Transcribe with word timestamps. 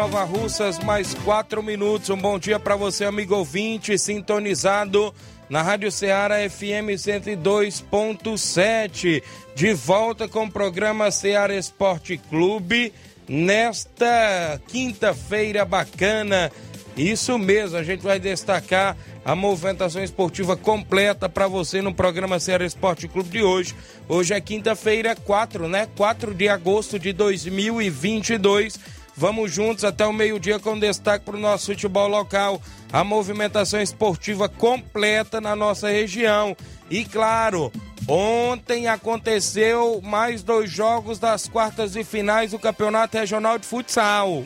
Nova 0.00 0.24
Russas, 0.24 0.78
mais 0.78 1.12
4 1.12 1.62
minutos. 1.62 2.08
Um 2.08 2.16
bom 2.16 2.38
dia 2.38 2.58
para 2.58 2.74
você, 2.74 3.04
amigo 3.04 3.36
ouvinte, 3.36 3.98
sintonizado 3.98 5.14
na 5.46 5.60
Rádio 5.60 5.92
Ceará 5.92 6.36
FM 6.48 6.96
102.7. 6.96 9.22
De 9.54 9.74
volta 9.74 10.26
com 10.26 10.46
o 10.46 10.50
programa 10.50 11.10
Ceará 11.10 11.54
Esporte 11.54 12.16
Clube 12.16 12.94
nesta 13.28 14.58
quinta-feira 14.68 15.66
bacana. 15.66 16.50
Isso 16.96 17.38
mesmo, 17.38 17.76
a 17.76 17.82
gente 17.82 18.02
vai 18.02 18.18
destacar 18.18 18.96
a 19.22 19.36
movimentação 19.36 20.02
esportiva 20.02 20.56
completa 20.56 21.28
para 21.28 21.46
você 21.46 21.82
no 21.82 21.92
programa 21.92 22.40
Ceará 22.40 22.64
Esporte 22.64 23.06
Clube 23.06 23.28
de 23.28 23.42
hoje. 23.42 23.74
Hoje 24.08 24.32
é 24.32 24.40
quinta-feira, 24.40 25.14
4, 25.14 25.68
né? 25.68 25.86
4 25.94 26.32
de 26.32 26.48
agosto 26.48 26.98
de 26.98 27.12
2022. 27.12 28.80
Vamos 29.16 29.52
juntos 29.52 29.84
até 29.84 30.06
o 30.06 30.12
meio-dia 30.12 30.58
com 30.58 30.78
destaque 30.78 31.24
para 31.24 31.36
o 31.36 31.40
nosso 31.40 31.66
futebol 31.66 32.08
local. 32.08 32.60
A 32.92 33.04
movimentação 33.04 33.80
esportiva 33.80 34.48
completa 34.48 35.40
na 35.40 35.54
nossa 35.54 35.88
região. 35.88 36.56
E 36.88 37.04
claro, 37.04 37.72
ontem 38.08 38.88
aconteceu 38.88 40.00
mais 40.02 40.42
dois 40.42 40.70
jogos 40.70 41.18
das 41.18 41.48
quartas 41.48 41.96
e 41.96 42.04
finais 42.04 42.52
do 42.52 42.58
Campeonato 42.58 43.18
Regional 43.18 43.58
de 43.58 43.66
Futsal. 43.66 44.44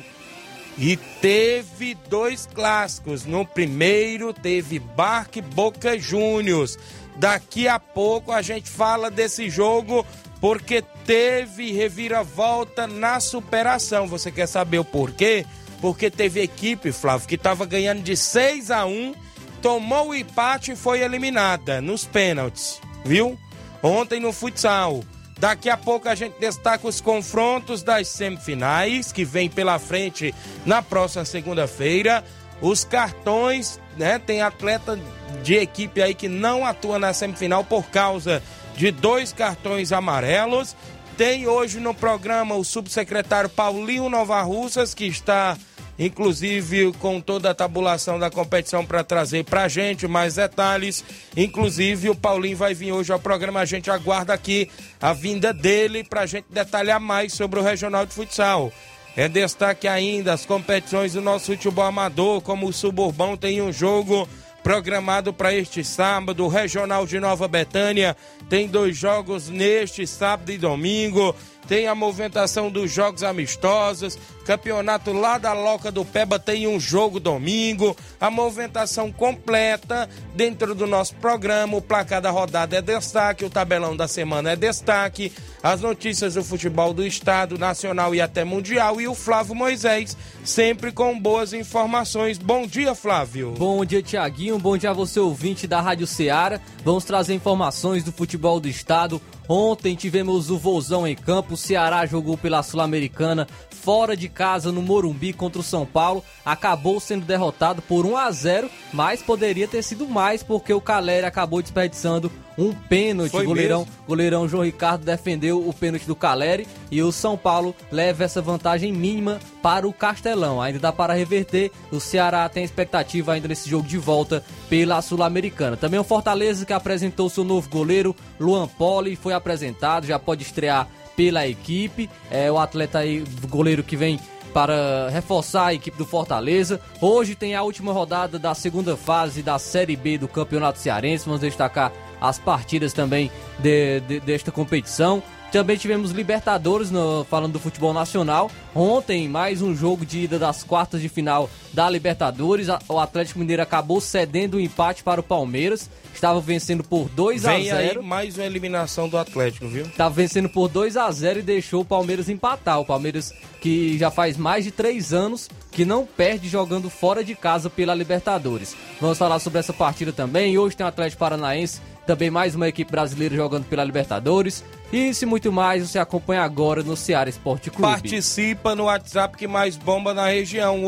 E 0.77 0.97
teve 0.97 1.95
dois 2.09 2.47
clássicos. 2.53 3.25
No 3.25 3.47
primeiro 3.47 4.33
teve 4.33 4.79
Barque 4.79 5.41
Boca 5.41 5.99
Juniors. 5.99 6.79
Daqui 7.17 7.69
a 7.69 7.79
pouco 7.79 8.33
a 8.33 8.43
gente 8.43 8.69
fala 8.69 9.09
desse 9.09 9.49
jogo 9.49 10.05
porque 10.45 10.85
teve 11.07 11.73
reviravolta 11.73 12.87
na 12.87 13.19
superação. 13.19 14.07
Você 14.07 14.31
quer 14.31 14.47
saber 14.47 14.79
o 14.79 14.85
porquê? 14.85 15.47
Porque 15.81 16.11
teve 16.11 16.43
equipe, 16.43 16.93
Flávio, 16.93 17.27
que 17.27 17.37
estava 17.37 17.65
ganhando 17.65 18.03
de 18.03 18.15
6 18.15 18.71
a 18.71 18.85
1, 18.85 19.15
tomou 19.63 20.09
o 20.09 20.15
empate 20.15 20.73
e 20.73 20.77
foi 20.77 21.01
eliminada 21.01 21.81
nos 21.81 22.05
pênaltis, 22.05 22.79
viu? 23.07 23.39
Ontem 23.83 24.21
no 24.21 24.35
futsal. 24.35 25.03
Daqui 25.39 25.71
a 25.71 25.79
pouco 25.79 26.11
a 26.11 26.15
gente 26.15 26.39
destaca 26.39 26.87
os 26.87 27.01
confrontos 27.01 27.83
das 27.83 28.09
semifinais 28.09 29.13
que 29.13 29.25
vem 29.25 29.49
pela 29.49 29.79
frente 29.79 30.35
na 30.67 30.83
próxima 30.83 31.25
segunda-feira. 31.25 32.23
Os 32.61 32.85
cartões, 32.85 33.81
né? 33.97 34.19
Tem 34.19 34.43
atleta 34.43 35.01
de 35.43 35.55
equipe 35.55 36.03
aí 36.03 36.15
que 36.15 36.29
não 36.29 36.67
atua 36.67 36.99
na 36.99 37.15
semifinal 37.15 37.65
por 37.65 37.87
causa 37.87 38.43
de 38.77 38.91
dois 38.91 39.33
cartões 39.33 39.93
amarelos. 39.93 40.77
Tem 41.17 41.47
hoje 41.47 41.79
no 41.79 41.95
programa 41.95 42.57
o 42.57 42.65
subsecretário 42.65 43.49
Paulinho 43.49 44.09
Nova 44.09 44.43
Russas, 44.43 44.95
que 44.95 45.07
está 45.07 45.57
inclusive 45.99 46.93
com 46.95 47.21
toda 47.21 47.51
a 47.51 47.55
tabulação 47.55 48.19
da 48.19 48.31
competição 48.31 48.85
para 48.85 49.05
trazer 49.05 49.45
para 49.45 49.65
a 49.65 49.69
gente 49.69 50.09
mais 50.09 50.35
detalhes. 50.35 51.05
Inclusive, 51.37 52.11
o 52.11 52.17
Paulinho 52.17 52.57
vai 52.57 52.75
vir 52.75 52.93
hoje 52.93 53.13
ao 53.13 53.19
programa. 53.21 53.61
A 53.61 53.65
gente 53.65 53.91
aguarda 53.91 54.35
aqui 54.35 54.69
a 55.01 55.13
vinda 55.13 55.53
dele 55.53 56.03
para 56.03 56.23
a 56.23 56.27
gente 56.27 56.47
detalhar 56.51 56.99
mais 56.99 57.33
sobre 57.33 57.61
o 57.61 57.63
Regional 57.63 58.05
de 58.05 58.13
Futsal. 58.13 58.73
É 59.17 59.29
destaque 59.29 59.87
ainda 59.87 60.33
as 60.33 60.45
competições 60.45 61.13
do 61.13 61.21
nosso 61.21 61.47
futebol 61.47 61.85
amador, 61.85 62.41
como 62.41 62.67
o 62.67 62.73
Suburbão 62.73 63.37
tem 63.37 63.63
um 63.63 63.73
jogo 63.73 64.29
programado 64.65 65.31
para 65.33 65.55
este 65.55 65.85
sábado. 65.85 66.43
O 66.43 66.49
Regional 66.49 67.07
de 67.07 67.21
Nova 67.21 67.47
Betânia 67.47 68.17
tem 68.49 68.67
dois 68.67 68.97
jogos 68.97 69.51
neste 69.51 70.07
sábado 70.07 70.51
e 70.51 70.57
domingo. 70.57 71.37
Tem 71.67 71.87
a 71.87 71.95
movimentação 71.95 72.71
dos 72.71 72.91
jogos 72.91 73.23
amistosos. 73.23 74.19
Campeonato 74.45 75.13
lá 75.13 75.39
da 75.39 75.55
Loca 75.55 75.91
do 75.91 76.05
Peba 76.05 76.39
tem 76.39 76.67
um 76.67 76.79
jogo 76.79 77.19
domingo. 77.19 77.97
A 78.21 78.31
movimentação 78.31 79.11
completa 79.11 80.09
dentro 80.35 80.75
do 80.75 80.87
nosso 80.87 81.15
programa. 81.17 81.77
O 81.77 81.83
placar 81.83 82.21
da 82.21 82.31
rodada 82.31 82.77
é 82.77 82.83
destaque, 82.83 83.45
o 83.45 83.51
tabelão 83.51 83.97
da 83.97 84.07
semana 84.07 84.53
é 84.53 84.57
destaque. 84.57 85.33
As 85.63 85.81
notícias 85.81 86.35
do 86.35 86.45
futebol 86.45 86.93
do 86.93 87.07
estado, 87.07 87.59
nacional 87.59 88.15
e 88.15 88.21
até 88.21 88.45
mundial. 88.45 89.01
E 89.01 89.09
o 89.09 89.15
Flávio 89.15 89.55
Moisés, 89.55 90.15
sempre 90.45 90.93
com 90.93 91.19
boas 91.19 91.55
informações. 91.55 92.37
Bom 92.37 92.67
dia, 92.67 92.95
Flávio. 92.95 93.53
Bom 93.53 93.83
dia, 93.85 94.03
Tiaguinho. 94.03 94.59
Bom 94.59 94.77
dia 94.77 94.91
a 94.91 94.95
você, 94.95 95.19
ouvinte 95.19 95.67
da 95.67 95.81
Rádio 95.81 96.07
Ceará. 96.07 96.61
Vamos 96.85 97.05
trazer 97.05 97.33
informações 97.33 98.05
do 98.05 98.13
futebol 98.13 98.61
do 98.61 98.69
estado. 98.69 99.23
Ontem 99.49 99.95
tivemos 99.95 100.51
o 100.51 100.59
Vozão 100.59 101.07
em 101.07 101.15
campo. 101.15 101.55
O 101.55 101.57
Ceará 101.57 102.07
jogou 102.07 102.37
pela 102.37 102.63
Sul-Americana 102.63 103.47
fora 103.71 104.17
de 104.17 104.29
casa 104.29 104.73
no 104.73 104.81
Morumbi 104.81 105.33
contra 105.33 105.61
o 105.61 105.65
São 105.65 105.85
Paulo. 105.85 106.25
Acabou 106.45 106.99
sendo 106.99 107.27
derrotado 107.27 107.83
por 107.83 108.07
1 108.07 108.17
a 108.17 108.31
0, 108.31 108.71
mas 108.93 109.23
poderia 109.23 109.69
ter 109.69 109.83
sido 109.83 110.09
mais 110.09 110.43
porque 110.43 110.73
o 110.73 110.81
Caleri 110.81 111.27
acabou 111.27 111.61
desperdiçando 111.61 112.33
um 112.57 112.73
pênalti. 112.73 113.33
Foi 113.33 113.45
goleirão, 113.45 113.81
mesmo? 113.81 113.95
goleirão 114.07 114.49
João 114.49 114.65
Ricardo 114.65 115.05
defendeu 115.05 115.69
o 115.69 115.73
pênalti 115.73 116.07
do 116.07 116.17
Caleri 116.17 116.67
e 116.91 117.03
o 117.03 117.13
São 117.13 117.37
Paulo 117.37 117.75
leva 117.93 118.25
essa 118.25 118.41
vantagem 118.41 118.93
mínima 118.93 119.39
para 119.65 119.89
o 119.89 119.95
Castelão. 119.95 120.61
Ainda 120.61 120.79
dá 120.79 120.93
para 120.93 121.15
reverter. 121.15 121.73
O 121.91 121.99
Ceará 121.99 122.47
tem 122.51 122.63
expectativa 122.63 123.33
ainda 123.33 123.49
nesse 123.49 123.67
jogo 123.71 123.89
de 123.89 123.97
volta 123.97 124.45
pela 124.69 125.01
Sul-Americana. 125.01 125.75
Também 125.75 125.99
o 125.99 126.05
Fortaleza 126.05 126.67
que 126.67 126.73
apresentou 126.75 127.31
seu 127.31 127.45
novo 127.45 127.67
goleiro, 127.71 128.15
Luan 128.39 128.69
Poli, 128.69 129.17
foi 129.17 129.33
apresentado, 129.33 130.07
já 130.07 130.19
pode 130.19 130.43
estrear 130.43 130.87
pela 131.17 131.49
equipe. 131.49 132.11
É 132.31 132.53
o 132.53 132.59
atleta 132.59 132.99
aí, 132.99 133.25
goleiro 133.49 133.83
que 133.83 133.97
vem 133.97 134.21
para 134.53 135.09
reforçar 135.09 135.69
a 135.69 135.75
equipe 135.75 135.97
do 135.97 136.05
Fortaleza. 136.05 136.79
Hoje 137.01 137.35
tem 137.35 137.55
a 137.55 137.63
última 137.63 137.91
rodada 137.91 138.39
da 138.39 138.55
segunda 138.55 138.99
fase 138.99 139.43
da 139.43 139.59
Série 139.59 139.97
B 139.97 140.19
do 140.19 140.29
Campeonato 140.29 140.79
Cearense. 140.79 141.25
Vamos 141.25 141.41
destacar 141.41 141.91
as 142.21 142.39
partidas 142.39 142.93
também 142.93 143.31
de- 143.59 144.01
de- 144.01 144.21
desta 144.21 144.53
competição. 144.53 145.23
Também 145.55 145.77
tivemos 145.77 146.11
Libertadores, 146.11 146.91
no- 146.91 147.25
falando 147.31 147.53
do 147.53 147.61
futebol 147.61 147.93
nacional. 147.93 148.51
Ontem, 148.75 149.29
mais 149.29 149.63
um 149.63 149.73
jogo 149.73 150.05
de 150.05 150.25
ida 150.25 150.37
das 150.37 150.65
quartas 150.65 151.01
de 151.01 151.09
final 151.09 151.49
da 151.75 151.91
Libertadores. 151.91 152.69
O 152.89 152.99
Atlético 152.99 153.39
Mineiro 153.39 153.63
acabou 153.63 154.01
cedendo 154.01 154.57
o 154.57 154.61
empate 154.61 155.03
para 155.03 155.21
o 155.21 155.25
Palmeiras. 155.25 155.91
Estava 156.15 156.41
vencendo 156.41 156.85
por 156.85 157.09
2 157.09 157.45
a 157.45 157.53
Vem 157.53 157.65
0 157.65 158.01
aí 158.01 158.07
mais 158.07 158.39
uma 158.39 158.47
eliminação 158.47 159.09
do 159.09 159.19
Atlético, 159.19 159.67
viu? 159.67 159.87
Tá 159.97 160.09
vencendo 160.09 160.49
por 160.49 160.69
2 160.69 160.97
a 160.97 161.11
0 161.11 161.41
e 161.41 161.43
deixou 161.43 161.83
o 161.83 161.85
Palmeiras 161.85 162.29
empatar. 162.29 162.81
O 162.81 162.85
Palmeiras 162.85 163.35
que 163.61 163.99
já 163.99 164.11
faz 164.11 164.37
mais 164.37 164.65
de 164.65 164.71
3 164.71 165.13
anos 165.13 165.51
que 165.73 165.85
não 165.85 166.07
perde 166.07 166.49
jogando 166.49 166.89
fora 166.89 167.25
de 167.25 167.35
casa 167.35 167.69
pela 167.69 167.95
Libertadores. 167.95 168.77
Vamos 169.01 169.19
falar 169.19 169.41
sobre 169.41 169.59
essa 169.59 169.73
partida 169.73 170.13
também. 170.13 170.57
Hoje 170.57 170.77
tem 170.77 170.87
o 170.87 170.89
Atlético 170.89 171.19
Paranaense, 171.19 171.81
também 172.07 172.31
mais 172.31 172.55
uma 172.55 172.69
equipe 172.69 172.91
brasileira 172.91 173.35
jogando 173.35 173.65
pela 173.65 173.83
Libertadores. 173.83 174.63
E 174.93 175.09
isso 175.09 175.25
e 175.25 175.27
muito 175.27 175.51
mais 175.51 175.89
você 175.89 175.99
acompanha 175.99 176.43
agora 176.43 176.85
no 176.85 176.97
Ceará 176.97 177.29
Esporte 177.29 177.71
Clube. 177.71 177.91
Participa 177.91 178.77
no 178.77 178.85
WhatsApp 178.85 179.37
que 179.37 179.49
mais 179.49 179.77
bomba 179.77 180.15
na 180.15 180.29
região, 180.29 180.85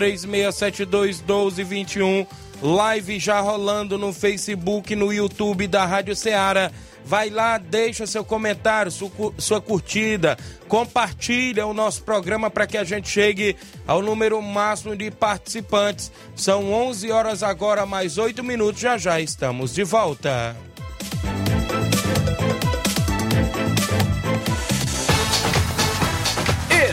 8836721221. 0.00 2.26
live 2.60 3.18
já 3.18 3.40
rolando 3.40 3.96
no 3.96 4.12
Facebook, 4.12 4.94
no 4.96 5.12
YouTube 5.12 5.66
da 5.66 5.86
Rádio 5.86 6.16
Ceará. 6.16 6.70
Vai 7.04 7.30
lá, 7.30 7.56
deixa 7.56 8.06
seu 8.06 8.22
comentário, 8.22 8.92
sua 9.38 9.60
curtida, 9.62 10.36
compartilha 10.68 11.66
o 11.66 11.72
nosso 11.72 12.02
programa 12.02 12.50
para 12.50 12.66
que 12.66 12.76
a 12.76 12.84
gente 12.84 13.08
chegue 13.08 13.56
ao 13.86 14.02
número 14.02 14.42
máximo 14.42 14.94
de 14.94 15.10
participantes. 15.10 16.12
São 16.36 16.70
11 16.70 17.10
horas 17.10 17.42
agora, 17.42 17.86
mais 17.86 18.18
8 18.18 18.44
minutos, 18.44 18.82
já 18.82 18.98
já 18.98 19.18
estamos 19.18 19.72
de 19.72 19.84
volta. 19.84 20.54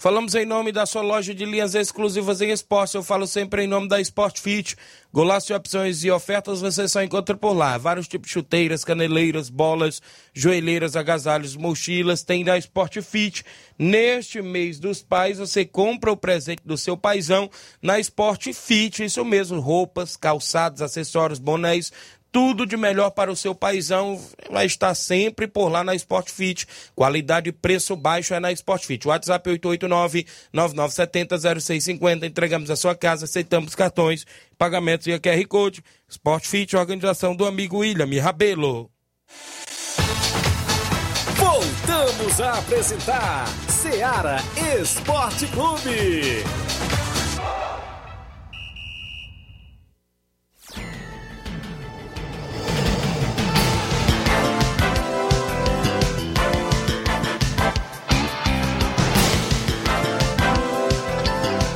Falamos 0.00 0.36
em 0.36 0.46
nome 0.46 0.70
da 0.70 0.86
sua 0.86 1.02
loja 1.02 1.34
de 1.34 1.44
linhas 1.44 1.74
exclusivas 1.74 2.40
em 2.40 2.52
esporte. 2.52 2.94
Eu 2.94 3.02
falo 3.02 3.26
sempre 3.26 3.64
em 3.64 3.66
nome 3.66 3.88
da 3.88 4.00
Sport 4.00 4.38
Fit. 4.38 4.76
Golaço 5.12 5.48
de 5.48 5.54
opções 5.54 6.04
e 6.04 6.10
ofertas 6.10 6.60
você 6.60 6.86
só 6.86 7.02
encontra 7.02 7.36
por 7.36 7.52
lá. 7.52 7.76
Vários 7.76 8.06
tipos 8.06 8.28
de 8.28 8.34
chuteiras, 8.34 8.84
caneleiras, 8.84 9.50
bolas, 9.50 10.00
joelheiras, 10.32 10.94
agasalhos, 10.94 11.56
mochilas. 11.56 12.22
Tem 12.22 12.44
da 12.44 12.56
Sport 12.56 13.00
Fit. 13.02 13.44
Neste 13.76 14.40
mês 14.40 14.78
dos 14.78 15.02
pais, 15.02 15.38
você 15.38 15.64
compra 15.64 16.12
o 16.12 16.16
presente 16.16 16.62
do 16.64 16.78
seu 16.78 16.96
paizão 16.96 17.50
na 17.82 17.98
Sport 17.98 18.52
Fit. 18.52 19.02
Isso 19.02 19.24
mesmo, 19.24 19.58
roupas, 19.58 20.16
calçados, 20.16 20.80
acessórios, 20.80 21.40
bonés 21.40 21.92
tudo 22.30 22.66
de 22.66 22.76
melhor 22.76 23.10
para 23.10 23.30
o 23.30 23.36
seu 23.36 23.54
paizão 23.54 24.20
vai 24.50 24.66
estar 24.66 24.94
sempre 24.94 25.46
por 25.46 25.68
lá 25.68 25.82
na 25.82 25.94
Sport 25.94 26.30
Fit. 26.30 26.66
Qualidade 26.94 27.48
e 27.50 27.52
preço 27.52 27.96
baixo 27.96 28.34
é 28.34 28.40
na 28.40 28.52
Sport 28.52 28.84
Fit. 28.84 29.06
WhatsApp 29.08 29.50
889-9970-0650. 30.54 32.24
Entregamos 32.24 32.70
a 32.70 32.76
sua 32.76 32.94
casa, 32.94 33.24
aceitamos 33.24 33.74
cartões, 33.74 34.26
pagamentos 34.56 35.06
e 35.06 35.18
QR 35.18 35.46
Code. 35.48 35.82
Sport 36.08 36.46
Fit, 36.46 36.76
organização 36.76 37.34
do 37.34 37.46
amigo 37.46 37.78
William 37.78 38.22
Rabelo. 38.22 38.90
Voltamos 41.36 42.40
a 42.40 42.58
apresentar 42.58 43.46
Seara 43.68 44.38
Esporte 44.80 45.46
Clube. 45.48 46.44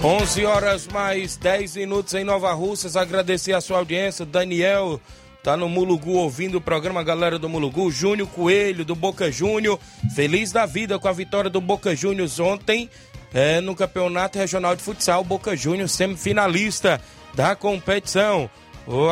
11 0.05 0.45
horas 0.45 0.89
mais 0.89 1.37
10 1.37 1.77
minutos 1.77 2.13
em 2.15 2.25
Nova 2.25 2.53
Russas. 2.53 2.97
Agradecer 2.97 3.53
a 3.53 3.61
sua 3.61 3.79
audiência. 3.79 4.27
Daniel 4.27 5.01
tá 5.45 5.57
no 5.57 5.69
Mulugu 5.69 6.15
ouvindo 6.15 6.59
o 6.59 6.61
programa 6.61 7.05
Galera 7.05 7.39
do 7.39 7.49
Mulugu. 7.49 7.89
Júnior 7.89 8.27
Coelho 8.27 8.85
do 8.85 8.97
Boca 8.97 9.31
Júnior. 9.31 9.79
Feliz 10.13 10.51
da 10.51 10.67
vida 10.67 10.99
com 10.99 11.07
a 11.07 11.13
vitória 11.13 11.49
do 11.49 11.61
Boca 11.61 11.95
Juniors 11.95 12.41
ontem 12.41 12.91
é, 13.33 13.61
no 13.61 13.77
Campeonato 13.77 14.41
Regional 14.41 14.75
de 14.75 14.83
Futsal. 14.83 15.23
Boca 15.23 15.55
Júnior 15.55 15.89
semifinalista 15.89 17.01
da 17.33 17.55
competição. 17.55 18.51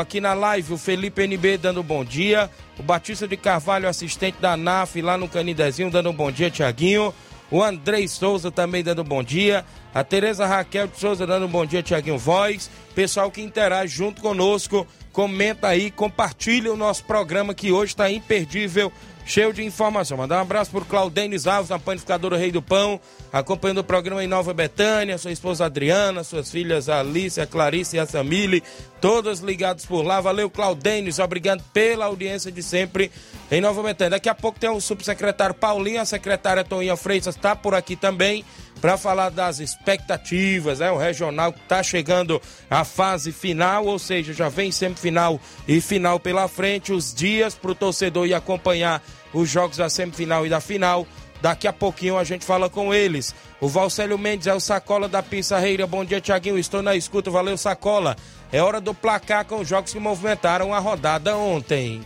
Aqui 0.00 0.20
na 0.20 0.34
live, 0.34 0.72
o 0.72 0.76
Felipe 0.76 1.22
NB 1.22 1.56
dando 1.56 1.84
bom 1.84 2.04
dia. 2.04 2.50
O 2.76 2.82
Batista 2.82 3.28
de 3.28 3.36
Carvalho, 3.36 3.88
assistente 3.88 4.38
da 4.40 4.56
NAF 4.56 5.00
lá 5.00 5.16
no 5.16 5.28
Canidezinho, 5.28 5.88
dando 5.88 6.12
bom 6.12 6.32
dia, 6.32 6.50
Tiaguinho. 6.50 7.14
O 7.50 7.62
Andrei 7.62 8.06
Souza 8.06 8.50
também 8.50 8.82
dando 8.82 9.02
bom 9.02 9.22
dia. 9.22 9.64
A 9.92 10.04
Tereza 10.04 10.46
Raquel 10.46 10.86
de 10.86 10.98
Souza 10.98 11.26
dando 11.26 11.48
bom 11.48 11.66
dia, 11.66 11.82
Tiaguinho 11.82 12.16
Voz. 12.16 12.70
Pessoal 12.94 13.30
que 13.30 13.42
interage 13.42 13.96
junto 13.96 14.22
conosco, 14.22 14.86
comenta 15.12 15.66
aí, 15.66 15.90
compartilha 15.90 16.72
o 16.72 16.76
nosso 16.76 17.04
programa 17.04 17.52
que 17.52 17.72
hoje 17.72 17.92
está 17.92 18.08
imperdível, 18.10 18.92
cheio 19.30 19.52
de 19.52 19.62
informação. 19.62 20.18
Mandar 20.18 20.38
um 20.38 20.42
abraço 20.42 20.72
para 20.72 20.80
o 20.80 20.84
Claudênis 20.84 21.46
Alves, 21.46 21.70
na 21.70 21.78
panificadora 21.78 22.36
Rei 22.36 22.50
do 22.50 22.60
Pão, 22.60 23.00
acompanhando 23.32 23.78
o 23.78 23.84
programa 23.84 24.24
em 24.24 24.26
Nova 24.26 24.52
Betânia, 24.52 25.16
sua 25.18 25.30
esposa 25.30 25.66
Adriana, 25.66 26.24
suas 26.24 26.50
filhas 26.50 26.88
Alice, 26.88 27.40
a 27.40 27.46
Clarice 27.46 27.94
e 27.94 28.00
a 28.00 28.06
Samile, 28.06 28.60
todas 29.00 29.38
ligadas 29.38 29.86
por 29.86 30.02
lá. 30.02 30.20
Valeu, 30.20 30.50
Claudênis, 30.50 31.20
obrigado 31.20 31.62
pela 31.72 32.06
audiência 32.06 32.50
de 32.50 32.60
sempre 32.60 33.08
em 33.52 33.60
Nova 33.60 33.80
Betânia. 33.84 34.10
Daqui 34.10 34.28
a 34.28 34.34
pouco 34.34 34.58
tem 34.58 34.68
o 34.68 34.80
subsecretário 34.80 35.54
Paulinho, 35.54 36.00
a 36.00 36.04
secretária 36.04 36.64
Toninha 36.64 36.96
Freitas 36.96 37.36
está 37.36 37.54
por 37.54 37.72
aqui 37.72 37.94
também 37.94 38.44
para 38.80 38.96
falar 38.96 39.30
das 39.30 39.60
expectativas, 39.60 40.80
é 40.80 40.90
o 40.90 40.96
regional 40.96 41.52
que 41.52 41.60
está 41.60 41.82
chegando 41.82 42.40
à 42.68 42.82
fase 42.82 43.30
final, 43.30 43.84
ou 43.84 43.98
seja, 43.98 44.32
já 44.32 44.48
vem 44.48 44.72
semifinal 44.72 45.38
e 45.68 45.80
final 45.82 46.18
pela 46.18 46.48
frente, 46.48 46.90
os 46.90 47.14
dias 47.14 47.54
para 47.54 47.72
o 47.72 47.74
torcedor 47.74 48.26
ir 48.26 48.32
acompanhar 48.32 49.02
os 49.32 49.48
jogos 49.48 49.76
da 49.76 49.88
semifinal 49.88 50.46
e 50.46 50.48
da 50.48 50.60
final. 50.60 51.06
Daqui 51.40 51.66
a 51.66 51.72
pouquinho 51.72 52.18
a 52.18 52.24
gente 52.24 52.44
fala 52.44 52.68
com 52.68 52.92
eles. 52.92 53.34
O 53.60 53.68
Valcélio 53.68 54.18
Mendes 54.18 54.46
é 54.46 54.54
o 54.54 54.60
Sacola 54.60 55.08
da 55.08 55.22
Pissarreira. 55.22 55.86
Bom 55.86 56.04
dia, 56.04 56.20
Tiaguinho. 56.20 56.58
Estou 56.58 56.82
na 56.82 56.94
escuta. 56.94 57.30
Valeu, 57.30 57.56
Sacola. 57.56 58.16
É 58.52 58.62
hora 58.62 58.80
do 58.80 58.92
placar 58.92 59.44
com 59.46 59.60
os 59.60 59.68
jogos 59.68 59.92
que 59.92 59.98
movimentaram 59.98 60.74
a 60.74 60.78
rodada 60.78 61.36
ontem. 61.36 62.02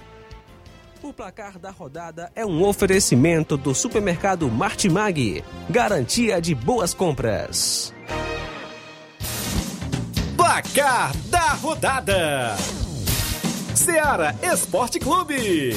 O 1.02 1.12
placar 1.12 1.58
da 1.58 1.70
rodada 1.70 2.30
é 2.34 2.46
um 2.46 2.62
oferecimento 2.62 3.56
do 3.56 3.74
supermercado 3.74 4.48
Martimag. 4.50 5.44
Garantia 5.68 6.40
de 6.40 6.54
boas 6.54 6.94
compras. 6.94 7.92
Placar 10.36 11.14
da 11.26 11.52
rodada: 11.54 12.56
Seara 13.74 14.34
Esporte 14.42 14.98
Clube. 14.98 15.76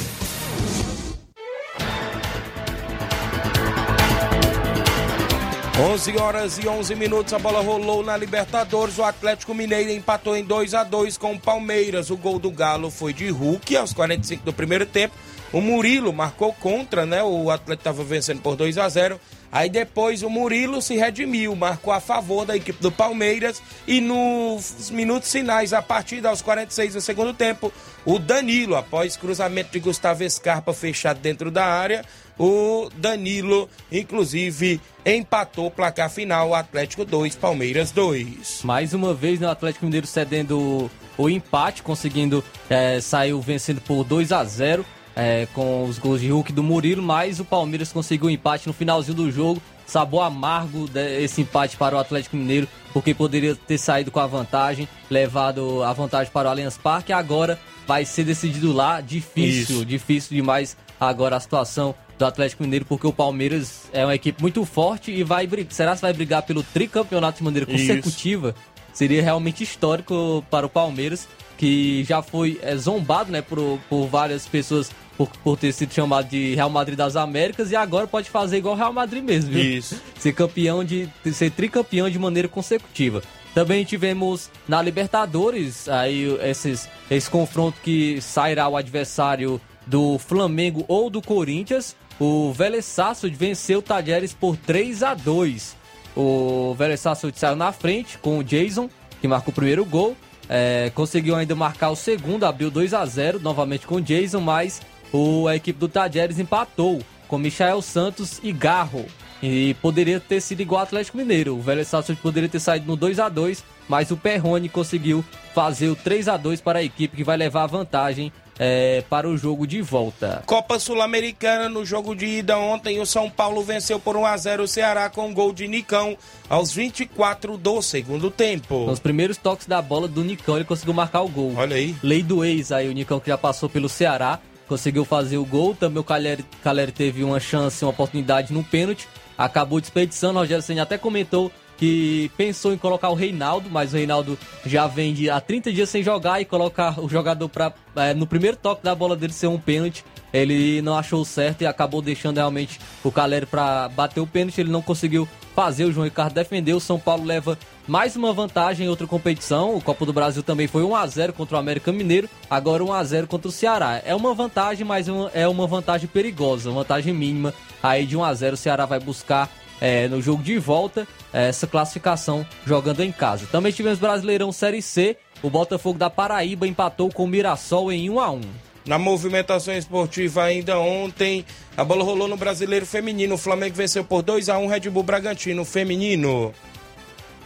11 5.79 6.17
horas 6.17 6.57
e 6.57 6.67
11 6.67 6.95
minutos, 6.95 7.33
a 7.33 7.39
bola 7.39 7.61
rolou 7.61 8.03
na 8.03 8.17
Libertadores. 8.17 8.97
O 8.97 9.03
Atlético 9.03 9.53
Mineiro 9.53 9.91
empatou 9.91 10.35
em 10.35 10.43
2 10.43 10.73
a 10.73 10.83
2 10.83 11.17
com 11.17 11.33
o 11.33 11.39
Palmeiras. 11.39 12.09
O 12.09 12.17
gol 12.17 12.39
do 12.39 12.49
Galo 12.49 12.89
foi 12.89 13.13
de 13.13 13.29
Hulk 13.29 13.77
aos 13.77 13.93
45 13.93 14.43
do 14.43 14.51
primeiro 14.51 14.87
tempo. 14.87 15.13
O 15.53 15.61
Murilo 15.61 16.11
marcou 16.11 16.51
contra, 16.51 17.05
né? 17.05 17.23
O 17.23 17.51
Atlético 17.51 17.81
estava 17.89 18.03
vencendo 18.03 18.41
por 18.41 18.55
2 18.55 18.77
a 18.79 18.89
0 18.89 19.19
Aí 19.51 19.69
depois 19.69 20.23
o 20.23 20.29
Murilo 20.29 20.81
se 20.81 20.95
redimiu, 20.95 21.55
marcou 21.55 21.93
a 21.93 21.99
favor 21.99 22.45
da 22.45 22.55
equipe 22.55 22.81
do 22.81 22.91
Palmeiras 22.91 23.61
e 23.87 24.01
nos 24.01 24.89
minutos 24.91 25.31
finais, 25.31 25.73
a 25.73 25.81
partir 25.81 26.21
dos 26.21 26.41
46 26.41 26.93
do 26.93 27.01
segundo 27.01 27.33
tempo, 27.33 27.71
o 28.05 28.19
Danilo, 28.19 28.75
após 28.75 29.15
cruzamento 29.15 29.71
de 29.71 29.79
Gustavo 29.79 30.29
Scarpa 30.29 30.73
fechado 30.73 31.19
dentro 31.19 31.49
da 31.49 31.65
área, 31.65 32.03
o 32.37 32.89
Danilo, 32.95 33.69
inclusive, 33.91 34.79
empatou 35.05 35.67
o 35.67 35.71
placar 35.71 36.09
final, 36.09 36.53
Atlético 36.53 37.03
2, 37.03 37.35
Palmeiras 37.35 37.91
2. 37.91 38.61
Mais 38.63 38.93
uma 38.93 39.13
vez, 39.13 39.39
né, 39.39 39.47
o 39.47 39.51
Atlético 39.51 39.85
Mineiro 39.85 40.05
cedendo 40.05 40.91
o 41.17 41.29
empate, 41.29 41.81
conseguindo 41.81 42.43
é, 42.69 43.01
sair 43.01 43.33
vencendo 43.39 43.81
por 43.81 44.03
2 44.03 44.31
a 44.31 44.43
0 44.43 44.85
é, 45.17 45.47
com 45.51 45.85
os 45.85 45.97
gols 45.97 46.21
de 46.21 46.29
Hulk 46.29 46.53
do 46.53 46.61
Murilo, 46.61 47.01
mas 47.01 47.39
o 47.39 47.45
Palmeiras 47.45 47.91
conseguiu 47.91 48.27
o 48.27 48.29
um 48.29 48.31
empate 48.31 48.67
no 48.67 48.73
finalzinho 48.73 49.15
do 49.15 49.31
jogo. 49.31 49.59
Sabor 49.87 50.21
amargo 50.21 50.87
esse 50.95 51.41
empate 51.41 51.75
para 51.75 51.95
o 51.95 51.99
Atlético 51.99 52.35
Mineiro, 52.35 52.67
porque 52.93 53.15
poderia 53.15 53.55
ter 53.55 53.77
saído 53.77 54.11
com 54.11 54.19
a 54.19 54.27
vantagem, 54.27 54.87
levado 55.09 55.81
a 55.81 55.91
vantagem 55.91 56.31
para 56.31 56.47
o 56.47 56.51
Allianz 56.51 56.77
Parque. 56.77 57.11
Agora 57.11 57.57
vai 57.87 58.05
ser 58.05 58.25
decidido 58.25 58.71
lá. 58.71 59.01
Difícil, 59.01 59.77
Isso. 59.77 59.85
difícil 59.85 60.35
demais 60.35 60.77
agora 60.99 61.37
a 61.37 61.39
situação 61.39 61.95
do 62.19 62.25
Atlético 62.25 62.63
Mineiro, 62.63 62.85
porque 62.85 63.07
o 63.07 63.13
Palmeiras 63.13 63.89
é 63.93 64.05
uma 64.05 64.13
equipe 64.13 64.41
muito 64.41 64.63
forte 64.65 65.11
e 65.11 65.23
vai 65.23 65.47
brigar. 65.47 65.71
Será 65.71 65.95
que 65.95 66.01
vai 66.01 66.13
brigar 66.13 66.43
pelo 66.43 66.61
tricampeonato 66.61 67.39
de 67.39 67.43
maneira 67.43 67.65
consecutiva? 67.65 68.49
Isso. 68.49 68.77
Seria 68.93 69.21
realmente 69.21 69.63
histórico 69.63 70.43
para 70.49 70.65
o 70.65 70.69
Palmeiras, 70.69 71.27
que 71.57 72.03
já 72.03 72.21
foi 72.21 72.59
é, 72.61 72.75
zombado 72.75 73.31
né, 73.31 73.41
por, 73.41 73.79
por 73.89 74.07
várias 74.07 74.47
pessoas 74.47 74.91
por, 75.17 75.29
por, 75.43 75.57
ter 75.57 75.73
sido 75.73 75.93
chamado 75.93 76.29
de 76.29 76.53
Real 76.53 76.69
Madrid 76.69 76.97
das 76.97 77.15
Américas 77.15 77.71
e 77.71 77.75
agora 77.75 78.07
pode 78.07 78.29
fazer 78.29 78.57
igual 78.57 78.75
o 78.75 78.77
Real 78.77 78.93
Madrid 78.93 79.23
mesmo, 79.23 79.51
viu? 79.51 79.63
Isso. 79.63 79.99
Ser 80.19 80.33
campeão 80.33 80.83
de 80.83 81.09
ser 81.33 81.51
tricampeão 81.51 82.09
de 82.09 82.19
maneira 82.19 82.47
consecutiva. 82.47 83.21
Também 83.53 83.83
tivemos 83.83 84.51
na 84.67 84.81
Libertadores 84.81 85.89
aí 85.89 86.37
esses, 86.43 86.87
esse 87.09 87.27
confronto 87.27 87.79
que 87.81 88.21
sairá 88.21 88.67
o 88.67 88.77
adversário 88.77 89.59
do 89.87 90.19
Flamengo 90.19 90.85
ou 90.87 91.09
do 91.09 91.21
Corinthians. 91.21 91.95
O 92.19 92.51
Vélez 92.53 92.85
Sarsfield 92.85 93.35
venceu 93.35 93.79
o 93.79 93.81
Talheres 93.81 94.33
por 94.33 94.55
3 94.57 95.01
a 95.01 95.13
2. 95.15 95.75
O 96.15 96.75
Vélez 96.77 96.99
Sarsfield 96.99 97.39
saiu 97.39 97.55
na 97.55 97.71
frente 97.71 98.17
com 98.19 98.37
o 98.37 98.43
Jason, 98.43 98.89
que 99.19 99.27
marcou 99.27 99.51
o 99.51 99.55
primeiro 99.55 99.83
gol. 99.83 100.15
É, 100.49 100.91
conseguiu 100.95 101.35
ainda 101.35 101.55
marcar 101.55 101.89
o 101.89 101.95
segundo, 101.95 102.45
abriu 102.45 102.71
2 102.71 102.93
a 102.93 103.05
0 103.05 103.39
novamente 103.39 103.85
com 103.85 103.95
o 103.95 104.01
Jason, 104.01 104.39
mas 104.39 104.81
o, 105.11 105.47
a 105.47 105.55
equipe 105.55 105.79
do 105.79 105.87
Tajeres 105.87 106.39
empatou 106.39 107.01
com 107.27 107.37
Michael 107.37 107.81
Santos 107.81 108.39
e 108.43 108.51
Garro. 108.51 109.05
E 109.41 109.75
poderia 109.75 110.19
ter 110.19 110.41
sido 110.41 110.61
igual 110.61 110.79
ao 110.79 110.87
Atlético 110.87 111.17
Mineiro. 111.17 111.55
O 111.55 111.61
Vélez 111.61 111.87
Sarsfield 111.87 112.21
poderia 112.21 112.49
ter 112.49 112.59
saído 112.59 112.87
no 112.87 112.95
2 112.95 113.19
a 113.19 113.29
2 113.29 113.63
mas 113.87 114.11
o 114.11 114.17
Perrone 114.17 114.69
conseguiu 114.69 115.23
fazer 115.53 115.89
o 115.89 115.95
3 115.95 116.27
a 116.27 116.37
2 116.37 116.61
para 116.61 116.79
a 116.79 116.83
equipe 116.83 117.15
que 117.15 117.23
vai 117.23 117.37
levar 117.37 117.63
a 117.63 117.67
vantagem 117.67 118.31
é, 118.59 119.03
para 119.09 119.29
o 119.29 119.37
jogo 119.37 119.67
de 119.67 119.81
volta. 119.81 120.43
Copa 120.45 120.79
Sul-Americana, 120.79 121.69
no 121.69 121.85
jogo 121.85 122.15
de 122.15 122.25
ida 122.25 122.57
ontem, 122.57 122.99
o 122.99 123.05
São 123.05 123.29
Paulo 123.29 123.63
venceu 123.63 123.99
por 123.99 124.15
1 124.15 124.25
a 124.25 124.37
0 124.37 124.63
o 124.63 124.67
Ceará 124.67 125.09
com 125.09 125.27
um 125.27 125.33
gol 125.33 125.53
de 125.53 125.67
Nicão 125.67 126.17
aos 126.49 126.73
24 126.73 127.57
do 127.57 127.81
segundo 127.81 128.31
tempo. 128.31 128.85
Nos 128.87 128.99
primeiros 128.99 129.37
toques 129.37 129.67
da 129.67 129.81
bola 129.81 130.07
do 130.07 130.23
Nicão, 130.23 130.55
ele 130.55 130.65
conseguiu 130.65 130.93
marcar 130.93 131.21
o 131.21 131.29
gol. 131.29 131.53
Olha 131.55 131.75
aí. 131.75 131.95
Lei 132.01 132.23
do 132.23 132.43
ex 132.43 132.71
aí, 132.71 132.89
o 132.89 132.93
Nicão 132.93 133.19
que 133.19 133.27
já 133.27 133.37
passou 133.37 133.69
pelo 133.69 133.87
Ceará, 133.87 134.39
conseguiu 134.67 135.05
fazer 135.05 135.37
o 135.37 135.45
gol. 135.45 135.75
Também 135.75 135.99
o 135.99 136.03
Caleri, 136.03 136.45
Caleri 136.63 136.91
teve 136.91 137.23
uma 137.23 137.39
chance, 137.39 137.83
uma 137.83 137.91
oportunidade 137.91 138.53
no 138.53 138.63
pênalti 138.63 139.07
acabou 139.37 139.79
desperdiçando. 139.79 140.37
O 140.37 140.41
Rogério 140.41 140.63
Senna 140.63 140.81
até 140.81 140.97
comentou 140.97 141.51
que 141.77 142.31
pensou 142.35 142.73
em 142.73 142.77
colocar 142.77 143.09
o 143.09 143.13
Reinaldo, 143.13 143.69
mas 143.69 143.93
o 143.93 143.97
Reinaldo 143.97 144.37
já 144.65 144.87
vem 144.87 145.13
de, 145.13 145.29
há 145.29 145.39
30 145.39 145.71
dias 145.71 145.87
sem 145.87 146.01
jogar 146.01 146.41
e 146.41 146.45
colocar 146.45 146.99
o 146.99 147.07
jogador 147.07 147.47
para 147.47 147.71
é, 147.95 148.15
no 148.15 148.25
primeiro 148.25 148.57
toque 148.57 148.83
da 148.83 148.95
bola 148.95 149.15
dele 149.15 149.31
ser 149.31 149.45
um 149.45 149.59
pênalti. 149.59 150.03
Ele 150.33 150.81
não 150.81 150.97
achou 150.97 151.23
certo 151.23 151.61
e 151.61 151.67
acabou 151.67 152.01
deixando 152.01 152.37
realmente 152.37 152.79
o 153.03 153.11
Caleri 153.11 153.45
para 153.45 153.89
bater 153.89 154.19
o 154.19 154.27
pênalti. 154.27 154.59
Ele 154.59 154.71
não 154.71 154.81
conseguiu 154.81 155.27
fazer. 155.57 155.85
O 155.85 155.91
João 155.91 156.05
Ricardo 156.05 156.35
defendeu. 156.35 156.77
O 156.77 156.79
São 156.79 156.99
Paulo 156.99 157.25
leva 157.25 157.57
mais 157.87 158.15
uma 158.15 158.31
vantagem 158.31 158.85
em 158.85 158.89
outra 158.89 159.07
competição. 159.07 159.75
O 159.75 159.81
Copa 159.81 160.05
do 160.05 160.13
Brasil 160.13 160.43
também 160.43 160.67
foi 160.67 160.83
1 160.83 160.95
a 160.95 161.07
0 161.07 161.33
contra 161.33 161.55
o 161.55 161.59
América 161.59 161.91
Mineiro, 161.91 162.29
agora 162.47 162.83
1 162.83 162.93
a 162.93 163.03
0 163.03 163.25
contra 163.25 163.47
o 163.47 163.51
Ceará. 163.51 163.99
É 164.05 164.13
uma 164.13 164.35
vantagem, 164.35 164.85
mas 164.85 165.07
é 165.33 165.47
uma 165.47 165.65
vantagem 165.65 166.07
perigosa, 166.07 166.69
vantagem 166.69 167.11
mínima. 167.11 167.55
Aí 167.81 168.05
de 168.05 168.15
1 168.15 168.23
a 168.23 168.33
0 168.35 168.53
o 168.53 168.57
Ceará 168.57 168.85
vai 168.85 168.99
buscar 168.99 169.49
é, 169.81 170.07
no 170.07 170.21
jogo 170.21 170.43
de 170.43 170.59
volta 170.59 171.07
é, 171.33 171.47
essa 171.47 171.65
classificação 171.65 172.45
jogando 172.63 173.01
em 173.01 173.11
casa. 173.11 173.47
Também 173.51 173.71
tivemos 173.71 173.97
Brasileirão 173.97 174.51
Série 174.51 174.81
C. 174.83 175.17
O 175.41 175.49
Botafogo 175.49 175.97
da 175.97 176.09
Paraíba 176.09 176.67
empatou 176.67 177.11
com 177.11 177.23
o 177.23 177.27
Mirassol 177.27 177.91
em 177.91 178.11
1 178.11 178.19
a 178.19 178.31
1. 178.31 178.41
Na 178.87 178.97
movimentação 178.97 179.73
esportiva 179.73 180.45
ainda 180.45 180.79
ontem, 180.79 181.45
a 181.75 181.83
bola 181.83 182.05
rolou 182.05 182.25
no 182.25 182.37
Brasileiro 182.37 182.85
Feminino. 182.85 183.35
O 183.35 183.37
Flamengo 183.37 183.75
venceu 183.75 184.01
por 184.01 184.21
2 184.21 184.47
a 184.47 184.57
1 184.57 184.67
Red 184.67 184.89
Bull 184.89 185.03
Bragantino 185.03 185.65
Feminino. 185.65 186.53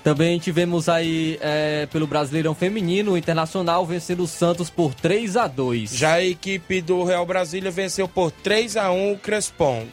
Também 0.04 0.38
tivemos 0.38 0.88
aí 0.88 1.40
é, 1.42 1.88
pelo 1.88 2.06
Brasileirão 2.06 2.54
Feminino, 2.54 3.14
o 3.14 3.18
Internacional 3.18 3.86
vencendo 3.86 4.22
o 4.24 4.28
Santos 4.28 4.70
por 4.70 4.96
3 4.96 5.38
a 5.38 5.48
2 5.48 5.96
Já 5.96 6.14
a 6.14 6.24
equipe 6.24 6.82
do 6.82 7.04
Real 7.04 7.26
Brasília 7.26 7.70
venceu 7.70 8.08
por 8.08 8.32
3 8.32 8.78
a 8.78 8.92
1 8.92 9.14
o 9.14 9.18
Crespon. 9.18 9.86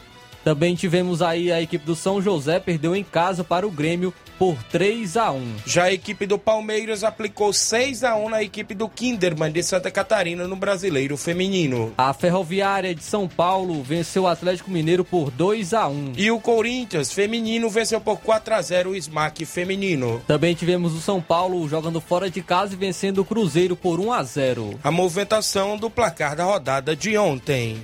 Também 0.43 0.75
tivemos 0.75 1.21
aí 1.21 1.51
a 1.51 1.61
equipe 1.61 1.85
do 1.85 1.95
São 1.95 2.21
José, 2.21 2.59
perdeu 2.59 2.95
em 2.95 3.03
casa 3.03 3.43
para 3.43 3.67
o 3.67 3.71
Grêmio 3.71 4.13
por 4.39 4.55
3 4.71 5.17
a 5.17 5.31
1 5.33 5.55
Já 5.65 5.83
a 5.83 5.93
equipe 5.93 6.25
do 6.25 6.39
Palmeiras 6.39 7.03
aplicou 7.03 7.51
6 7.51 8.05
a 8.05 8.15
1 8.15 8.29
na 8.29 8.41
equipe 8.41 8.73
do 8.73 8.87
Kinderman 8.87 9.51
de 9.51 9.61
Santa 9.61 9.91
Catarina 9.91 10.47
no 10.47 10.55
Brasileiro 10.55 11.17
Feminino. 11.17 11.93
A 11.97 12.13
Ferroviária 12.13 12.95
de 12.95 13.03
São 13.03 13.27
Paulo 13.27 13.83
venceu 13.83 14.23
o 14.23 14.27
Atlético 14.27 14.71
Mineiro 14.71 15.03
por 15.03 15.29
2 15.29 15.73
a 15.73 15.87
1 15.89 16.13
E 16.15 16.31
o 16.31 16.39
Corinthians 16.39 17.11
Feminino 17.11 17.69
venceu 17.69 17.99
por 17.99 18.21
4 18.21 18.55
a 18.55 18.61
0 18.61 18.91
o 18.91 18.95
Smack 18.95 19.43
Feminino. 19.45 20.21
Também 20.25 20.55
tivemos 20.55 20.95
o 20.95 21.01
São 21.01 21.21
Paulo 21.21 21.67
jogando 21.67 21.99
fora 21.99 22.29
de 22.29 22.41
casa 22.41 22.73
e 22.73 22.77
vencendo 22.77 23.19
o 23.19 23.25
Cruzeiro 23.25 23.75
por 23.75 23.99
1 23.99 24.13
a 24.13 24.23
0 24.23 24.79
A 24.81 24.89
movimentação 24.89 25.75
do 25.75 25.89
placar 25.89 26.37
da 26.37 26.45
rodada 26.45 26.95
de 26.95 27.17
ontem. 27.17 27.83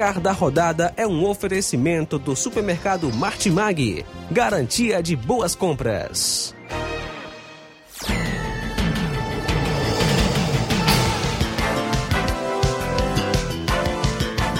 Placar 0.00 0.18
da 0.18 0.32
rodada 0.32 0.94
é 0.96 1.06
um 1.06 1.26
oferecimento 1.26 2.18
do 2.18 2.34
supermercado 2.34 3.12
Martimag. 3.12 4.02
Garantia 4.30 5.02
de 5.02 5.14
boas 5.14 5.54
compras. 5.54 6.54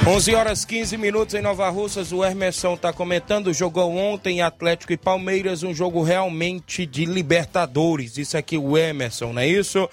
Onze 0.07 0.35
horas 0.35 0.67
15 0.67 0.99
minutos 0.99 1.35
em 1.35 1.41
Nova 1.41 1.71
Russas, 1.71 2.13
o 2.13 2.23
Hermeson 2.23 2.75
está 2.75 2.93
comentando, 2.93 3.51
jogou 3.55 3.97
ontem 3.97 4.43
Atlético 4.43 4.93
e 4.93 4.97
Palmeiras, 4.99 5.63
um 5.63 5.73
jogo 5.73 6.03
realmente 6.03 6.85
de 6.85 7.07
Libertadores, 7.07 8.19
isso 8.19 8.37
aqui 8.37 8.59
o 8.59 8.77
Emerson, 8.77 9.33
não 9.33 9.41
é 9.41 9.47
isso? 9.47 9.89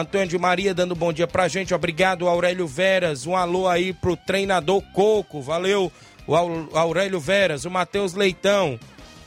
Antônio 0.00 0.28
de 0.28 0.38
Maria 0.38 0.72
dando 0.72 0.94
bom 0.94 1.12
dia 1.12 1.26
pra 1.26 1.48
gente. 1.48 1.74
Obrigado, 1.74 2.28
Aurélio 2.28 2.66
Veras. 2.66 3.26
Um 3.26 3.36
alô 3.36 3.68
aí 3.68 3.92
pro 3.92 4.16
treinador 4.16 4.82
Coco. 4.92 5.42
Valeu, 5.42 5.90
o 6.26 6.34
Aurélio 6.76 7.18
Veras. 7.18 7.64
O 7.64 7.70
Matheus 7.70 8.14
Leitão. 8.14 8.78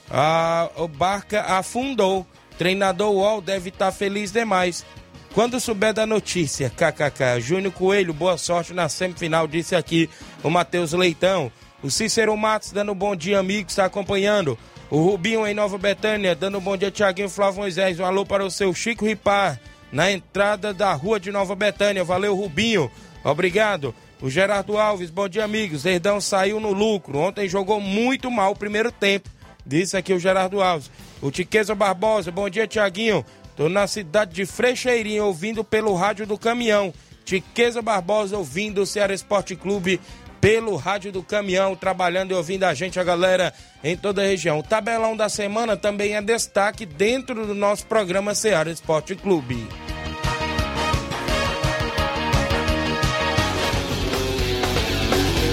A, 0.10 0.70
Barca 0.98 1.42
afundou. 1.42 2.26
Treinador 2.58 3.12
UOL 3.14 3.42
deve 3.42 3.70
estar 3.70 3.88
tá 3.88 3.92
feliz 3.92 4.32
demais. 4.32 4.86
Quando 5.34 5.60
souber 5.60 5.94
da 5.94 6.06
notícia, 6.06 6.70
kkk. 6.70 7.42
Júnior 7.42 7.74
Coelho, 7.74 8.14
boa 8.14 8.38
sorte 8.38 8.74
na 8.74 8.88
semifinal, 8.88 9.46
disse 9.48 9.76
aqui 9.76 10.10
o 10.42 10.50
Matheus 10.50 10.94
Leitão. 10.94 11.52
O 11.84 11.92
Cícero 11.92 12.36
Matos 12.38 12.72
dando 12.72 12.96
bom 12.96 13.14
dia, 13.14 13.40
amigo, 13.40 13.70
está 13.70 13.84
acompanhando. 13.84 14.58
O 14.90 15.02
Rubinho 15.02 15.46
em 15.46 15.54
Nova 15.54 15.78
Betânia, 15.78 16.34
dando 16.34 16.62
bom 16.62 16.78
dia, 16.78 16.90
Tiaguinho 16.90 17.28
Flávio 17.28 17.60
Moisés. 17.60 18.00
Um 18.00 18.06
alô 18.06 18.26
para 18.26 18.46
o 18.46 18.50
seu 18.50 18.74
Chico 18.74 19.06
Ripar 19.06 19.60
na 19.92 20.12
entrada 20.12 20.74
da 20.74 20.94
rua 20.94 21.20
de 21.20 21.32
Nova 21.32 21.56
Betânia. 21.56 22.04
Valeu, 22.04 22.36
Rubinho. 22.36 22.92
Obrigado. 23.24 23.94
O 24.22 24.30
Gerardo 24.30 24.78
Alves, 24.78 25.10
bom 25.10 25.28
dia, 25.28 25.44
amigos. 25.44 25.84
Verdão 25.84 26.22
saiu 26.22 26.60
no 26.60 26.72
lucro. 26.72 27.18
Ontem 27.20 27.50
jogou 27.50 27.80
muito 27.82 28.32
mal 28.32 28.52
o 28.52 28.56
primeiro 28.56 28.92
tempo. 28.92 29.30
Disse 29.66 29.98
aqui 29.98 30.14
o 30.14 30.20
Gerardo 30.20 30.62
Alves. 30.62 30.90
O 31.22 31.32
Tiqueza 31.32 31.76
Barbosa, 31.76 32.32
bom 32.32 32.50
dia, 32.50 32.68
Tiaguinho. 32.68 33.26
Tô 33.56 33.70
na 33.70 33.88
cidade 33.88 34.34
de 34.34 34.46
Frecheirinha, 34.46 35.24
ouvindo 35.24 35.64
pelo 35.64 35.96
rádio 35.96 36.26
do 36.26 36.38
caminhão. 36.38 36.94
Tiqueza 37.24 37.82
Barbosa, 37.82 38.38
ouvindo 38.38 38.82
o 38.82 38.86
Ceará 38.86 39.14
Esporte 39.14 39.56
Clube 39.56 40.00
pelo 40.46 40.76
rádio 40.76 41.12
do 41.12 41.24
caminhão, 41.24 41.76
trabalhando 41.76 42.30
e 42.30 42.36
ouvindo 42.36 42.66
a 42.66 42.74
gente, 42.76 43.00
a 43.00 43.04
galera 43.04 43.52
em 43.84 43.98
toda 43.98 44.22
a 44.22 44.26
região. 44.28 44.60
O 44.60 44.64
tabelão 44.64 45.18
da 45.18 45.28
semana 45.28 45.76
também 45.76 46.16
é 46.16 46.22
destaque 46.22 46.86
dentro 46.86 47.48
do 47.48 47.56
nosso 47.56 47.88
programa 47.88 48.36
Ceará 48.36 48.70
Esporte 48.70 49.16
Clube. 49.16 49.68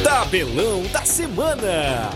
Tabelão 0.04 0.82
da 0.92 1.06
semana. 1.06 2.10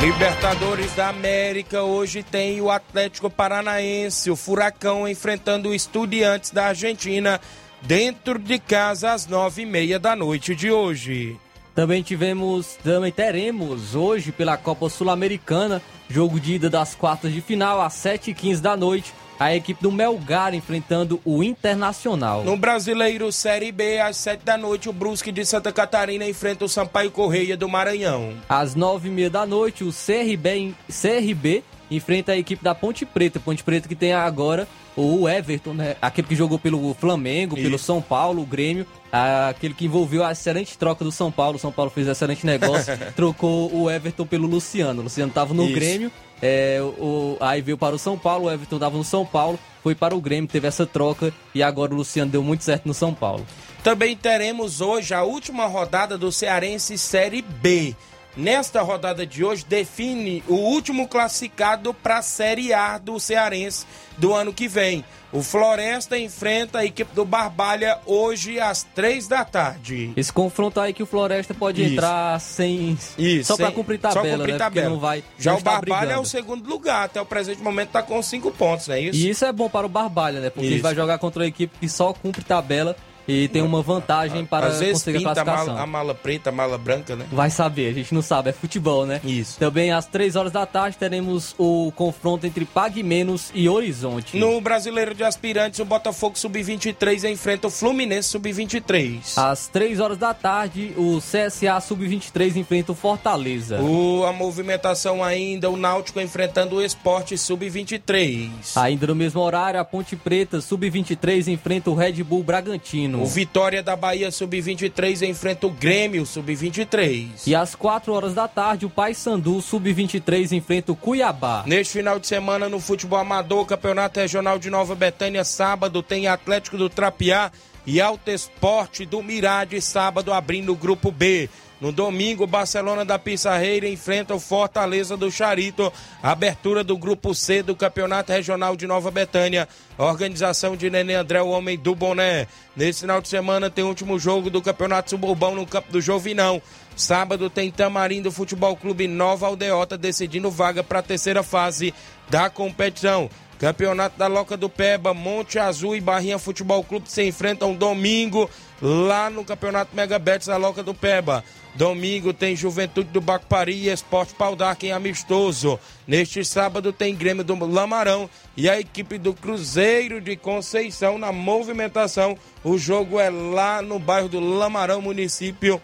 Libertadores 0.00 0.92
da 0.94 1.08
América, 1.08 1.82
hoje 1.82 2.22
tem 2.22 2.60
o 2.60 2.70
Atlético 2.70 3.30
Paranaense, 3.30 4.30
o 4.30 4.36
Furacão 4.36 5.08
enfrentando 5.08 5.68
o 5.68 5.74
Estudiantes 5.74 6.50
da 6.50 6.66
Argentina 6.66 7.40
dentro 7.82 8.38
de 8.38 8.58
casa 8.58 9.12
às 9.12 9.26
nove 9.26 9.62
e 9.62 9.66
meia 9.66 9.98
da 9.98 10.14
noite 10.14 10.54
de 10.54 10.70
hoje. 10.70 11.38
Também 11.74 12.02
tivemos, 12.02 12.76
também 12.82 13.10
teremos 13.10 13.94
hoje 13.94 14.30
pela 14.30 14.56
Copa 14.56 14.88
Sul-Americana, 14.88 15.80
jogo 16.08 16.38
de 16.38 16.54
ida 16.54 16.68
das 16.68 16.94
quartas 16.94 17.32
de 17.32 17.40
final 17.40 17.80
às 17.80 17.94
sete 17.94 18.30
e 18.30 18.34
quinze 18.34 18.60
da 18.60 18.76
noite. 18.76 19.12
A 19.38 19.54
equipe 19.54 19.82
do 19.82 19.90
Melgar 19.90 20.54
enfrentando 20.54 21.20
o 21.24 21.42
Internacional. 21.42 22.44
No 22.44 22.56
Brasileiro 22.56 23.30
Série 23.32 23.72
B, 23.72 24.00
às 24.00 24.16
7 24.16 24.44
da 24.44 24.56
noite, 24.56 24.88
o 24.88 24.92
Brusque 24.92 25.32
de 25.32 25.44
Santa 25.44 25.72
Catarina 25.72 26.26
enfrenta 26.26 26.64
o 26.64 26.68
Sampaio 26.68 27.10
Correia 27.10 27.56
do 27.56 27.68
Maranhão. 27.68 28.34
Às 28.48 28.74
nove 28.74 29.08
e 29.08 29.12
meia 29.12 29.30
da 29.30 29.44
noite, 29.44 29.84
o 29.84 29.92
CRB, 29.92 30.74
CRB 30.88 31.62
enfrenta 31.90 32.32
a 32.32 32.36
equipe 32.36 32.62
da 32.62 32.74
Ponte 32.74 33.04
Preta. 33.04 33.40
Ponte 33.40 33.62
Preta 33.62 33.88
que 33.88 33.94
tem 33.94 34.12
agora 34.12 34.66
o 34.96 35.28
Everton, 35.28 35.74
né? 35.74 35.96
Aquele 36.00 36.28
que 36.28 36.36
jogou 36.36 36.58
pelo 36.58 36.94
Flamengo, 36.94 37.56
pelo 37.56 37.76
Isso. 37.76 37.84
São 37.84 38.00
Paulo, 38.00 38.42
o 38.42 38.46
Grêmio. 38.46 38.86
Aquele 39.12 39.74
que 39.74 39.84
envolveu 39.84 40.24
a 40.24 40.32
excelente 40.32 40.76
troca 40.76 41.04
do 41.04 41.12
São 41.12 41.30
Paulo. 41.30 41.56
O 41.56 41.58
São 41.58 41.70
Paulo 41.70 41.90
fez 41.90 42.08
um 42.08 42.12
excelente 42.12 42.44
negócio, 42.44 42.96
trocou 43.14 43.72
o 43.72 43.90
Everton 43.90 44.26
pelo 44.26 44.46
Luciano. 44.46 45.00
O 45.00 45.04
Luciano 45.04 45.32
tava 45.32 45.54
no 45.54 45.64
Isso. 45.64 45.74
Grêmio, 45.74 46.12
é, 46.42 46.78
o, 46.82 47.36
aí 47.40 47.60
veio 47.60 47.78
para 47.78 47.94
o 47.94 47.98
São 47.98 48.18
Paulo, 48.18 48.46
o 48.46 48.50
Everton 48.50 48.78
tava 48.78 48.96
no 48.96 49.04
São 49.04 49.24
Paulo, 49.24 49.58
foi 49.82 49.94
para 49.94 50.14
o 50.14 50.20
Grêmio, 50.20 50.48
teve 50.48 50.66
essa 50.66 50.86
troca 50.86 51.32
e 51.54 51.62
agora 51.62 51.92
o 51.92 51.96
Luciano 51.96 52.30
deu 52.30 52.42
muito 52.42 52.64
certo 52.64 52.86
no 52.86 52.94
São 52.94 53.12
Paulo. 53.14 53.46
Também 53.82 54.16
teremos 54.16 54.80
hoje 54.80 55.12
a 55.12 55.22
última 55.22 55.66
rodada 55.66 56.16
do 56.16 56.32
Cearense 56.32 56.96
Série 56.96 57.42
B. 57.42 57.94
Nesta 58.36 58.82
rodada 58.82 59.24
de 59.24 59.44
hoje, 59.44 59.64
define 59.68 60.42
o 60.48 60.54
último 60.54 61.06
classificado 61.06 61.94
para 61.94 62.18
a 62.18 62.22
Série 62.22 62.72
A 62.74 62.98
do 62.98 63.20
Cearense 63.20 63.86
do 64.18 64.34
ano 64.34 64.52
que 64.52 64.66
vem. 64.66 65.04
O 65.32 65.42
Floresta 65.42 66.16
enfrenta 66.18 66.78
a 66.78 66.84
equipe 66.84 67.12
do 67.14 67.24
Barbalha 67.24 67.98
hoje 68.06 68.58
às 68.60 68.82
três 68.84 69.26
da 69.28 69.44
tarde. 69.44 70.12
Esse 70.16 70.32
confronto 70.32 70.78
aí 70.80 70.92
que 70.92 71.02
o 71.02 71.06
Floresta 71.06 71.52
pode 71.54 71.82
Isso. 71.82 71.92
entrar 71.92 72.40
sem. 72.40 72.96
Isso, 73.18 73.48
só 73.48 73.56
sem- 73.56 73.70
cumprir 73.72 74.00
só 74.00 74.10
tabela, 74.10 74.36
cumprir 74.38 74.52
né? 74.52 74.58
tabela. 74.58 74.86
Porque 74.86 74.94
não 74.94 75.00
vai. 75.00 75.24
Já 75.38 75.52
não 75.52 75.58
o 75.58 75.62
Barbalha 75.62 75.98
é 75.98 76.06
brigando. 76.06 76.22
o 76.22 76.26
segundo 76.26 76.68
lugar. 76.68 77.04
Até 77.06 77.20
o 77.20 77.26
presente 77.26 77.60
momento 77.62 77.88
está 77.88 78.02
com 78.02 78.20
cinco 78.22 78.50
pontos, 78.52 78.86
não 78.88 78.94
é 78.94 79.00
isso? 79.00 79.18
E 79.18 79.30
isso 79.30 79.44
é 79.44 79.52
bom 79.52 79.68
para 79.68 79.86
o 79.86 79.88
Barbalha, 79.88 80.40
né? 80.40 80.50
Porque 80.50 80.66
ele 80.66 80.74
Isso. 80.76 80.82
vai 80.84 80.94
jogar 80.94 81.18
contra 81.18 81.42
uma 81.42 81.48
equipe 81.48 81.76
que 81.80 81.88
só 81.88 82.12
cumpre 82.12 82.44
tabela 82.44 82.96
e 83.26 83.48
tem 83.48 83.62
uma 83.62 83.82
vantagem 83.82 84.44
para 84.44 84.66
Às 84.66 84.80
vezes 84.80 84.94
conseguir 84.94 85.16
a 85.16 85.20
pinta 85.20 85.30
a 85.30 85.44
classificação. 85.44 85.74
mala, 85.74 85.82
a 85.82 85.86
mala 85.86 86.14
preta, 86.14 86.50
a 86.50 86.52
mala 86.52 86.78
branca, 86.78 87.16
né? 87.16 87.26
Vai 87.32 87.50
saber, 87.50 87.88
a 87.88 87.92
gente 87.92 88.12
não 88.14 88.22
sabe, 88.22 88.50
é 88.50 88.52
futebol, 88.52 89.06
né? 89.06 89.20
Isso. 89.24 89.58
Também 89.58 89.92
às 89.92 90.06
3 90.06 90.36
horas 90.36 90.52
da 90.52 90.66
tarde 90.66 90.96
teremos 90.96 91.54
o 91.58 91.92
confronto 91.96 92.46
entre 92.46 92.64
Pague 92.64 93.02
Menos 93.02 93.50
e 93.54 93.68
Horizonte. 93.68 94.36
No 94.36 94.60
Brasileiro 94.60 95.14
de 95.14 95.24
Aspirantes, 95.24 95.80
o 95.80 95.84
Botafogo 95.84 96.38
Sub-23 96.38 97.30
enfrenta 97.30 97.66
o 97.68 97.70
Fluminense 97.70 98.28
Sub-23. 98.30 99.36
Às 99.36 99.68
3 99.68 100.00
horas 100.00 100.18
da 100.18 100.34
tarde, 100.34 100.92
o 100.96 101.18
CSA 101.18 101.80
Sub-23 101.80 102.56
enfrenta 102.56 102.92
o 102.92 102.94
Fortaleza. 102.94 103.80
O, 103.80 104.24
a 104.24 104.32
movimentação 104.32 105.22
ainda, 105.22 105.70
o 105.70 105.76
Náutico 105.76 106.20
enfrentando 106.20 106.76
o 106.76 106.82
Esporte 106.82 107.36
Sub-23. 107.38 108.50
Ainda 108.76 109.06
no 109.06 109.14
mesmo 109.14 109.40
horário, 109.40 109.78
a 109.80 109.84
Ponte 109.84 110.16
Preta 110.16 110.60
Sub-23 110.60 111.48
enfrenta 111.48 111.90
o 111.90 111.94
Red 111.94 112.22
Bull 112.22 112.42
Bragantino. 112.42 113.13
O 113.22 113.26
Vitória 113.26 113.82
da 113.82 113.94
Bahia 113.94 114.30
Sub-23 114.30 115.28
enfrenta 115.28 115.66
o 115.66 115.70
Grêmio 115.70 116.24
Sub-23. 116.24 117.46
E 117.46 117.54
às 117.54 117.74
4 117.74 118.12
horas 118.12 118.34
da 118.34 118.48
tarde, 118.48 118.86
o 118.86 118.90
Paysandu 118.90 119.60
Sub-23 119.60 120.52
enfrenta 120.52 120.92
o 120.92 120.96
Cuiabá. 120.96 121.64
Neste 121.66 121.94
final 121.94 122.18
de 122.18 122.26
semana, 122.26 122.68
no 122.68 122.80
futebol 122.80 123.18
amador, 123.18 123.66
Campeonato 123.66 124.20
Regional 124.20 124.58
de 124.58 124.70
Nova 124.70 124.94
Betânia, 124.94 125.44
sábado, 125.44 126.02
tem 126.02 126.26
Atlético 126.26 126.76
do 126.76 126.88
Trapiá 126.88 127.50
e 127.86 128.00
Alto 128.00 128.30
Esporte 128.30 129.04
do 129.04 129.22
Mirade, 129.22 129.80
sábado, 129.80 130.32
abrindo 130.32 130.72
o 130.72 130.76
grupo 130.76 131.10
B. 131.10 131.48
No 131.80 131.90
domingo, 131.90 132.46
Barcelona 132.46 133.04
da 133.04 133.18
Pissarreira 133.18 133.88
enfrenta 133.88 134.34
o 134.34 134.40
Fortaleza 134.40 135.16
do 135.16 135.30
Charito, 135.30 135.92
abertura 136.22 136.84
do 136.84 136.96
grupo 136.96 137.34
C 137.34 137.62
do 137.62 137.74
Campeonato 137.74 138.32
Regional 138.32 138.76
de 138.76 138.86
Nova 138.86 139.10
Betânia. 139.10 139.68
Organização 139.98 140.76
de 140.76 140.88
Nenê 140.88 141.14
André, 141.14 141.42
o 141.42 141.48
homem 141.48 141.76
do 141.76 141.94
boné. 141.94 142.46
Nesse 142.76 143.00
final 143.00 143.20
de 143.20 143.28
semana 143.28 143.68
tem 143.68 143.84
o 143.84 143.88
último 143.88 144.18
jogo 144.18 144.50
do 144.50 144.62
Campeonato 144.62 145.10
Suburbão 145.10 145.54
no 145.54 145.66
campo 145.66 145.92
do 145.92 146.00
Jovinão. 146.00 146.62
Sábado 146.96 147.50
tem 147.50 147.70
Tamarindo 147.70 148.30
Futebol 148.30 148.76
Clube 148.76 149.08
Nova 149.08 149.46
Aldeota 149.46 149.98
decidindo 149.98 150.50
vaga 150.50 150.82
para 150.82 151.00
a 151.00 151.02
terceira 151.02 151.42
fase 151.42 151.92
da 152.30 152.48
competição. 152.48 153.28
Campeonato 153.58 154.18
da 154.18 154.26
Loca 154.26 154.56
do 154.56 154.68
Peba, 154.68 155.14
Monte 155.14 155.58
Azul 155.58 155.96
e 155.96 156.00
Barrinha 156.00 156.38
Futebol 156.38 156.82
Clube 156.82 157.10
se 157.10 157.24
enfrentam 157.24 157.74
domingo 157.74 158.50
lá 158.82 159.30
no 159.30 159.44
Campeonato 159.44 159.94
Mega 159.94 160.18
Betis 160.18 160.48
da 160.48 160.56
Loca 160.56 160.82
do 160.82 160.94
Peba. 160.94 161.44
Domingo 161.74 162.32
tem 162.32 162.54
Juventude 162.54 163.10
do 163.10 163.20
Bacpari 163.20 163.74
e 163.74 163.88
Esporte 163.88 164.32
Pau 164.34 164.56
em 164.82 164.92
amistoso. 164.92 165.78
Neste 166.06 166.44
sábado 166.44 166.92
tem 166.92 167.16
Grêmio 167.16 167.42
do 167.42 167.66
Lamarão 167.66 168.30
e 168.56 168.68
a 168.68 168.78
equipe 168.78 169.18
do 169.18 169.34
Cruzeiro 169.34 170.20
de 170.20 170.36
Conceição 170.36 171.18
na 171.18 171.32
movimentação. 171.32 172.38
O 172.62 172.78
jogo 172.78 173.18
é 173.18 173.28
lá 173.28 173.82
no 173.82 173.98
bairro 173.98 174.28
do 174.28 174.38
Lamarão, 174.38 175.02
município 175.02 175.82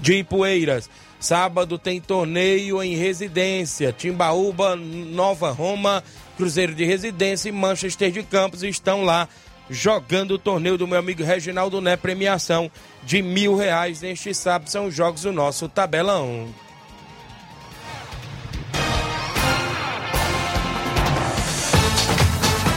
de 0.00 0.18
Ipueiras. 0.18 0.88
Sábado 1.18 1.78
tem 1.78 2.00
torneio 2.00 2.82
em 2.82 2.94
residência. 2.94 3.92
Timbaúba, 3.92 4.76
Nova 4.76 5.50
Roma, 5.50 6.02
Cruzeiro 6.36 6.74
de 6.74 6.84
Residência 6.84 7.48
e 7.48 7.52
Manchester 7.52 8.10
de 8.10 8.22
Campos 8.22 8.62
estão 8.62 9.02
lá 9.04 9.28
jogando 9.70 10.32
o 10.32 10.38
torneio 10.38 10.76
do 10.76 10.86
meu 10.86 10.98
amigo 10.98 11.22
Reginaldo 11.22 11.80
Né, 11.80 11.96
premiação 11.96 12.70
de 13.02 13.22
mil 13.22 13.56
reais 13.56 14.00
neste 14.00 14.34
sábado. 14.34 14.70
São 14.70 14.86
os 14.86 14.94
jogos 14.94 15.22
do 15.22 15.32
nosso 15.32 15.68
tabelão. 15.68 16.48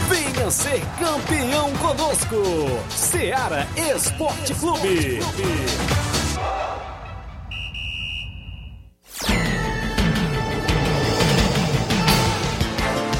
Venha 0.08 0.50
ser 0.50 0.80
campeão 0.98 1.72
conosco. 1.74 2.36
Seara 2.90 3.66
Esporte 3.76 4.54
Clube. 4.54 5.20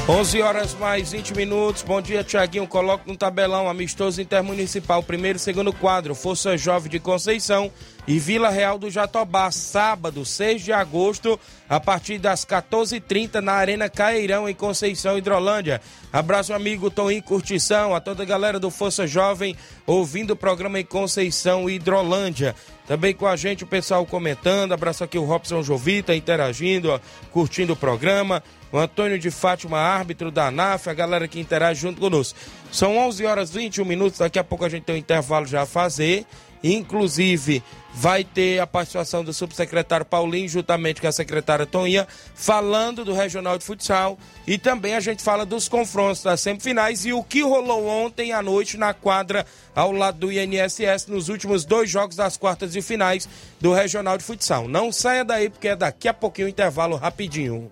11 0.09 0.41
horas 0.41 0.73
mais 0.73 1.11
20 1.11 1.35
minutos. 1.35 1.83
Bom 1.83 2.01
dia, 2.01 2.23
Tiaguinho. 2.23 2.65
Coloco 2.65 3.03
no 3.05 3.17
tabelão 3.17 3.69
amistoso 3.69 4.21
intermunicipal. 4.21 5.03
Primeiro 5.03 5.35
e 5.35 5.39
segundo 5.39 5.73
quadro. 5.73 6.15
Força 6.15 6.55
Jovem 6.55 6.89
de 6.89 6.97
Conceição 6.97 7.69
e 8.07 8.17
Vila 8.19 8.49
Real 8.49 8.79
do 8.79 8.89
Jatobá. 8.89 9.51
Sábado, 9.51 10.25
6 10.25 10.63
de 10.63 10.71
agosto, 10.71 11.37
a 11.67 11.79
partir 11.79 12.17
das 12.17 12.45
14h30 12.45 13.41
na 13.41 13.51
Arena 13.53 13.89
Caeirão, 13.89 14.47
em 14.47 14.55
Conceição, 14.55 15.17
Hidrolândia. 15.17 15.81
Abraço, 16.11 16.53
amigo 16.53 16.89
Toninho 16.89 17.21
Curtição, 17.21 17.93
a 17.93 17.99
toda 17.99 18.23
a 18.23 18.25
galera 18.25 18.59
do 18.59 18.71
Força 18.71 19.05
Jovem 19.05 19.55
ouvindo 19.85 20.31
o 20.31 20.35
programa 20.37 20.79
em 20.79 20.85
Conceição, 20.85 21.69
Hidrolândia. 21.69 22.55
Também 22.87 23.13
com 23.13 23.27
a 23.27 23.35
gente 23.35 23.65
o 23.65 23.67
pessoal 23.67 24.05
comentando. 24.05 24.71
Abraço 24.71 25.03
aqui 25.03 25.17
o 25.17 25.25
Robson 25.25 25.61
Jovita 25.61 26.15
interagindo, 26.15 26.89
ó, 26.89 26.99
curtindo 27.31 27.73
o 27.73 27.75
programa. 27.75 28.41
O 28.71 28.77
Antônio 28.77 29.17
de 29.19 29.31
Fátima, 29.31 29.77
árbitro 29.77 30.29
da 30.31 30.47
ANAF, 30.47 30.89
a 30.89 30.93
galera 30.93 31.27
que 31.27 31.39
interage 31.39 31.81
junto 31.81 31.99
conosco. 31.99 32.37
São 32.71 32.97
11 32.97 33.25
horas 33.25 33.49
e 33.51 33.59
21 33.59 33.85
minutos, 33.85 34.19
daqui 34.19 34.37
a 34.37 34.43
pouco 34.43 34.65
a 34.65 34.69
gente 34.69 34.83
tem 34.83 34.95
um 34.95 34.99
intervalo 34.99 35.45
já 35.45 35.63
a 35.63 35.65
fazer. 35.65 36.25
Inclusive, 36.63 37.63
vai 37.93 38.23
ter 38.23 38.59
a 38.59 38.67
participação 38.67 39.23
do 39.23 39.33
subsecretário 39.33 40.05
Paulinho, 40.05 40.47
juntamente 40.47 41.01
com 41.01 41.07
a 41.07 41.11
secretária 41.11 41.65
Toninha, 41.65 42.07
falando 42.35 43.05
do 43.05 43.13
Regional 43.13 43.57
de 43.57 43.65
Futsal. 43.65 44.17
E 44.45 44.57
também 44.57 44.95
a 44.95 44.99
gente 44.99 45.23
fala 45.23 45.45
dos 45.45 45.67
confrontos 45.69 46.23
das 46.23 46.41
semifinais 46.41 47.05
e 47.05 47.13
o 47.13 47.23
que 47.23 47.41
rolou 47.41 47.87
ontem 47.87 48.31
à 48.31 48.41
noite 48.41 48.77
na 48.77 48.93
quadra 48.93 49.45
ao 49.75 49.91
lado 49.91 50.19
do 50.19 50.31
INSS 50.31 51.07
nos 51.07 51.29
últimos 51.29 51.65
dois 51.65 51.89
jogos 51.89 52.15
das 52.15 52.37
quartas 52.37 52.75
e 52.75 52.81
finais 52.81 53.27
do 53.59 53.73
Regional 53.73 54.17
de 54.17 54.23
Futsal. 54.23 54.67
Não 54.67 54.91
saia 54.91 55.23
daí, 55.23 55.49
porque 55.49 55.69
é 55.69 55.75
daqui 55.75 56.07
a 56.07 56.13
pouquinho 56.13 56.47
o 56.47 56.49
intervalo 56.49 56.95
rapidinho. 56.95 57.71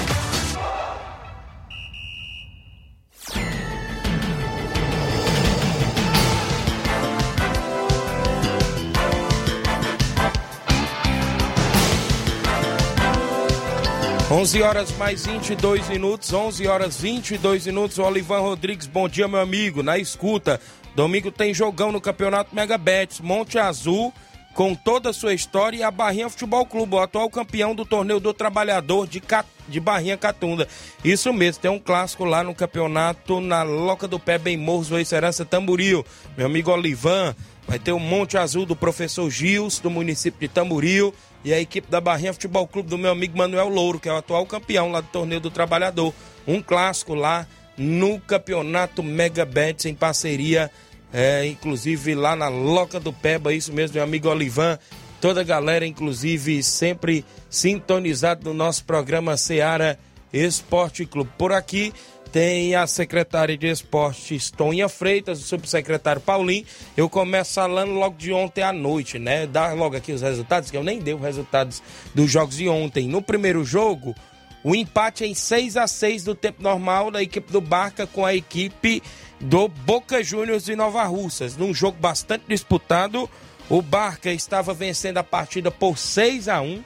11 14.31 14.61
horas 14.61 14.91
mais 14.93 15.25
22 15.25 15.89
minutos, 15.89 16.31
11 16.31 16.65
horas 16.65 17.01
22 17.01 17.65
minutos. 17.65 17.99
Olivan 17.99 18.39
Rodrigues, 18.39 18.87
bom 18.87 19.09
dia, 19.09 19.27
meu 19.27 19.41
amigo. 19.41 19.83
Na 19.83 19.97
escuta, 19.97 20.57
domingo 20.95 21.29
tem 21.29 21.53
jogão 21.53 21.91
no 21.91 21.99
Campeonato 21.99 22.55
Mega 22.55 22.77
Betis, 22.77 23.19
Monte 23.19 23.59
Azul, 23.59 24.13
com 24.53 24.73
toda 24.73 25.09
a 25.09 25.13
sua 25.13 25.33
história, 25.33 25.75
e 25.79 25.83
a 25.83 25.91
Barrinha 25.91 26.29
Futebol 26.29 26.65
Clube, 26.65 26.95
o 26.95 26.99
atual 26.99 27.29
campeão 27.29 27.75
do 27.75 27.83
torneio 27.83 28.21
do 28.21 28.33
Trabalhador 28.33 29.05
de, 29.05 29.19
Cat... 29.19 29.45
de 29.67 29.81
Barrinha 29.81 30.15
Catunda. 30.15 30.65
Isso 31.03 31.33
mesmo, 31.33 31.61
tem 31.61 31.69
um 31.69 31.77
clássico 31.77 32.23
lá 32.23 32.41
no 32.41 32.55
campeonato, 32.55 33.41
na 33.41 33.63
Loca 33.63 34.07
do 34.07 34.17
Pé, 34.17 34.37
bem 34.37 34.55
Morros, 34.55 34.87
Serança 35.09 35.43
Tamboril. 35.43 36.05
Meu 36.37 36.45
amigo 36.45 36.71
Olivan, 36.71 37.35
vai 37.67 37.77
ter 37.77 37.91
o 37.91 37.99
Monte 37.99 38.37
Azul 38.37 38.65
do 38.65 38.77
professor 38.77 39.29
Gils, 39.29 39.79
do 39.79 39.89
município 39.89 40.39
de 40.39 40.47
Tamboril 40.47 41.13
e 41.43 41.53
a 41.53 41.59
equipe 41.59 41.89
da 41.89 41.99
Barrinha 41.99 42.33
Futebol 42.33 42.67
Clube 42.67 42.89
do 42.89 42.97
meu 42.97 43.11
amigo 43.11 43.37
Manuel 43.37 43.69
Louro, 43.69 43.99
que 43.99 44.07
é 44.07 44.13
o 44.13 44.17
atual 44.17 44.45
campeão 44.45 44.91
lá 44.91 45.01
do 45.01 45.07
Torneio 45.07 45.41
do 45.41 45.49
Trabalhador. 45.49 46.13
Um 46.47 46.61
clássico 46.61 47.13
lá 47.13 47.47
no 47.77 48.19
campeonato 48.19 49.01
Mega 49.01 49.45
Bets 49.45 49.85
em 49.85 49.95
parceria, 49.95 50.69
é, 51.11 51.45
inclusive 51.45 52.13
lá 52.15 52.35
na 52.35 52.47
Loca 52.47 52.99
do 52.99 53.11
Peba, 53.11 53.53
isso 53.53 53.73
mesmo, 53.73 53.95
meu 53.95 54.03
amigo 54.03 54.29
Olivan. 54.29 54.77
Toda 55.19 55.41
a 55.41 55.43
galera, 55.43 55.85
inclusive, 55.85 56.63
sempre 56.63 57.23
sintonizado 57.49 58.45
no 58.45 58.53
nosso 58.53 58.83
programa 58.85 59.37
Seara 59.37 59.99
Esporte 60.33 61.05
Clube. 61.05 61.29
Por 61.37 61.51
aqui 61.51 61.93
tem 62.31 62.75
a 62.75 62.87
secretária 62.87 63.57
de 63.57 63.67
Esportes 63.67 64.49
Tonha 64.49 64.87
Freitas, 64.87 65.39
o 65.39 65.43
subsecretário 65.43 66.21
Paulinho. 66.21 66.65
Eu 66.95 67.09
começo 67.09 67.55
falando 67.55 67.91
logo 67.91 68.17
de 68.17 68.31
ontem 68.31 68.63
à 68.63 68.71
noite, 68.71 69.19
né? 69.19 69.45
Dar 69.45 69.75
logo 69.75 69.97
aqui 69.97 70.13
os 70.13 70.21
resultados, 70.21 70.71
que 70.71 70.77
eu 70.77 70.83
nem 70.83 70.99
dei 70.99 71.13
os 71.13 71.21
resultados 71.21 71.83
dos 72.15 72.31
jogos 72.31 72.55
de 72.55 72.69
ontem. 72.69 73.07
No 73.07 73.21
primeiro 73.21 73.65
jogo, 73.65 74.15
o 74.63 74.73
empate 74.73 75.25
em 75.25 75.33
6 75.33 75.75
a 75.75 75.87
6 75.87 76.23
do 76.23 76.33
tempo 76.33 76.63
normal 76.63 77.11
da 77.11 77.21
equipe 77.21 77.51
do 77.51 77.59
Barca 77.59 78.07
com 78.07 78.25
a 78.25 78.33
equipe 78.33 79.03
do 79.39 79.67
Boca 79.67 80.23
Juniors 80.23 80.63
de 80.63 80.75
Nova 80.75 81.03
Russas. 81.03 81.57
Num 81.57 81.73
jogo 81.73 81.97
bastante 81.99 82.45
disputado, 82.47 83.29
o 83.69 83.81
Barca 83.81 84.31
estava 84.31 84.73
vencendo 84.73 85.17
a 85.17 85.23
partida 85.23 85.69
por 85.69 85.97
6 85.97 86.47
a 86.47 86.61
1 86.61 86.83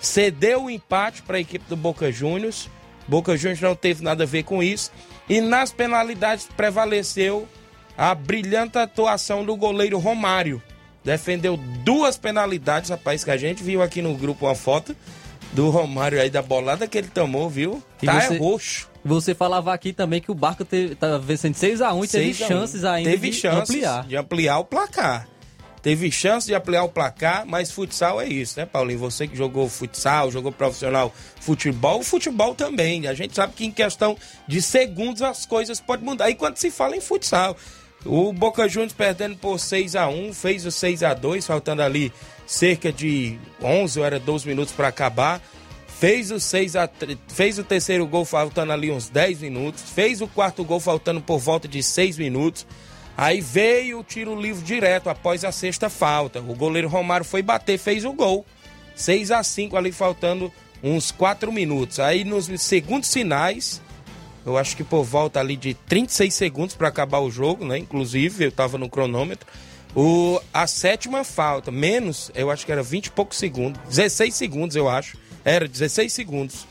cedeu 0.00 0.64
o 0.64 0.70
empate 0.70 1.22
para 1.22 1.36
a 1.36 1.40
equipe 1.40 1.64
do 1.68 1.76
Boca 1.76 2.10
Juniors 2.10 2.68
Boca 3.08 3.36
Juniors 3.36 3.60
não 3.60 3.74
teve 3.74 4.02
nada 4.02 4.24
a 4.24 4.26
ver 4.26 4.42
com 4.44 4.62
isso. 4.62 4.90
E 5.28 5.40
nas 5.40 5.72
penalidades 5.72 6.48
prevaleceu 6.56 7.46
a 7.96 8.14
brilhante 8.14 8.78
atuação 8.78 9.44
do 9.44 9.54
goleiro 9.56 9.98
Romário. 9.98 10.62
Defendeu 11.04 11.56
duas 11.56 12.16
penalidades, 12.16 12.90
rapaz, 12.90 13.24
que 13.24 13.30
a 13.30 13.36
gente 13.36 13.62
viu 13.62 13.82
aqui 13.82 14.00
no 14.00 14.14
grupo 14.14 14.46
uma 14.46 14.54
foto 14.54 14.94
do 15.52 15.68
Romário 15.68 16.20
aí 16.20 16.30
da 16.30 16.40
bolada 16.40 16.86
que 16.86 16.96
ele 16.96 17.08
tomou, 17.08 17.50
viu? 17.50 17.82
E 18.02 18.06
tá 18.06 18.20
você- 18.20 18.34
é 18.34 18.38
roxo. 18.38 18.88
Você 19.04 19.34
falava 19.34 19.74
aqui 19.74 19.92
também 19.92 20.20
que 20.20 20.30
o 20.30 20.34
Barca 20.34 20.64
teve, 20.64 20.94
tá 20.94 21.18
vencendo 21.18 21.54
6x1 21.56 22.04
e 22.04 22.08
teve 22.08 22.32
6 22.34 22.42
a 22.42 22.44
1. 22.44 22.48
chances 22.48 22.84
ainda 22.84 23.10
Teve 23.10 23.30
de 23.30 23.36
chances 23.36 23.70
ampliar. 23.74 24.06
de 24.06 24.16
ampliar 24.16 24.58
o 24.60 24.64
placar. 24.64 25.26
Teve 25.82 26.12
chance 26.12 26.46
de 26.46 26.54
ampliar 26.54 26.84
o 26.84 26.88
placar, 26.88 27.44
mas 27.44 27.72
futsal 27.72 28.20
é 28.20 28.28
isso, 28.28 28.58
né, 28.58 28.64
Paulinho? 28.64 29.00
Você 29.00 29.26
que 29.26 29.36
jogou 29.36 29.68
futsal, 29.68 30.30
jogou 30.30 30.52
profissional 30.52 31.12
futebol, 31.40 32.04
futebol 32.04 32.54
também. 32.54 33.08
A 33.08 33.14
gente 33.14 33.34
sabe 33.34 33.52
que 33.54 33.64
em 33.64 33.70
questão 33.72 34.16
de 34.46 34.62
segundos 34.62 35.22
as 35.22 35.44
coisas 35.44 35.80
podem 35.80 36.04
mudar. 36.04 36.30
E 36.30 36.36
quando 36.36 36.56
se 36.56 36.70
fala 36.70 36.96
em 36.96 37.00
futsal, 37.00 37.56
o 38.06 38.32
Boca 38.32 38.68
Juniors 38.68 38.92
perdendo 38.92 39.36
por 39.36 39.58
6 39.58 39.96
a 39.96 40.08
1 40.08 40.32
fez 40.32 40.64
o 40.64 40.70
6 40.70 41.02
a 41.02 41.14
2 41.14 41.44
faltando 41.44 41.82
ali 41.82 42.12
cerca 42.46 42.92
de 42.92 43.36
11 43.60 43.98
ou 43.98 44.06
era 44.06 44.20
12 44.20 44.46
minutos 44.46 44.72
para 44.72 44.86
acabar. 44.86 45.42
Fez 45.98 46.30
o, 46.30 46.40
6 46.40 46.76
a, 46.76 46.88
fez 47.28 47.58
o 47.58 47.64
terceiro 47.64 48.06
gol 48.06 48.24
faltando 48.24 48.72
ali 48.72 48.90
uns 48.90 49.08
10 49.08 49.40
minutos. 49.40 49.82
Fez 49.82 50.20
o 50.20 50.28
quarto 50.28 50.64
gol 50.64 50.78
faltando 50.80 51.20
por 51.20 51.38
volta 51.38 51.66
de 51.66 51.82
6 51.82 52.18
minutos. 52.18 52.66
Aí 53.16 53.40
veio 53.40 54.00
o 54.00 54.04
tiro 54.04 54.40
livre 54.40 54.64
direto 54.64 55.10
após 55.10 55.44
a 55.44 55.52
sexta 55.52 55.90
falta. 55.90 56.40
O 56.40 56.54
goleiro 56.54 56.88
Romário 56.88 57.24
foi 57.24 57.42
bater, 57.42 57.78
fez 57.78 58.04
o 58.04 58.12
gol. 58.12 58.44
6 58.94 59.30
a 59.30 59.42
5 59.42 59.76
ali 59.76 59.92
faltando 59.92 60.52
uns 60.82 61.10
4 61.10 61.52
minutos. 61.52 62.00
Aí 62.00 62.24
nos 62.24 62.46
segundos 62.60 63.12
finais, 63.12 63.80
eu 64.44 64.56
acho 64.58 64.76
que 64.76 64.84
por 64.84 65.04
volta 65.04 65.40
ali 65.40 65.56
de 65.56 65.74
36 65.74 66.32
segundos 66.34 66.74
para 66.74 66.88
acabar 66.88 67.20
o 67.20 67.30
jogo, 67.30 67.64
né? 67.64 67.78
Inclusive, 67.78 68.46
eu 68.46 68.52
tava 68.52 68.76
no 68.76 68.88
cronômetro. 68.88 69.46
O, 69.94 70.40
a 70.52 70.66
sétima 70.66 71.22
falta, 71.22 71.70
menos, 71.70 72.30
eu 72.34 72.50
acho 72.50 72.64
que 72.64 72.72
era 72.72 72.82
20 72.82 73.06
e 73.06 73.10
poucos 73.10 73.38
segundos. 73.38 73.80
16 73.88 74.34
segundos, 74.34 74.76
eu 74.76 74.88
acho. 74.88 75.18
Era 75.44 75.68
16 75.68 76.12
segundos. 76.12 76.66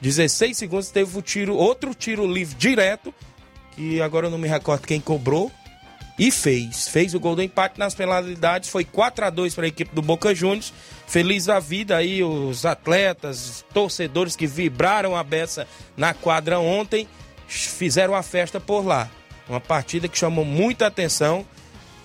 16 0.00 0.56
segundos 0.56 0.90
teve 0.90 1.16
o 1.16 1.22
tiro, 1.22 1.54
outro 1.54 1.94
tiro 1.94 2.26
livre 2.26 2.54
direto, 2.56 3.14
que 3.72 4.02
agora 4.02 4.26
eu 4.26 4.30
não 4.30 4.38
me 4.38 4.48
recordo 4.48 4.86
quem 4.86 5.00
cobrou. 5.00 5.50
E 6.18 6.30
fez. 6.30 6.88
Fez 6.88 7.14
o 7.14 7.20
gol 7.20 7.34
do 7.34 7.42
empate 7.42 7.78
nas 7.78 7.94
penalidades. 7.94 8.68
Foi 8.68 8.84
4 8.84 9.26
a 9.26 9.30
2 9.30 9.54
para 9.54 9.64
a 9.64 9.68
equipe 9.68 9.94
do 9.94 10.02
Boca 10.02 10.34
Juniors. 10.34 10.72
Feliz 11.06 11.48
a 11.48 11.58
vida 11.58 11.96
aí, 11.96 12.22
os 12.22 12.64
atletas, 12.64 13.48
os 13.48 13.64
torcedores 13.74 14.36
que 14.36 14.46
vibraram 14.46 15.16
a 15.16 15.24
beça 15.24 15.66
na 15.96 16.14
quadra 16.14 16.60
ontem. 16.60 17.08
Fizeram 17.48 18.14
a 18.14 18.22
festa 18.22 18.60
por 18.60 18.86
lá. 18.86 19.10
Uma 19.48 19.60
partida 19.60 20.08
que 20.08 20.16
chamou 20.16 20.44
muita 20.44 20.86
atenção. 20.86 21.44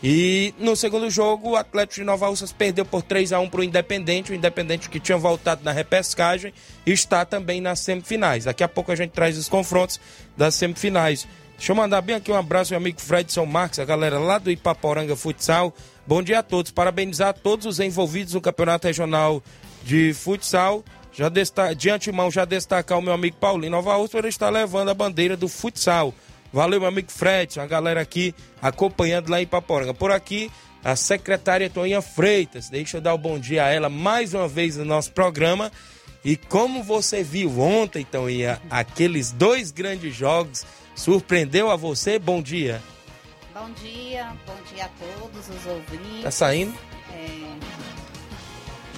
E 0.01 0.53
no 0.57 0.77
segundo 0.77 1.09
jogo, 1.09 1.51
o 1.51 1.55
Atlético 1.57 1.95
de 1.95 2.05
Nova 2.05 2.27
Russas 2.27 2.53
perdeu 2.53 2.85
por 2.85 3.03
3 3.03 3.33
a 3.33 3.39
1 3.39 3.49
para 3.49 3.59
o 3.59 3.63
Independente. 3.63 4.31
O 4.31 4.35
Independente 4.35 4.89
que 4.89 4.99
tinha 4.99 5.17
voltado 5.17 5.61
na 5.63 5.71
repescagem 5.71 6.53
está 6.85 7.25
também 7.25 7.59
nas 7.59 7.79
semifinais. 7.79 8.45
Daqui 8.45 8.63
a 8.63 8.67
pouco 8.67 8.91
a 8.91 8.95
gente 8.95 9.11
traz 9.11 9.37
os 9.37 9.49
confrontos 9.49 9.99
das 10.37 10.55
semifinais. 10.55 11.27
Deixa 11.59 11.73
eu 11.73 11.75
mandar 11.75 11.99
bem 11.99 12.15
aqui 12.15 12.31
um 12.31 12.37
abraço, 12.37 12.71
meu 12.71 12.77
amigo 12.79 13.01
Fredson 13.01 13.45
Marques, 13.45 13.79
a 13.79 13.85
galera 13.85 14.17
lá 14.17 14.37
do 14.37 14.49
Ipaporanga 14.49 15.13
Futsal. 15.13 15.75
Bom 16.07 16.23
dia 16.23 16.39
a 16.39 16.43
todos. 16.43 16.71
Parabenizar 16.71 17.33
todos 17.33 17.65
os 17.65 17.81
envolvidos 17.81 18.33
no 18.33 18.39
Campeonato 18.39 18.87
Regional 18.87 19.43
de 19.83 20.13
Futsal. 20.13 20.85
Já. 21.11 21.27
De 21.75 21.89
antemão, 21.89 22.31
já 22.31 22.45
destacar 22.45 22.97
o 22.97 23.01
meu 23.01 23.11
amigo 23.11 23.35
Paulinho 23.35 23.73
Nova 23.73 23.93
Russa 23.97 24.11
por 24.11 24.25
estar 24.25 24.49
levando 24.49 24.87
a 24.87 24.93
bandeira 24.93 25.35
do 25.35 25.49
futsal. 25.49 26.13
Valeu, 26.53 26.79
meu 26.79 26.87
amigo 26.87 27.11
Fredson, 27.11 27.59
a 27.59 27.67
galera 27.67 27.99
aqui 27.99 28.33
acompanhando 28.61 29.29
lá 29.29 29.41
em 29.41 29.43
Ipaporanga. 29.43 29.93
Por 29.93 30.13
aqui, 30.13 30.49
a 30.81 30.95
secretária 30.95 31.69
Toninha 31.69 32.01
Freitas. 32.01 32.69
Deixa 32.69 32.97
eu 32.97 33.01
dar 33.01 33.13
o 33.13 33.17
bom 33.17 33.37
dia 33.37 33.65
a 33.65 33.69
ela 33.69 33.89
mais 33.89 34.33
uma 34.33 34.47
vez 34.47 34.77
no 34.77 34.85
nosso 34.85 35.11
programa. 35.11 35.69
E 36.23 36.37
como 36.37 36.81
você 36.83 37.21
viu 37.21 37.59
ontem, 37.59 38.05
Toninha, 38.05 38.61
aqueles 38.69 39.33
dois 39.33 39.71
grandes 39.71 40.15
jogos, 40.15 40.65
surpreendeu 40.99 41.71
a 41.71 41.75
você? 41.77 42.19
Bom 42.19 42.41
dia. 42.41 42.81
Bom 43.53 43.69
dia, 43.81 44.27
bom 44.45 44.55
dia 44.73 44.85
a 44.85 44.89
todos 44.89 45.47
os 45.49 45.65
ouvintes. 45.65 46.23
Tá 46.23 46.31
saindo? 46.31 46.73
É, 47.13 47.49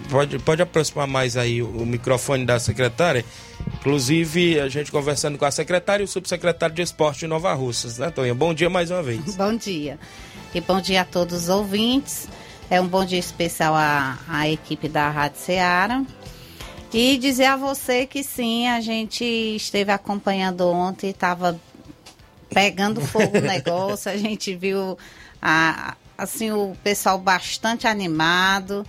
Pode, 0.09 0.39
pode 0.39 0.61
aproximar 0.61 1.07
mais 1.07 1.37
aí 1.37 1.61
o, 1.61 1.69
o 1.69 1.85
microfone 1.85 2.45
da 2.45 2.59
secretária. 2.59 3.23
Inclusive, 3.75 4.59
a 4.59 4.67
gente 4.67 4.91
conversando 4.91 5.37
com 5.37 5.45
a 5.45 5.51
secretária 5.51 6.03
e 6.03 6.05
o 6.05 6.07
subsecretário 6.07 6.75
de 6.75 6.81
esporte 6.81 7.19
de 7.21 7.27
Nova 7.27 7.53
Russas, 7.53 7.97
né, 7.97 8.09
Toninha? 8.09 8.35
Bom 8.35 8.53
dia 8.53 8.69
mais 8.69 8.91
uma 8.91 9.01
vez. 9.01 9.35
bom 9.35 9.55
dia. 9.55 9.97
E 10.53 10.59
bom 10.59 10.81
dia 10.81 11.01
a 11.01 11.05
todos 11.05 11.43
os 11.43 11.49
ouvintes. 11.49 12.27
É 12.69 12.81
um 12.81 12.87
bom 12.87 13.05
dia 13.05 13.19
especial 13.19 13.73
à, 13.73 14.17
à 14.27 14.49
equipe 14.49 14.89
da 14.89 15.09
Rádio 15.09 15.39
Ceará. 15.39 16.03
E 16.93 17.17
dizer 17.17 17.45
a 17.45 17.55
você 17.55 18.05
que 18.05 18.21
sim, 18.21 18.67
a 18.67 18.81
gente 18.81 19.23
esteve 19.23 19.93
acompanhando 19.93 20.67
ontem, 20.67 21.11
estava 21.11 21.57
pegando 22.53 23.01
fogo 23.01 23.37
o 23.37 23.41
negócio, 23.41 24.11
a 24.11 24.17
gente 24.17 24.55
viu 24.55 24.97
a, 25.41 25.95
assim 26.17 26.51
o 26.51 26.75
pessoal 26.83 27.17
bastante 27.17 27.87
animado 27.87 28.85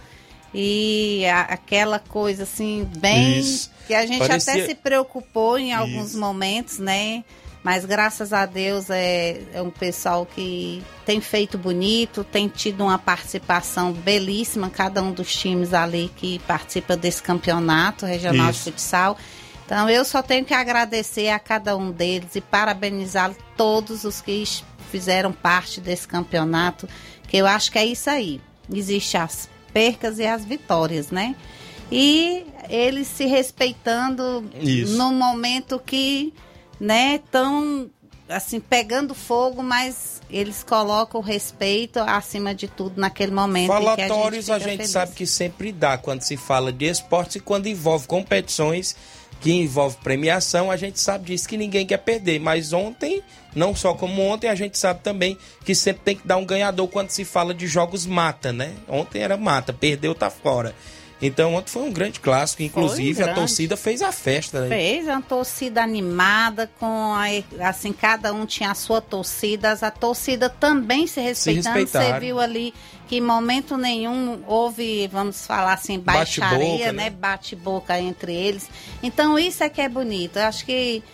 e 0.55 1.25
a- 1.27 1.43
aquela 1.43 1.99
coisa 1.99 2.43
assim 2.43 2.87
bem 2.99 3.39
Isso. 3.39 3.71
que 3.87 3.95
a 3.95 4.05
gente 4.07 4.27
Parecia- 4.27 4.53
até 4.55 4.67
se 4.67 4.75
preocupou 4.75 5.59
em 5.59 5.73
alguns 5.73 6.11
Isso. 6.11 6.21
momentos, 6.21 6.79
né? 6.79 7.25
Mas 7.65 7.85
graças 7.85 8.33
a 8.33 8.45
Deus 8.45 8.91
é, 8.91 9.41
é 9.55 9.63
um 9.63 9.71
pessoal 9.71 10.27
que 10.27 10.83
tem 11.07 11.21
feito 11.21 11.57
bonito, 11.57 12.25
tem 12.25 12.49
tido 12.49 12.83
uma 12.83 12.99
participação 12.99 13.93
belíssima, 13.93 14.69
cada 14.69 15.01
um 15.01 15.13
dos 15.13 15.33
times 15.33 15.73
ali 15.73 16.11
que 16.17 16.41
participa 16.41 16.97
desse 16.97 17.23
campeonato 17.23 18.05
regional 18.05 18.51
Isso. 18.51 18.65
de 18.65 18.73
futsal. 18.73 19.17
Então 19.73 19.89
eu 19.89 20.05
só 20.05 20.21
tenho 20.23 20.45
que 20.45 20.53
agradecer 20.53 21.31
a 21.31 21.39
cada 21.39 21.75
um 21.75 21.91
deles 21.91 22.37
e 22.37 22.43
parabenizar 22.43 23.35
todos 23.57 24.05
os 24.05 24.21
que 24.21 24.45
fizeram 24.91 25.33
parte 25.33 25.81
desse 25.81 26.07
campeonato, 26.07 26.87
que 27.27 27.39
eu 27.39 27.47
acho 27.47 27.73
que 27.73 27.79
é 27.79 27.87
isso 27.87 28.11
aí. 28.11 28.39
Existe 28.71 29.17
as 29.17 29.49
percas 29.73 30.19
e 30.19 30.27
as 30.27 30.45
vitórias, 30.45 31.11
né? 31.11 31.35
E 31.91 32.45
eles 32.69 33.07
se 33.07 33.25
respeitando 33.25 34.45
Isso. 34.61 34.95
no 34.99 35.11
momento 35.11 35.79
que, 35.79 36.35
né, 36.79 37.15
estão 37.15 37.91
assim 38.29 38.61
pegando 38.61 39.15
fogo, 39.15 39.63
mas 39.63 40.21
eles 40.29 40.63
colocam 40.63 41.19
o 41.19 41.25
respeito 41.25 41.99
acima 42.01 42.55
de 42.55 42.69
tudo 42.69 43.01
naquele 43.01 43.33
momento. 43.33 43.69
Falatórios 43.69 44.51
a 44.51 44.59
gente, 44.59 44.77
feliz. 44.77 44.91
sabe 44.91 45.15
que 45.15 45.27
sempre 45.27 45.73
dá 45.73 45.97
quando 45.97 46.21
se 46.21 46.37
fala 46.37 46.71
de 46.71 46.85
esportes 46.85 47.37
e 47.37 47.41
quando 47.41 47.69
envolve 47.69 48.07
competições 48.07 48.95
que 49.43 49.53
envolve 49.53 49.97
premiação, 49.97 50.71
a 50.71 50.77
gente 50.77 51.01
sabe 51.01 51.27
disso 51.27 51.49
que 51.49 51.57
ninguém 51.57 51.85
quer 51.85 51.99
perder. 51.99 52.39
Mas 52.39 52.73
ontem, 52.73 53.21
não 53.55 53.75
só 53.75 53.93
como 53.93 54.23
ontem, 54.23 54.49
a 54.49 54.55
gente 54.55 54.79
sabe 54.79 55.01
também 55.03 55.37
que 55.65 55.75
sempre 55.75 56.03
tem 56.05 56.17
que 56.17 56.27
dar 56.27 56.37
um 56.37 56.47
ganhador 56.47 56.87
quando 56.89 57.11
se 57.11 57.25
fala 57.25 57.53
de 57.53 57.67
jogos 57.67 58.07
mata, 58.07 58.53
né? 58.53 58.73
Ontem 58.89 59.21
era 59.21 59.37
mata, 59.37 59.73
perdeu, 59.73 60.15
tá 60.15 60.31
fora. 60.31 60.73
Então 61.23 61.55
ontem 61.55 61.71
foi 61.71 61.83
um 61.83 61.93
grande 61.93 62.19
clássico, 62.19 62.65
inclusive 62.65 63.23
a 63.23 63.27
grande. 63.27 63.41
torcida 63.41 63.77
fez 63.77 64.03
a 64.03 64.11
festa, 64.11 64.63
né? 64.63 64.69
Fez 64.69 65.07
uma 65.07 65.23
torcida 65.23 65.81
animada, 65.81 66.69
com 66.81 67.15
a, 67.15 67.69
assim, 67.69 67.93
cada 67.93 68.33
um 68.33 68.45
tinha 68.45 68.73
a 68.73 68.75
sua 68.75 69.01
torcida, 69.01 69.71
a 69.81 69.91
torcida 69.91 70.51
também 70.51 71.07
se 71.07 71.21
respeitando. 71.21 71.79
respeitaram. 71.79 72.15
Você 72.15 72.21
viu 72.21 72.41
ali 72.41 72.75
que 73.07 73.17
em 73.17 73.21
momento 73.21 73.77
nenhum 73.77 74.43
houve, 74.49 75.07
vamos 75.09 75.47
falar 75.47 75.75
assim, 75.75 75.99
baixaria, 75.99 76.93
né? 76.93 77.05
né? 77.05 77.11
Bate-boca 77.11 78.01
entre 78.01 78.35
eles. 78.35 78.69
Então 79.01 79.39
isso 79.39 79.63
é 79.63 79.69
que 79.69 79.81
é 79.81 79.89
bonito. 79.89 80.39
Eu 80.39 80.47
acho 80.47 80.67
que 80.67 81.05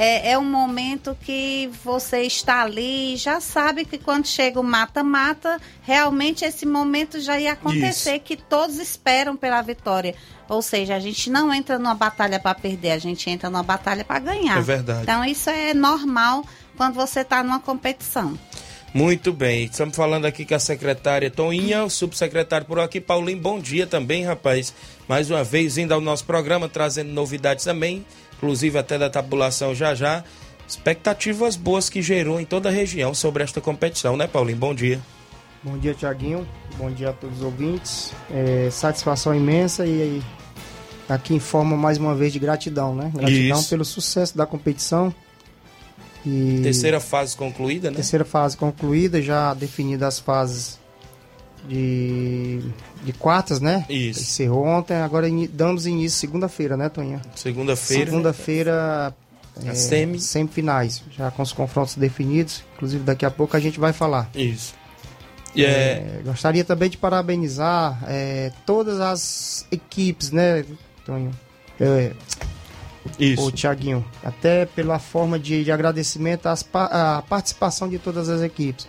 é, 0.00 0.30
é 0.30 0.38
um 0.38 0.44
momento 0.44 1.18
que 1.22 1.68
você 1.82 2.22
está 2.22 2.62
ali 2.62 3.14
e 3.14 3.16
já 3.16 3.40
sabe 3.40 3.84
que 3.84 3.98
quando 3.98 4.28
chega 4.28 4.60
o 4.60 4.62
mata-mata, 4.62 5.60
realmente 5.82 6.44
esse 6.44 6.64
momento 6.64 7.20
já 7.20 7.36
ia 7.40 7.54
acontecer, 7.54 8.20
que 8.20 8.36
todos 8.36 8.76
esperam 8.76 9.36
pela 9.36 9.60
vitória. 9.60 10.14
Ou 10.48 10.62
seja, 10.62 10.94
a 10.94 11.00
gente 11.00 11.28
não 11.28 11.52
entra 11.52 11.80
numa 11.80 11.96
batalha 11.96 12.38
para 12.38 12.54
perder, 12.54 12.92
a 12.92 12.98
gente 12.98 13.28
entra 13.28 13.50
numa 13.50 13.64
batalha 13.64 14.04
para 14.04 14.20
ganhar. 14.20 14.58
É 14.58 14.62
verdade. 14.62 15.02
Então 15.02 15.24
isso 15.24 15.50
é 15.50 15.74
normal 15.74 16.44
quando 16.76 16.94
você 16.94 17.22
está 17.22 17.42
numa 17.42 17.58
competição. 17.58 18.38
Muito 18.94 19.32
bem, 19.32 19.64
estamos 19.64 19.94
falando 19.94 20.24
aqui 20.24 20.46
com 20.46 20.54
a 20.54 20.58
secretária 20.58 21.30
Toinha, 21.30 21.84
o 21.84 21.90
subsecretário 21.90 22.66
por 22.66 22.80
aqui, 22.80 23.00
Paulinho, 23.00 23.38
bom 23.38 23.60
dia 23.60 23.86
também, 23.86 24.24
rapaz. 24.24 24.72
Mais 25.06 25.30
uma 25.30 25.44
vez 25.44 25.76
indo 25.76 25.92
ao 25.92 26.00
nosso 26.00 26.24
programa, 26.24 26.68
trazendo 26.68 27.12
novidades 27.12 27.64
também, 27.64 28.04
inclusive 28.36 28.78
até 28.78 28.98
da 28.98 29.10
tabulação 29.10 29.74
já 29.74 29.94
já. 29.94 30.24
Expectativas 30.66 31.54
boas 31.54 31.90
que 31.90 32.00
gerou 32.00 32.40
em 32.40 32.46
toda 32.46 32.70
a 32.70 32.72
região 32.72 33.12
sobre 33.12 33.42
esta 33.42 33.60
competição, 33.60 34.16
né, 34.16 34.26
Paulinho? 34.26 34.58
Bom 34.58 34.74
dia. 34.74 35.00
Bom 35.62 35.76
dia, 35.76 35.92
Tiaguinho. 35.92 36.48
Bom 36.76 36.90
dia 36.90 37.10
a 37.10 37.12
todos 37.12 37.38
os 37.38 37.44
ouvintes. 37.44 38.12
É, 38.30 38.68
satisfação 38.70 39.34
imensa 39.34 39.86
e 39.86 40.22
aqui 41.08 41.34
em 41.34 41.40
forma 41.40 41.76
mais 41.76 41.98
uma 41.98 42.14
vez 42.14 42.32
de 42.32 42.38
gratidão, 42.38 42.94
né? 42.94 43.10
Gratidão 43.14 43.58
Isso. 43.58 43.68
pelo 43.68 43.84
sucesso 43.84 44.36
da 44.36 44.46
competição. 44.46 45.14
E 46.28 46.60
Terceira 46.62 47.00
fase 47.00 47.36
concluída, 47.36 47.90
né? 47.90 47.96
terceira 47.96 48.24
fase 48.24 48.56
concluída, 48.56 49.22
já 49.22 49.54
definidas 49.54 50.08
as 50.14 50.18
fases 50.18 50.78
de, 51.68 52.60
de 53.04 53.12
quartas, 53.12 53.60
né? 53.60 53.84
Isso. 53.88 54.20
Encerrou 54.20 54.64
ontem, 54.66 54.94
agora 54.96 55.28
ini- 55.28 55.48
damos 55.48 55.86
início 55.86 56.18
segunda-feira, 56.18 56.76
né, 56.76 56.88
Toninha? 56.88 57.20
Segunda-feira. 57.34 58.04
Segunda-feira, 58.06 59.14
é, 59.64 59.74
semi. 59.74 60.20
semifinais, 60.20 61.02
já 61.16 61.30
com 61.30 61.42
os 61.42 61.52
confrontos 61.52 61.96
definidos. 61.96 62.62
Inclusive, 62.76 63.02
daqui 63.04 63.24
a 63.26 63.30
pouco 63.30 63.56
a 63.56 63.60
gente 63.60 63.78
vai 63.80 63.92
falar. 63.92 64.30
Isso. 64.34 64.74
E 65.54 65.64
é, 65.64 65.68
É, 65.68 66.20
gostaria 66.24 66.64
também 66.64 66.90
de 66.90 66.96
parabenizar 66.96 68.02
é, 68.06 68.52
todas 68.66 69.00
as 69.00 69.66
equipes, 69.70 70.30
né, 70.30 70.64
Tonho? 71.04 71.30
Isso. 73.18 73.46
o 73.46 73.50
Tiaguinho, 73.50 74.04
até 74.22 74.66
pela 74.66 74.98
forma 74.98 75.38
de, 75.38 75.64
de 75.64 75.72
agradecimento 75.72 76.46
às 76.46 76.66
à 76.72 77.22
participação 77.28 77.88
de 77.88 77.98
todas 77.98 78.28
as 78.28 78.42
equipes. 78.42 78.86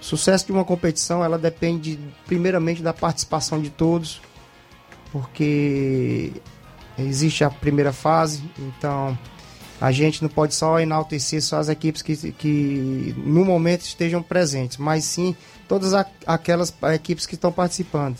O 0.00 0.04
sucesso 0.04 0.46
de 0.46 0.52
uma 0.52 0.64
competição, 0.64 1.24
ela 1.24 1.38
depende 1.38 1.98
primeiramente 2.26 2.82
da 2.82 2.92
participação 2.92 3.60
de 3.60 3.70
todos, 3.70 4.20
porque 5.12 6.32
existe 6.98 7.44
a 7.44 7.50
primeira 7.50 7.92
fase, 7.92 8.42
então 8.58 9.16
a 9.80 9.90
gente 9.92 10.22
não 10.22 10.28
pode 10.28 10.54
só 10.54 10.78
enaltecer 10.80 11.42
só 11.42 11.58
as 11.58 11.68
equipes 11.68 12.02
que, 12.02 12.32
que 12.32 13.14
no 13.18 13.44
momento 13.44 13.82
estejam 13.82 14.22
presentes, 14.22 14.76
mas 14.76 15.04
sim 15.04 15.36
todas 15.68 15.92
aquelas 16.26 16.72
equipes 16.94 17.26
que 17.26 17.34
estão 17.34 17.52
participando. 17.52 18.16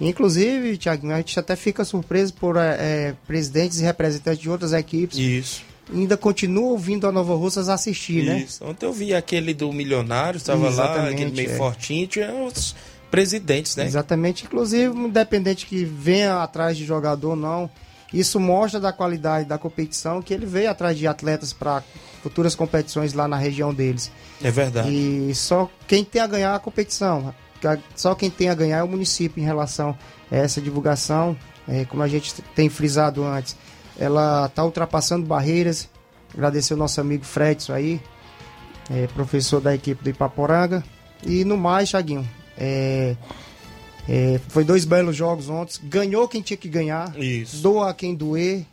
Inclusive, 0.00 0.76
Tiago, 0.76 1.10
a 1.10 1.16
gente 1.18 1.38
até 1.38 1.54
fica 1.54 1.84
surpreso 1.84 2.34
por 2.34 2.56
eh, 2.56 2.76
eh, 2.78 3.14
presidentes 3.26 3.80
e 3.80 3.84
representantes 3.84 4.40
de 4.40 4.50
outras 4.50 4.72
equipes 4.72 5.16
Isso. 5.16 5.62
ainda 5.92 6.16
continuam 6.16 6.76
vindo 6.76 7.06
a 7.06 7.12
Nova 7.12 7.34
Russas 7.34 7.68
assistir, 7.68 8.24
né? 8.24 8.40
Isso. 8.40 8.64
Ontem 8.64 8.86
eu 8.86 8.92
vi 8.92 9.14
aquele 9.14 9.54
do 9.54 9.72
milionário, 9.72 10.38
estava 10.38 10.68
lá, 10.68 11.08
aquele 11.08 11.30
meio 11.30 11.50
é. 11.50 11.56
fortinho, 11.56 12.06
tinha 12.06 12.32
os 12.34 12.74
presidentes, 13.10 13.76
né? 13.76 13.86
Exatamente. 13.86 14.44
Inclusive, 14.44 14.92
independente 14.96 15.66
que 15.66 15.84
venha 15.84 16.42
atrás 16.42 16.76
de 16.76 16.84
jogador 16.84 17.30
ou 17.30 17.36
não, 17.36 17.70
isso 18.12 18.40
mostra 18.40 18.80
da 18.80 18.92
qualidade 18.92 19.48
da 19.48 19.58
competição 19.58 20.20
que 20.20 20.34
ele 20.34 20.46
veio 20.46 20.70
atrás 20.70 20.98
de 20.98 21.06
atletas 21.06 21.52
para 21.52 21.82
futuras 22.22 22.54
competições 22.54 23.12
lá 23.12 23.28
na 23.28 23.36
região 23.36 23.72
deles. 23.72 24.10
É 24.42 24.50
verdade. 24.50 24.88
E 24.88 25.34
só 25.34 25.70
quem 25.86 26.04
tem 26.04 26.20
a 26.20 26.26
ganhar 26.26 26.52
é 26.52 26.56
a 26.56 26.58
competição. 26.58 27.34
Só 27.94 28.14
quem 28.14 28.30
tem 28.30 28.48
a 28.48 28.54
ganhar 28.54 28.78
é 28.78 28.82
o 28.82 28.88
município 28.88 29.40
em 29.40 29.44
relação 29.44 29.96
a 30.30 30.36
essa 30.36 30.60
divulgação. 30.60 31.36
É, 31.66 31.84
como 31.84 32.02
a 32.02 32.08
gente 32.08 32.34
tem 32.54 32.68
frisado 32.68 33.24
antes, 33.24 33.56
ela 33.98 34.46
está 34.46 34.64
ultrapassando 34.64 35.26
barreiras. 35.26 35.88
Agradecer 36.32 36.74
o 36.74 36.76
nosso 36.76 37.00
amigo 37.00 37.24
Fredson 37.24 37.72
aí, 37.72 38.00
é, 38.90 39.06
professor 39.08 39.60
da 39.60 39.74
equipe 39.74 40.02
do 40.02 40.10
Ipaporanga. 40.10 40.84
E 41.24 41.44
no 41.44 41.56
mais, 41.56 41.88
Chaguinho, 41.88 42.28
é, 42.58 43.16
é, 44.08 44.40
foi 44.48 44.64
dois 44.64 44.84
belos 44.84 45.16
jogos 45.16 45.48
ontem. 45.48 45.78
Ganhou 45.84 46.28
quem 46.28 46.42
tinha 46.42 46.56
que 46.56 46.68
ganhar. 46.68 47.16
Isso. 47.16 47.62
Doa 47.62 47.94
quem 47.94 48.14
doer. 48.14 48.66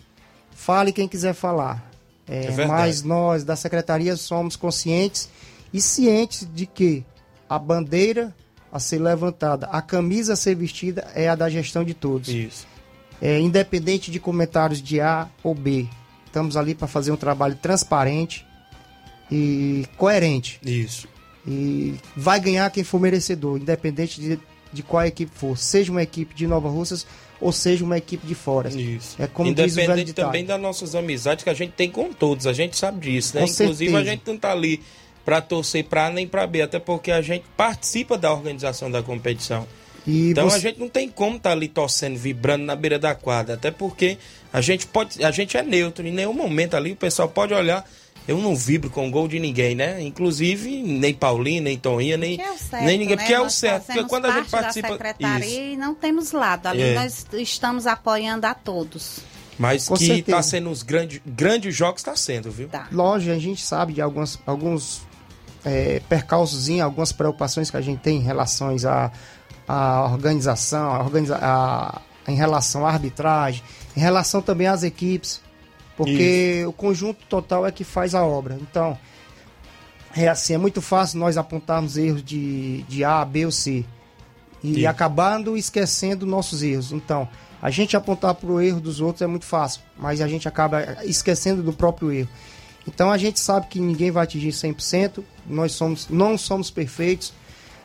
Fale 0.52 0.92
quem 0.92 1.08
quiser 1.08 1.34
falar. 1.34 1.92
É, 2.28 2.46
É 2.46 2.66
mas 2.66 3.04
nós 3.04 3.44
da 3.44 3.56
secretaria 3.56 4.16
somos 4.16 4.56
conscientes 4.56 5.30
e 5.74 5.82
cientes 5.82 6.48
de 6.54 6.66
que 6.66 7.06
a 7.50 7.58
bandeira 7.58 8.36
a 8.72 8.80
ser 8.80 9.00
levantada, 9.00 9.68
a 9.68 9.82
camisa 9.82 10.34
a 10.34 10.36
ser 10.36 10.56
vestida 10.56 11.08
é 11.14 11.28
a 11.28 11.36
da 11.36 11.50
gestão 11.50 11.84
de 11.84 11.94
todos. 11.94 12.30
Isso. 12.30 12.66
É, 13.22 13.40
independente 13.40 14.10
de 14.10 14.20
comentários 14.20 14.82
de 14.82 15.00
A 15.00 15.28
ou 15.44 15.54
B. 15.54 15.88
Estamos 16.26 16.56
ali 16.56 16.74
para 16.74 16.88
fazer 16.88 17.12
um 17.12 17.18
trabalho 17.18 17.56
transparente 17.56 18.46
e 19.30 19.86
coerente. 19.98 20.60
Isso. 20.64 21.08
E 21.46 21.96
vai 22.16 22.40
ganhar 22.40 22.70
quem 22.72 22.84
for 22.84 23.00
merecedor, 23.00 23.58
independente 23.58 24.20
de, 24.22 24.40
de 24.72 24.84
qual 24.84 25.06
equipe 25.06 25.32
for. 25.34 25.58
Seja 25.58 25.92
uma 25.92 26.02
equipe 26.02 26.34
de 26.34 26.48
Nova 26.48 26.70
Russas 26.70 27.06
ou 27.40 27.52
seja 27.52 27.84
uma 27.84 27.98
equipe 27.98 28.26
de 28.26 28.36
fora. 28.36 28.70
Isso. 28.70 29.22
É 29.22 29.28
como 29.28 29.54
diz 29.54 29.74
o 29.74 29.76
velho 29.76 29.84
Independente 29.86 30.08
ditado. 30.08 30.26
também 30.28 30.46
das 30.46 30.62
nossas 30.62 30.96
amizades 30.96 31.44
que 31.44 31.50
a 31.50 31.54
gente 31.54 31.72
tem 31.72 31.90
com 31.90 32.14
todos, 32.14 32.48
a 32.48 32.54
gente 32.54 32.78
sabe 32.78 33.00
disso, 33.02 33.36
né? 33.36 33.42
Com 33.42 33.48
Inclusive 33.52 33.90
a 33.90 33.98
certeza. 33.98 34.12
gente 34.12 34.28
não 34.28 34.38
tá 34.38 34.52
ali 34.52 34.82
pra 35.26 35.42
torcer 35.42 35.86
pra 35.86 36.08
A 36.08 36.10
nem 36.10 36.28
pra 36.28 36.48
B, 36.48 36.62
até 36.62 36.80
porque 36.80 37.12
a 37.12 37.22
gente 37.22 37.46
participa 37.56 38.18
da 38.18 38.32
organização 38.34 38.90
da 38.90 39.02
competição. 39.04 39.68
E 40.06 40.32
Então 40.32 40.50
você- 40.50 40.56
a 40.58 40.60
gente 40.60 40.80
não 40.80 40.90
tem 40.90 41.08
como 41.10 41.38
estar 41.38 41.52
ali 41.52 41.68
torcendo, 41.68 42.18
vibrando 42.18 42.66
na 42.66 42.76
beira 42.76 42.98
da 42.98 43.14
quadra, 43.14 43.54
até 43.54 43.70
porque 43.70 44.18
a 44.52 44.60
gente 44.60 44.88
pode, 44.88 45.24
a 45.24 45.30
gente 45.32 45.56
é 45.58 45.62
neutro, 45.62 46.06
em 46.08 46.12
nenhum 46.12 46.34
momento 46.34 46.76
ali 46.76 46.92
o 46.92 46.96
pessoal 46.96 47.30
pode 47.30 47.54
olhar, 47.54 47.88
eu 48.28 48.38
não 48.40 48.56
vibro 48.56 48.90
com 48.90 49.08
o 49.08 49.12
gol 49.12 49.28
de 49.28 49.40
ninguém, 49.40 49.76
né? 49.76 50.02
Inclusive 50.02 50.82
nem 50.82 51.14
Paulinho, 51.14 51.62
nem 51.62 51.78
Toninha, 51.78 52.18
nem 52.18 52.36
Que 52.38 52.44
é 52.44 52.52
o 52.52 52.58
certo, 52.58 52.84
nem 52.86 52.98
ninguém, 52.98 53.16
né? 53.16 53.22
porque 53.22 53.34
é 53.34 53.40
o 53.40 53.44
Nós 53.44 53.54
certo, 53.54 53.86
porque 53.86 54.04
quando 54.06 54.26
a 54.26 54.32
gente 54.32 54.50
da 54.50 54.58
participa 54.62 54.88
secretaria 54.90 55.46
isso. 55.46 55.60
e 55.60 55.78
não 55.78 55.94
temos 55.94 56.32
lado. 56.32 56.66
Ali 56.68 56.82
É. 56.82 56.94
nós 56.96 57.26
estamos 57.34 57.86
apoiando 57.86 58.48
a 58.48 58.56
todos. 58.56 59.20
Mas 59.60 59.88
Com 59.88 59.96
que 59.96 60.08
certeza. 60.08 60.38
tá 60.38 60.42
sendo 60.42 60.72
os 60.72 60.82
grandes, 60.82 61.22
grandes 61.24 61.76
jogos, 61.76 62.02
tá 62.02 62.16
sendo, 62.16 62.50
viu? 62.50 62.68
Tá. 62.70 62.88
Lógico, 62.92 63.32
a 63.36 63.38
gente 63.38 63.62
sabe 63.62 63.94
de 63.94 64.02
alguns, 64.02 64.40
alguns 64.48 65.02
é, 65.65 66.02
percalços, 66.10 66.69
algumas 66.80 67.12
preocupações 67.12 67.69
que 67.69 67.78
a 67.78 67.82
gente 67.82 68.00
tem 68.00 68.17
em 68.17 68.24
relação 68.24 68.76
à, 68.88 69.12
à 69.67 70.06
organização, 70.06 70.91
à 70.91 71.00
organiza 71.00 71.38
à- 71.41 72.02
em 72.28 72.36
relação 72.36 72.86
à 72.86 72.89
arbitragem, 72.89 73.63
em 73.95 74.00
relação 74.00 74.41
também 74.41 74.67
às 74.67 74.84
equipes, 74.84 75.41
porque 75.97 76.63
o 76.67 76.71
conjunto 76.74 77.26
total 77.28 77.65
é 77.65 77.71
que 77.71 77.84
faz 77.84 78.15
a 78.15 78.24
obra. 78.24 78.58
Então, 78.62 78.97
é 80.15 80.28
assim, 80.28 80.54
é 80.54 80.58
muito 80.58 80.82
fácil 80.82 81.19
nós 81.19 81.38
apontarmos 81.38 81.97
erros 81.97 82.24
de, 82.24 82.84
de 82.84 83.04
A, 83.04 83.24
B 83.24 83.45
ou 83.45 83.52
C 83.52 83.86
e 84.63 84.80
Isso. 84.80 84.88
acabando 84.89 85.58
esquecendo 85.58 86.26
nossos 86.26 86.62
erros. 86.63 86.91
Então, 86.91 87.28
a 87.62 87.69
gente 87.69 87.95
apontar 87.95 88.34
para 88.36 88.50
o 88.50 88.60
erro 88.62 88.80
dos 88.80 89.00
outros 89.00 89.21
é 89.21 89.28
muito 89.28 89.45
fácil, 89.45 89.82
mas 89.97 90.21
a 90.21 90.28
gente 90.28 90.47
acaba 90.47 91.04
esquecendo 91.04 91.62
do 91.63 91.71
próprio 91.74 92.12
erro. 92.12 92.30
Então 92.88 93.12
a 93.12 93.17
gente 93.17 93.39
sabe 93.39 93.67
que 93.67 93.80
ninguém 93.80 94.12
vai 94.12 94.24
atingir 94.24 94.50
100%, 94.50 95.24
nós 95.46 95.72
somos, 95.74 96.10
não 96.10 96.38
somos 96.38 96.72
perfeitos, 96.72 97.34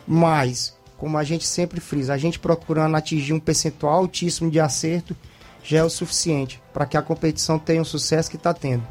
mas 0.07 0.75
como 0.97 1.19
a 1.19 1.25
gente 1.25 1.47
sempre 1.47 1.81
frisa, 1.81 2.15
a 2.15 2.19
gente 2.19 2.39
procurando 2.39 2.97
atingir 2.97 3.33
um 3.33 3.41
percentual 3.41 3.95
altíssimo 3.95 4.51
de 4.51 4.59
acerto 4.59 5.15
já 5.63 5.79
é 5.79 5.85
o 5.85 5.91
suficiente 5.91 6.63
para 6.73 6.87
que 6.87 6.97
a 6.97 7.03
competição 7.03 7.59
tenha 7.59 7.83
o 7.83 7.85
sucesso 7.85 8.31
que 8.31 8.37
está 8.37 8.55
tendo. 8.55 8.87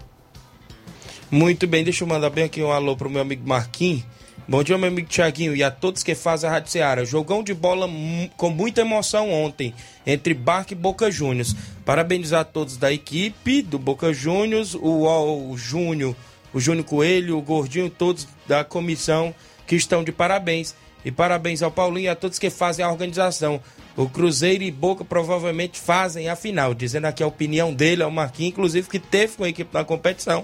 Muito 1.31 1.65
bem, 1.65 1.83
deixa 1.83 2.03
eu 2.03 2.07
mandar 2.07 2.29
bem 2.29 2.43
aqui 2.43 2.61
um 2.61 2.71
alô 2.71 2.95
pro 2.95 3.09
meu 3.09 3.21
amigo 3.21 3.47
Marquinhos. 3.47 4.03
Bom 4.47 4.61
dia, 4.61 4.77
meu 4.77 4.89
amigo 4.89 5.07
Tiaguinho, 5.07 5.55
e 5.55 5.63
a 5.63 5.71
todos 5.71 6.03
que 6.03 6.13
fazem 6.13 6.47
a 6.47 6.53
Rádio 6.53 6.69
Seara. 6.69 7.03
Jogão 7.03 7.41
de 7.41 7.51
bola 7.51 7.89
com 8.37 8.51
muita 8.51 8.81
emoção 8.81 9.31
ontem, 9.31 9.73
entre 10.05 10.35
Barca 10.35 10.73
e 10.73 10.75
Boca 10.75 11.09
Juniors. 11.09 11.55
Parabenizar 11.83 12.41
a 12.41 12.45
todos 12.45 12.77
da 12.77 12.93
equipe 12.93 13.63
do 13.63 13.79
Boca 13.79 14.13
Juniors, 14.13 14.75
o, 14.75 15.49
o 15.49 15.57
Júnior, 15.57 16.15
o 16.53 16.59
Júnior 16.59 16.85
Coelho, 16.85 17.39
o 17.39 17.41
Gordinho, 17.41 17.89
todos 17.89 18.27
da 18.47 18.63
comissão 18.63 19.33
que 19.65 19.75
estão 19.75 20.03
de 20.03 20.11
parabéns. 20.11 20.75
E 21.03 21.11
parabéns 21.11 21.63
ao 21.63 21.71
Paulinho 21.71 22.05
e 22.05 22.09
a 22.09 22.15
todos 22.15 22.37
que 22.37 22.51
fazem 22.51 22.85
a 22.85 22.91
organização. 22.91 23.59
O 23.97 24.07
Cruzeiro 24.07 24.63
e 24.63 24.69
Boca 24.69 25.03
provavelmente 25.03 25.79
fazem 25.79 26.29
a 26.29 26.35
final, 26.35 26.75
dizendo 26.75 27.05
aqui 27.05 27.23
a 27.23 27.27
opinião 27.27 27.73
dele, 27.73 28.03
é 28.03 28.05
o 28.05 28.11
Marquinhos, 28.11 28.51
inclusive, 28.51 28.87
que 28.87 28.99
teve 28.99 29.37
com 29.37 29.43
a 29.43 29.49
equipe 29.49 29.73
na 29.73 29.83
competição 29.83 30.43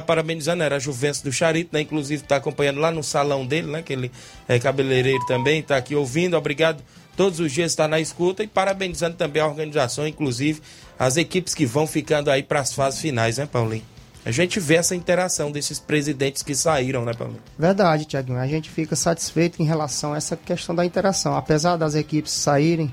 tá 0.00 0.02
parabenizando, 0.02 0.62
era 0.62 0.76
a 0.76 0.78
Juventus 0.78 1.20
do 1.20 1.32
Charito, 1.32 1.70
né? 1.72 1.80
Inclusive 1.80 2.22
tá 2.22 2.36
acompanhando 2.36 2.80
lá 2.80 2.90
no 2.90 3.02
salão 3.02 3.46
dele, 3.46 3.68
né? 3.68 3.82
Que 3.82 3.92
ele 3.92 4.10
é 4.48 4.58
cabeleireiro 4.58 5.24
também, 5.26 5.62
tá 5.62 5.76
aqui 5.76 5.94
ouvindo, 5.94 6.36
obrigado. 6.36 6.82
Todos 7.16 7.40
os 7.40 7.50
dias 7.50 7.72
está 7.72 7.88
na 7.88 7.98
escuta 7.98 8.42
e 8.42 8.46
parabenizando 8.46 9.16
também 9.16 9.40
a 9.40 9.46
organização, 9.46 10.06
inclusive 10.06 10.60
as 10.98 11.16
equipes 11.16 11.54
que 11.54 11.64
vão 11.64 11.86
ficando 11.86 12.30
aí 12.30 12.42
para 12.42 12.60
as 12.60 12.72
fases 12.72 13.00
finais, 13.00 13.38
né, 13.38 13.46
Paulinho? 13.46 13.84
A 14.24 14.30
gente 14.30 14.58
vê 14.58 14.74
essa 14.74 14.94
interação 14.94 15.52
desses 15.52 15.78
presidentes 15.78 16.42
que 16.42 16.54
saíram, 16.54 17.04
né, 17.04 17.14
Paulinho? 17.14 17.40
Verdade, 17.58 18.04
Tiaguinho. 18.04 18.38
A 18.38 18.46
gente 18.46 18.68
fica 18.68 18.96
satisfeito 18.96 19.62
em 19.62 19.64
relação 19.64 20.12
a 20.12 20.16
essa 20.16 20.36
questão 20.36 20.74
da 20.74 20.84
interação. 20.84 21.36
Apesar 21.36 21.76
das 21.76 21.94
equipes 21.94 22.32
saírem, 22.32 22.92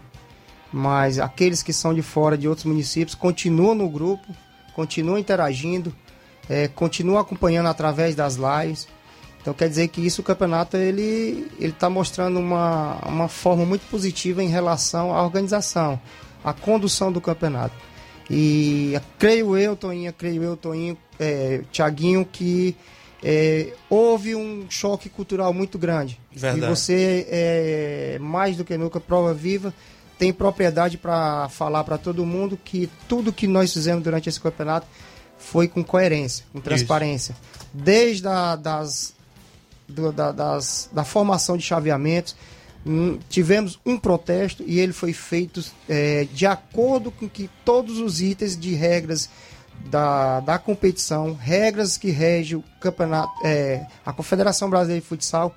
mas 0.72 1.20
aqueles 1.20 1.63
que 1.63 1.74
são 1.74 1.94
de 1.94 2.02
fora 2.02 2.38
de 2.38 2.48
outros 2.48 2.66
municípios 2.66 3.16
continuam 3.16 3.74
no 3.74 3.89
grupo, 3.89 4.26
continuam 4.76 5.18
interagindo, 5.18 5.94
é, 6.49 6.67
continuam 6.67 7.19
acompanhando 7.19 7.67
através 7.67 8.15
das 8.15 8.36
lives. 8.36 8.88
Então 9.41 9.53
quer 9.53 9.67
dizer 9.67 9.89
que 9.89 10.06
isso 10.06 10.21
o 10.21 10.23
campeonato 10.23 10.77
ele 10.77 11.51
ele 11.60 11.71
está 11.71 11.89
mostrando 11.89 12.39
uma, 12.39 12.97
uma 13.06 13.27
forma 13.27 13.65
muito 13.65 13.86
positiva 13.89 14.41
em 14.41 14.47
relação 14.47 15.13
à 15.13 15.21
organização, 15.21 15.99
à 16.43 16.53
condução 16.53 17.12
do 17.12 17.19
campeonato. 17.19 17.75
E 18.29 18.99
creio 19.19 19.58
eu, 19.58 19.75
Toninho, 19.75 20.13
creio 20.13 20.43
eu, 20.43 20.56
Toninho, 20.56 20.97
é, 21.19 21.62
Tiaguinho, 21.71 22.25
que 22.25 22.75
é, 23.21 23.73
houve 23.89 24.36
um 24.36 24.65
choque 24.69 25.10
cultural 25.10 25.53
muito 25.53 25.77
grande. 25.77 26.19
Verdade. 26.32 26.65
E 26.65 26.69
você, 26.69 27.27
é, 27.29 28.17
mais 28.19 28.58
do 28.58 28.65
que 28.65 28.77
nunca, 28.77 28.99
prova 28.99 29.34
viva, 29.34 29.73
tem 30.17 30.32
propriedade 30.32 30.97
para 30.97 31.47
falar 31.49 31.84
para 31.84 31.97
todo 31.97 32.25
mundo 32.25 32.58
que 32.63 32.89
tudo 33.08 33.34
que 33.34 33.47
nós 33.47 33.73
fizemos 33.73 34.03
durante 34.03 34.29
esse 34.29 34.39
campeonato 34.39 34.88
foi 35.38 35.67
com 35.67 35.84
coerência, 35.84 36.46
com 36.54 36.60
transparência. 36.62 37.36
Desde 37.74 38.28
a, 38.28 38.56
das, 38.56 39.13
do- 39.88 40.12
da, 40.12 40.32
das, 40.32 40.89
da 40.91 41.04
formação 41.04 41.58
de 41.58 41.63
chaveamentos, 41.63 42.36
hum, 42.86 43.19
tivemos 43.30 43.80
um 43.86 43.98
protesto 43.98 44.63
e 44.65 44.80
ele 44.80 44.93
foi 44.93 45.13
feito 45.13 45.63
é, 45.89 46.26
de 46.32 46.46
acordo 46.46 47.12
com 47.12 47.28
que 47.28 47.50
todos 47.65 47.98
os 48.00 48.22
itens 48.22 48.58
de 48.58 48.74
regras 48.74 49.30
da, 49.86 50.39
da 50.39 50.58
competição, 50.60 51.34
regras 51.34 51.98
que 51.98 52.10
regem 52.12 52.58
o 52.58 52.63
campeonato, 52.80 53.34
é, 53.46 53.86
a 54.06 54.13
Confederação 54.13 54.69
Brasileira 54.69 55.02
de 55.02 55.08
Futsal, 55.08 55.54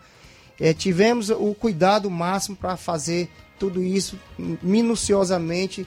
é, 0.59 0.73
tivemos 0.73 1.29
o 1.31 1.55
cuidado 1.55 2.11
máximo 2.11 2.57
para 2.57 2.77
fazer 2.77 3.31
tudo 3.59 3.83
isso 3.83 4.19
minuciosamente 4.62 5.87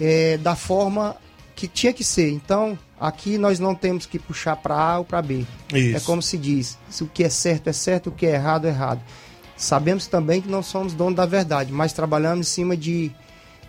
é, 0.00 0.36
da 0.38 0.56
forma 0.56 1.16
que 1.54 1.68
tinha 1.68 1.92
que 1.92 2.04
ser. 2.04 2.30
Então, 2.30 2.78
aqui 3.00 3.38
nós 3.38 3.58
não 3.58 3.74
temos 3.74 4.06
que 4.06 4.18
puxar 4.18 4.56
para 4.56 4.76
A 4.76 4.98
ou 4.98 5.04
para 5.04 5.22
B. 5.22 5.44
Isso. 5.72 5.96
É 5.96 6.00
como 6.00 6.22
se 6.22 6.38
diz: 6.38 6.78
se 6.88 7.04
o 7.04 7.06
que 7.06 7.24
é 7.24 7.28
certo 7.28 7.68
é 7.68 7.72
certo, 7.72 8.08
o 8.08 8.12
que 8.12 8.26
é 8.26 8.34
errado 8.34 8.66
é 8.66 8.70
errado. 8.70 9.02
Sabemos 9.56 10.06
também 10.06 10.40
que 10.40 10.48
não 10.48 10.62
somos 10.62 10.92
donos 10.92 11.14
da 11.14 11.26
verdade, 11.26 11.72
mas 11.72 11.92
trabalhamos 11.92 12.46
em 12.46 12.50
cima 12.50 12.76
de, 12.76 13.12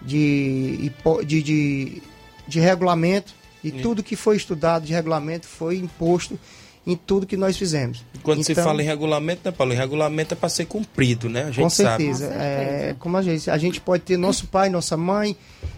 de, 0.01 0.91
de, 1.25 1.43
de, 1.43 2.03
de 2.47 2.59
regulamento 2.59 3.33
e 3.63 3.71
tudo 3.71 4.03
que 4.03 4.15
foi 4.15 4.35
estudado 4.35 4.85
de 4.85 4.93
regulamento 4.93 5.47
foi 5.47 5.77
imposto 5.77 6.37
em 6.85 6.95
tudo 6.95 7.25
que 7.25 7.37
nós 7.37 7.55
fizemos. 7.57 8.03
Quando 8.21 8.43
se 8.43 8.51
Então, 8.51 8.63
fala 8.63 8.81
em 8.81 8.85
regulamento, 8.85 9.41
né, 9.45 9.51
Paulo? 9.51 9.73
Regulamento 9.73 10.33
é 10.33 10.37
para 10.37 10.49
ser 10.49 10.65
cumprido, 10.65 11.29
né? 11.29 11.43
A 11.43 11.51
gente 11.51 11.63
com 11.63 11.69
sabe. 11.69 12.03
certeza. 12.13 12.25
É, 12.33 12.95
como 12.99 13.15
a 13.17 13.21
gente, 13.21 13.49
a 13.49 13.57
gente 13.57 13.79
pode 13.79 14.03
ter 14.03 14.17
nosso 14.17 14.47
pai, 14.47 14.69
nossa 14.69 14.97
mãe, 14.97 15.35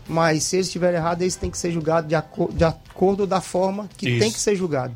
mas 0.08 0.44
se 0.44 0.56
eles 0.56 0.66
estiverem 0.68 0.98
errados, 1.00 1.22
eles 1.22 1.36
têm 1.36 1.50
que 1.52 1.58
ser 1.58 1.72
julgados 1.72 2.10
de, 2.10 2.16
aco- 2.16 2.52
de 2.54 2.64
acordo 2.64 3.28
da 3.28 3.40
forma 3.42 3.88
que 3.98 4.10
Isso. 4.10 4.20
tem 4.20 4.32
que 4.32 4.40
ser 4.40 4.56
julgado. 4.56 4.94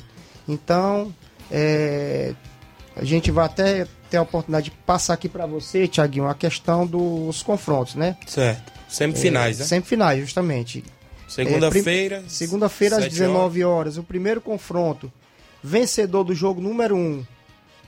Então, 0.47 1.13
é, 1.51 2.33
a 2.95 3.03
gente 3.05 3.29
vai 3.31 3.45
até 3.45 3.85
ter 4.09 4.17
a 4.17 4.21
oportunidade 4.23 4.65
de 4.65 4.71
passar 4.71 5.13
aqui 5.13 5.29
para 5.29 5.45
você, 5.45 5.87
Tiaguinho, 5.87 6.27
a 6.27 6.33
questão 6.33 6.87
dos 6.87 7.43
confrontos, 7.43 7.93
né? 7.95 8.17
Certo. 8.25 8.71
Semifinais, 8.87 9.57
É, 9.57 9.59
né? 9.61 9.65
Semifinais, 9.67 10.19
justamente. 10.21 10.83
Segunda-feira. 11.27 12.23
É, 12.25 12.29
Segunda-feira 12.29 12.95
às 12.97 13.03
sete 13.03 13.13
19 13.13 13.63
horas. 13.63 13.97
O 13.97 14.03
primeiro 14.03 14.41
confronto. 14.41 15.11
Vencedor 15.63 16.23
do 16.23 16.33
jogo 16.33 16.61
número 16.61 16.95
1, 16.95 16.99
um, 16.99 17.25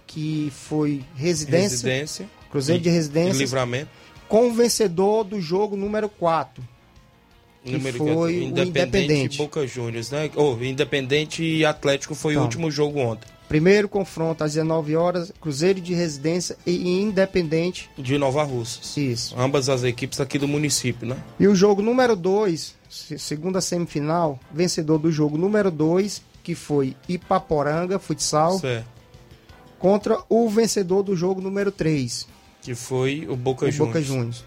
que 0.06 0.52
foi 0.56 1.04
Residência. 1.16 1.70
Residência. 1.70 2.30
Cruzeiro 2.52 2.82
de 2.82 2.90
Residência. 2.90 3.38
Livramento. 3.40 3.90
Com 4.28 4.50
o 4.50 4.54
vencedor 4.54 5.24
do 5.24 5.40
jogo 5.42 5.76
número 5.78 6.10
4. 6.10 6.64
Que 7.64 7.74
Número 7.74 7.98
foi 8.00 8.40
o 8.40 8.44
Independente, 8.44 8.70
Independente. 8.80 9.36
e 9.36 9.38
Boca 9.38 9.68
Juniors, 9.68 10.10
né? 10.10 10.32
Ou 10.36 10.62
Independente 10.64 11.44
e 11.44 11.64
Atlético 11.64 12.16
foi 12.16 12.34
o 12.34 12.36
Então. 12.36 12.44
último 12.46 12.72
jogo 12.72 13.00
ontem. 13.00 13.28
Primeiro 13.48 13.88
confronto 13.88 14.44
às 14.44 14.54
19 14.54 14.96
horas. 14.96 15.32
Cruzeiro 15.40 15.80
de 15.80 15.94
Residência 15.94 16.58
e 16.66 16.90
Independente. 17.02 17.88
De 17.98 18.18
Nova 18.18 18.42
Russas. 18.44 18.98
Isso. 18.98 19.36
Ambas 19.38 19.70
as 19.70 19.84
equipes 19.84 20.20
aqui 20.20 20.40
do 20.40 20.48
município, 20.48 21.06
né? 21.08 21.18
E 21.40 21.48
o 21.48 21.54
jogo 21.54 21.82
número 21.84 22.16
2, 22.16 22.74
segunda 22.90 23.62
semifinal, 23.62 24.40
vencedor 24.52 24.98
do 24.98 25.12
jogo 25.12 25.38
número 25.38 25.70
2, 25.70 26.22
que 26.44 26.56
foi 26.56 26.96
Ipaporanga 27.08 28.00
Futsal, 28.00 28.60
Certo. 28.60 28.86
contra 29.80 30.20
o 30.30 30.50
vencedor 30.50 31.04
do 31.04 31.16
jogo 31.16 31.42
número 31.42 31.72
3, 31.72 32.28
Que 32.62 32.76
foi 32.76 33.28
o 33.30 33.36
Boca 33.36 33.66
o 33.66 33.72
Juniors. 33.72 33.88
Boca 33.94 34.02
Juniors. 34.02 34.46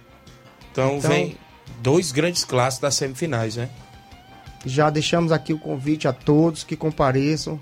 Então, 0.71 0.97
Então- 0.99 1.11
vem 1.11 1.37
dois 1.81 2.13
grandes 2.13 2.45
clássicos 2.45 2.83
das 2.83 2.95
semifinais, 2.95 3.57
né? 3.57 3.69
Já 4.67 4.89
deixamos 4.91 5.31
aqui 5.33 5.53
o 5.53 5.59
convite 5.59 6.07
a 6.09 6.13
todos 6.13 6.65
que 6.65 6.77
compareçam, 6.77 7.59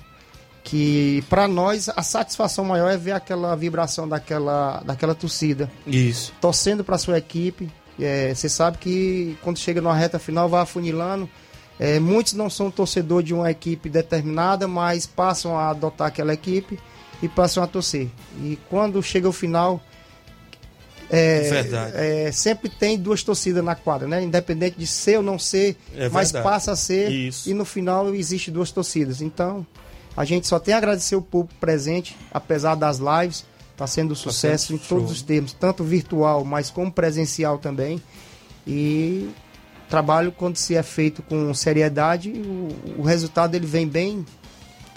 que 0.62 1.24
para 1.28 1.48
nós 1.48 1.88
a 1.88 2.02
satisfação 2.02 2.64
maior 2.64 2.88
é 2.90 2.96
ver 2.96 3.12
aquela 3.12 3.54
vibração 3.56 4.08
daquela, 4.08 4.80
daquela 4.84 5.14
torcida, 5.14 5.70
Isso. 5.86 6.32
torcendo 6.40 6.84
para 6.84 6.96
sua 6.98 7.18
equipe. 7.18 7.68
É, 8.00 8.32
Você 8.34 8.48
sabe 8.48 8.78
que 8.78 9.36
quando 9.42 9.58
chega 9.58 9.80
numa 9.80 9.94
reta 9.94 10.18
final 10.18 10.48
vai 10.48 10.62
afunilando. 10.62 11.28
É, 11.78 11.98
muitos 11.98 12.34
não 12.34 12.48
são 12.48 12.70
torcedor 12.70 13.22
de 13.22 13.34
uma 13.34 13.50
equipe 13.50 13.88
determinada, 13.88 14.68
mas 14.68 15.06
passam 15.06 15.58
a 15.58 15.70
adotar 15.70 16.08
aquela 16.08 16.32
equipe 16.32 16.78
e 17.22 17.28
passam 17.28 17.62
a 17.62 17.66
torcer. 17.66 18.08
E 18.40 18.58
quando 18.68 19.02
chega 19.02 19.28
o 19.28 19.32
final, 19.32 19.80
é, 21.10 21.40
Verdade. 21.48 21.92
é, 21.94 22.32
sempre 22.32 22.68
tem 22.70 22.98
duas 22.98 23.22
torcidas 23.22 23.62
na 23.62 23.74
quadra, 23.74 24.08
né? 24.08 24.22
Independente 24.22 24.78
de 24.78 24.86
ser 24.86 25.18
ou 25.18 25.22
não 25.22 25.38
ser, 25.38 25.76
É 25.94 26.08
mas 26.08 26.32
passa 26.32 26.72
a 26.72 26.76
ser 26.76 27.10
Isso. 27.10 27.50
e 27.50 27.54
no 27.54 27.64
final 27.64 28.14
existe 28.14 28.50
duas 28.50 28.70
torcidas. 28.70 29.20
Então, 29.20 29.66
a 30.16 30.24
gente 30.24 30.46
só 30.46 30.58
tem 30.58 30.72
a 30.74 30.78
agradecer 30.78 31.16
o 31.16 31.22
público 31.22 31.54
presente, 31.60 32.16
apesar 32.30 32.74
das 32.76 32.98
lives, 32.98 33.44
está 33.72 33.86
sendo 33.86 34.12
um 34.12 34.16
sucesso 34.16 34.68
sendo 34.68 34.76
em 34.76 34.86
todos 34.86 35.10
os 35.10 35.22
termos, 35.22 35.52
tanto 35.52 35.82
virtual, 35.84 36.44
mas 36.44 36.70
como 36.70 36.90
presencial 36.90 37.58
também. 37.58 38.00
E 38.66 39.30
trabalho 39.92 40.32
quando 40.32 40.56
se 40.56 40.74
é 40.74 40.82
feito 40.82 41.22
com 41.22 41.52
seriedade, 41.52 42.30
o, 42.30 43.00
o 43.00 43.02
resultado 43.02 43.54
ele 43.54 43.66
vem 43.66 43.86
bem 43.86 44.24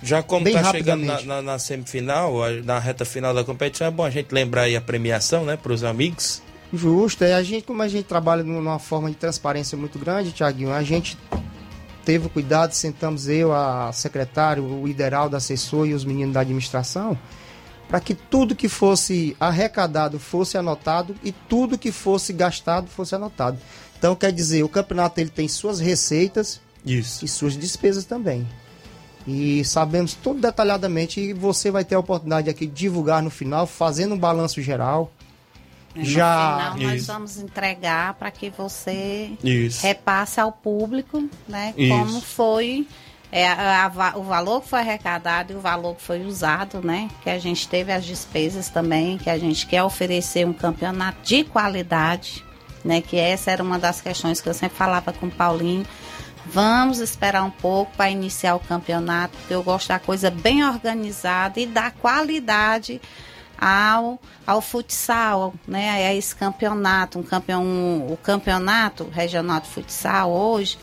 Já 0.02 0.24
como 0.24 0.46
Bem 0.46 0.54
tá 0.54 0.72
chegando 0.72 1.04
na, 1.06 1.22
na- 1.22 1.42
na 1.42 1.60
semifinal, 1.60 2.34
na 2.64 2.80
reta 2.80 3.04
final 3.04 3.34
da 3.34 3.44
competição, 3.44 3.88
é 3.88 3.92
bom 3.92 4.06
a 4.06 4.10
gente 4.10 4.32
lembrar 4.32 4.64
aí 4.64 4.76
a 4.76 4.80
premiação, 4.82 5.44
né, 5.44 5.58
para 5.58 5.74
os 5.74 5.84
amigos. 5.84 6.42
Justo, 6.74 7.26
é 7.26 7.34
a 7.34 7.44
gente, 7.44 7.66
como 7.66 7.82
a 7.82 7.88
gente 7.90 8.06
trabalha 8.06 8.42
numa 8.44 8.80
forma 8.80 9.10
de 9.10 9.16
transparência 9.18 9.78
muito 9.78 10.00
grande, 10.00 10.32
Tiaguinho, 10.32 10.72
a 10.72 10.82
gente 10.82 11.18
teve 12.06 12.30
cuidado, 12.30 12.72
sentamos 12.74 13.28
eu, 13.28 13.52
a 13.54 13.92
secretário, 13.92 14.64
o 14.64 14.88
Ideraldo, 14.88 15.36
assessor 15.36 15.88
e 15.88 15.94
os 15.94 16.06
meninos 16.06 16.34
da 16.34 16.40
administração, 16.42 17.18
para 17.90 18.00
que 18.00 18.16
tudo 18.16 18.56
que 18.56 18.70
fosse 18.70 19.36
arrecadado 19.40 20.20
fosse 20.20 20.58
anotado 20.58 21.16
e 21.24 21.32
tudo 21.32 21.78
que 21.78 21.92
fosse 21.92 22.32
gastado 22.34 22.88
fosse 22.88 23.14
anotado. 23.14 23.58
Então, 24.06 24.16
quer 24.16 24.32
dizer, 24.32 24.62
o 24.62 24.70
campeonato 24.70 25.20
ele 25.20 25.32
tem 25.32 25.48
suas 25.48 25.80
receitas 25.80 26.62
Isso. 26.86 27.26
e 27.26 27.28
suas 27.28 27.58
despesas 27.58 28.06
também. 28.06 28.48
E 29.28 29.66
sabemos 29.66 30.14
tudo 30.14 30.40
detalhadamente 30.40 31.20
e 31.20 31.34
você 31.34 31.72
vai 31.72 31.84
ter 31.84 31.96
a 31.96 32.00
oportunidade 32.00 32.48
aqui 32.48 32.68
de 32.68 32.72
divulgar 32.74 33.24
no 33.24 33.32
final, 33.32 33.66
fazendo 33.66 34.14
um 34.14 34.18
balanço 34.20 34.62
geral. 34.62 35.12
No 35.96 36.06
Já. 36.06 36.76
final, 36.76 36.78
nós 36.92 37.02
Isso. 37.02 37.12
vamos 37.12 37.38
entregar 37.40 38.14
para 38.14 38.30
que 38.30 38.52
você 38.52 39.32
Isso. 39.44 39.82
repasse 39.82 40.40
ao 40.40 40.52
público, 40.52 41.28
né? 41.48 41.74
Isso. 41.76 41.90
Como 41.98 42.22
foi 42.22 42.88
é, 43.32 43.48
a- 43.48 43.86
a 43.88 44.18
o 44.20 44.24
valor 44.24 44.62
que 44.62 44.70
foi 44.70 44.80
arrecadado 44.82 45.52
e 45.52 45.56
o 45.56 45.60
valor 45.60 45.96
que 45.96 46.04
foi 46.04 46.24
usado, 46.24 46.80
né? 46.80 47.10
Que 47.24 47.30
a 47.32 47.40
gente 47.40 47.68
teve 47.68 47.92
as 47.92 48.06
despesas 48.06 48.70
também, 48.70 49.18
que 49.18 49.32
a 49.32 49.38
gente 49.40 49.66
quer 49.66 49.82
oferecer 49.82 50.46
um 50.46 50.54
campeonato 50.54 51.18
de 51.24 51.44
qualidade, 51.44 52.45
né? 52.86 53.02
Que 53.02 53.18
essa 53.18 53.52
era 53.52 53.64
uma 53.64 53.80
das 53.80 54.00
questões 54.00 54.40
que 54.40 54.48
eu 54.48 54.54
sempre 54.54 54.78
falava 54.78 55.12
com 55.12 55.26
o 55.26 55.32
Paulinho. 55.32 55.86
Vamos 56.46 57.00
esperar 57.00 57.44
um 57.44 57.50
pouco 57.50 57.92
para 57.98 58.12
iniciar 58.12 58.56
o 58.56 58.60
campeonato, 58.60 59.36
porque 59.36 59.54
eu 59.54 59.64
gosto 59.64 59.88
da 59.88 59.98
coisa 59.98 60.30
bem 60.30 60.64
organizada 60.64 61.60
e 61.60 61.66
da 61.66 61.90
qualidade 61.90 63.02
ao, 63.58 64.22
ao 64.46 64.62
futsal, 64.62 65.56
né? 65.68 66.08
A 66.08 66.14
esse 66.14 66.36
campeonato, 66.36 67.18
um 67.18 67.24
campeão, 67.24 67.64
o 68.08 68.18
campeonato 68.22 69.10
regional 69.12 69.60
de 69.60 69.70
futsal 69.70 70.32
hoje, 70.32 70.78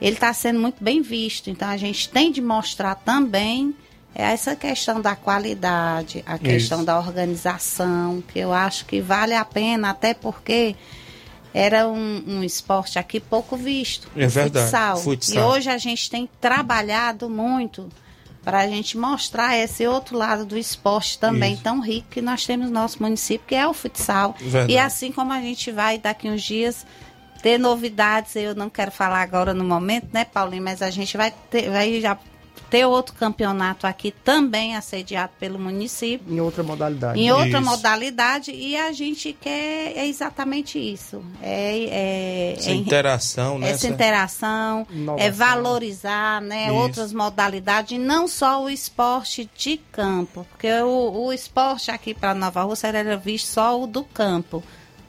ele 0.00 0.14
está 0.14 0.32
sendo 0.32 0.60
muito 0.60 0.82
bem 0.82 1.02
visto. 1.02 1.50
Então 1.50 1.68
a 1.68 1.76
gente 1.76 2.08
tem 2.08 2.30
de 2.30 2.40
mostrar 2.40 2.94
também 2.94 3.74
essa 4.14 4.54
questão 4.54 5.00
da 5.00 5.16
qualidade, 5.16 6.22
a 6.24 6.38
questão 6.38 6.78
Isso. 6.78 6.86
da 6.86 6.98
organização, 6.98 8.22
que 8.28 8.38
eu 8.38 8.52
acho 8.52 8.86
que 8.86 9.00
vale 9.00 9.34
a 9.34 9.44
pena, 9.44 9.90
até 9.90 10.14
porque 10.14 10.76
era 11.54 11.88
um, 11.88 12.24
um 12.26 12.42
esporte 12.42 12.98
aqui 12.98 13.20
pouco 13.20 13.56
visto. 13.56 14.10
É 14.16 14.26
verdade, 14.26 14.66
Futsal. 14.66 14.96
futsal. 14.96 15.36
E 15.36 15.56
hoje 15.56 15.70
a 15.70 15.78
gente 15.78 16.10
tem 16.10 16.28
trabalhado 16.40 17.30
muito 17.30 17.88
para 18.44 18.58
a 18.58 18.66
gente 18.66 18.98
mostrar 18.98 19.56
esse 19.56 19.86
outro 19.86 20.18
lado 20.18 20.44
do 20.44 20.58
esporte 20.58 21.18
também 21.18 21.54
Isso. 21.54 21.62
tão 21.62 21.80
rico 21.80 22.08
que 22.10 22.20
nós 22.20 22.44
temos 22.44 22.66
no 22.66 22.72
nosso 22.72 23.00
município, 23.00 23.46
que 23.46 23.54
é 23.54 23.66
o 23.66 23.72
futsal. 23.72 24.34
Verdade. 24.38 24.72
E 24.72 24.78
assim 24.78 25.12
como 25.12 25.32
a 25.32 25.40
gente 25.40 25.70
vai 25.70 25.96
daqui 25.96 26.28
uns 26.28 26.42
dias 26.42 26.84
ter 27.40 27.56
novidades, 27.56 28.36
eu 28.36 28.54
não 28.54 28.68
quero 28.68 28.90
falar 28.90 29.22
agora 29.22 29.54
no 29.54 29.64
momento, 29.64 30.08
né, 30.12 30.24
Paulinho, 30.24 30.62
mas 30.62 30.82
a 30.82 30.90
gente 30.90 31.16
vai 31.16 31.32
ter, 31.50 31.70
vai 31.70 32.00
já 32.00 32.18
ter 32.74 32.86
outro 32.86 33.14
campeonato 33.14 33.86
aqui 33.86 34.10
também 34.10 34.74
assediado 34.74 35.30
pelo 35.38 35.60
município. 35.60 36.26
Em 36.28 36.40
outra 36.40 36.64
modalidade. 36.64 37.20
Em 37.20 37.30
outra 37.30 37.60
Isso. 37.60 37.62
modalidade, 37.62 38.50
e 38.50 38.76
a 38.76 38.90
gente 38.90 39.32
quer 39.32 39.92
é 39.96 40.04
exatamente 40.08 40.76
isso. 40.76 41.22
É, 41.40 41.84
é, 41.84 42.54
Essa 42.58 42.70
é- 42.70 42.74
interação, 42.74 43.60
né? 43.60 43.70
essa 43.70 43.86
interação, 43.86 44.84
Inovação. 44.90 45.24
é 45.24 45.30
valorizar 45.30 46.42
né, 46.42 46.64
Isso. 46.64 46.74
outras 46.74 47.12
modalidades, 47.12 47.92
e 47.92 47.98
não 47.98 48.26
só 48.26 48.64
o 48.64 48.68
esporte 48.68 49.48
de 49.56 49.76
campo, 49.92 50.44
porque 50.50 50.72
o, 50.80 51.26
o 51.26 51.32
esporte 51.32 51.92
aqui 51.92 52.12
para 52.12 52.34
Nova 52.34 52.64
Rússia 52.64 52.88
era 52.88 53.16
visto 53.16 53.46
só 53.46 53.80
o 53.80 53.86
do 53.86 54.02
campo. 54.02 54.64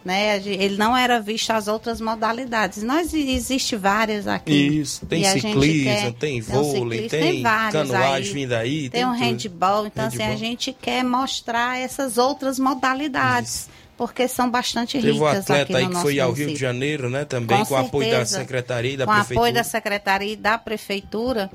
Né? 0.06 0.38
Ele 0.38 0.78
não 0.78 0.96
era 0.96 1.20
visto 1.20 1.50
as 1.50 1.68
outras 1.68 2.00
modalidades. 2.00 2.84
Nós 2.84 3.12
existe 3.12 3.76
várias 3.76 4.28
aqui. 4.28 4.54
Isso, 4.54 5.04
tem 5.08 5.24
ciclismo, 5.26 6.14
tem 6.14 6.40
um 6.42 6.44
vôlei, 6.44 7.10
tem, 7.10 7.42
vários 7.42 7.72
canoagem 7.74 8.34
vindo 8.34 8.54
aí. 8.54 8.88
Tem, 8.88 9.04
um 9.04 9.14
tudo. 9.14 9.20
handball, 9.20 9.88
então 9.88 10.06
assim, 10.06 10.18
a 10.22 10.28
Handball. 10.28 10.38
gente 10.38 10.74
quer 10.80 11.04
mostrar 11.04 11.80
essas 11.80 12.20
outras 12.20 12.60
modalidades, 12.60 13.68
porque 13.98 14.28
são 14.28 14.48
bastante 14.48 15.00
Teve 15.00 15.20
um 15.20 15.26
ricas 15.26 15.50
aqui 15.50 15.62
atleta 15.64 15.72
no 15.74 15.78
aí 15.80 15.86
que 15.88 15.94
nosso 15.94 16.04
foi 16.06 16.20
ao 16.20 16.28
Rio 16.30 16.36
de 16.36 16.44
município. 16.44 16.68
Janeiro, 16.68 17.10
né? 17.10 17.26
Também, 17.26 17.58
com, 17.58 17.66
Com 17.66 17.74
o 17.74 17.78
apoio 17.78 18.08
da 18.12 18.18
certeza. 18.18 18.40
Secretaria 18.42 18.92
e 18.94 18.98
da 18.98 19.06
com 19.06 19.12
Prefeitura. 19.12 19.40
apoio 19.40 19.54
da 19.56 19.64
secretaria 19.64 20.34
e 20.34 20.36
da 20.36 20.58
prefeitura. 20.60 21.52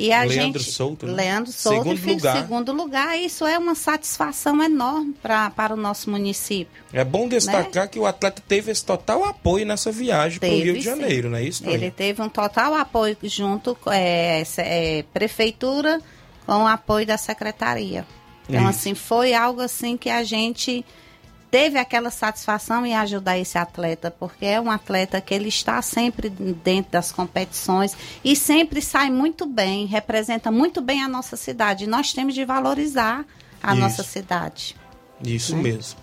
E 0.00 0.12
a 0.12 0.22
Leandro 0.22 0.60
gente, 0.60 0.72
Souto, 0.72 1.06
né? 1.06 1.12
Leandro 1.12 1.52
Souto, 1.52 1.78
Segundo 1.90 2.06
lugar. 2.14 2.36
segundo 2.36 2.72
lugar. 2.72 3.18
Isso 3.18 3.46
é 3.46 3.58
uma 3.58 3.74
satisfação 3.74 4.62
enorme 4.62 5.14
pra, 5.22 5.50
para 5.50 5.74
o 5.74 5.76
nosso 5.76 6.10
município. 6.10 6.82
É 6.92 7.04
bom 7.04 7.28
destacar 7.28 7.88
que 7.88 7.98
o 7.98 8.06
atleta 8.06 8.42
teve 8.46 8.70
esse 8.72 8.84
total 8.84 9.24
apoio 9.24 9.66
nessa 9.66 9.92
viagem 9.92 10.38
para 10.38 10.48
o 10.48 10.52
Né? 10.52 10.56
Rio 10.64 10.72
de 10.74 10.82
sim. 10.82 10.90
Janeiro, 10.90 11.30
não 11.30 11.36
é 11.38 11.44
isso? 11.44 11.68
Ele 11.68 11.90
teve 11.90 12.22
um 12.22 12.28
total 12.28 12.74
apoio 12.74 13.16
junto 13.24 13.74
com 13.74 13.92
é, 13.92 14.42
é, 14.58 15.04
prefeitura 15.12 16.00
com 16.46 16.64
o 16.64 16.66
apoio 16.66 17.06
da 17.06 17.16
secretaria. 17.16 18.06
Então, 18.48 18.62
Isso. 18.62 18.70
assim, 18.70 18.94
foi 18.94 19.32
algo 19.32 19.60
assim 19.60 19.96
que 19.96 20.10
a 20.10 20.24
gente 20.24 20.84
teve 21.50 21.78
aquela 21.78 22.10
satisfação 22.10 22.86
em 22.86 22.94
ajudar 22.94 23.38
esse 23.38 23.58
atleta, 23.58 24.10
porque 24.10 24.44
é 24.46 24.60
um 24.60 24.70
atleta 24.70 25.20
que 25.20 25.34
ele 25.34 25.48
está 25.48 25.82
sempre 25.82 26.28
dentro 26.28 26.92
das 26.92 27.10
competições 27.10 27.96
e 28.24 28.36
sempre 28.36 28.80
sai 28.80 29.10
muito 29.10 29.46
bem, 29.46 29.86
representa 29.86 30.50
muito 30.50 30.80
bem 30.80 31.02
a 31.02 31.08
nossa 31.08 31.36
cidade. 31.36 31.84
E 31.84 31.86
nós 31.86 32.12
temos 32.12 32.34
de 32.34 32.44
valorizar 32.44 33.24
a 33.62 33.72
Isso. 33.72 33.80
nossa 33.80 34.02
cidade. 34.02 34.76
Isso 35.22 35.56
Né? 35.56 35.62
mesmo. 35.62 35.98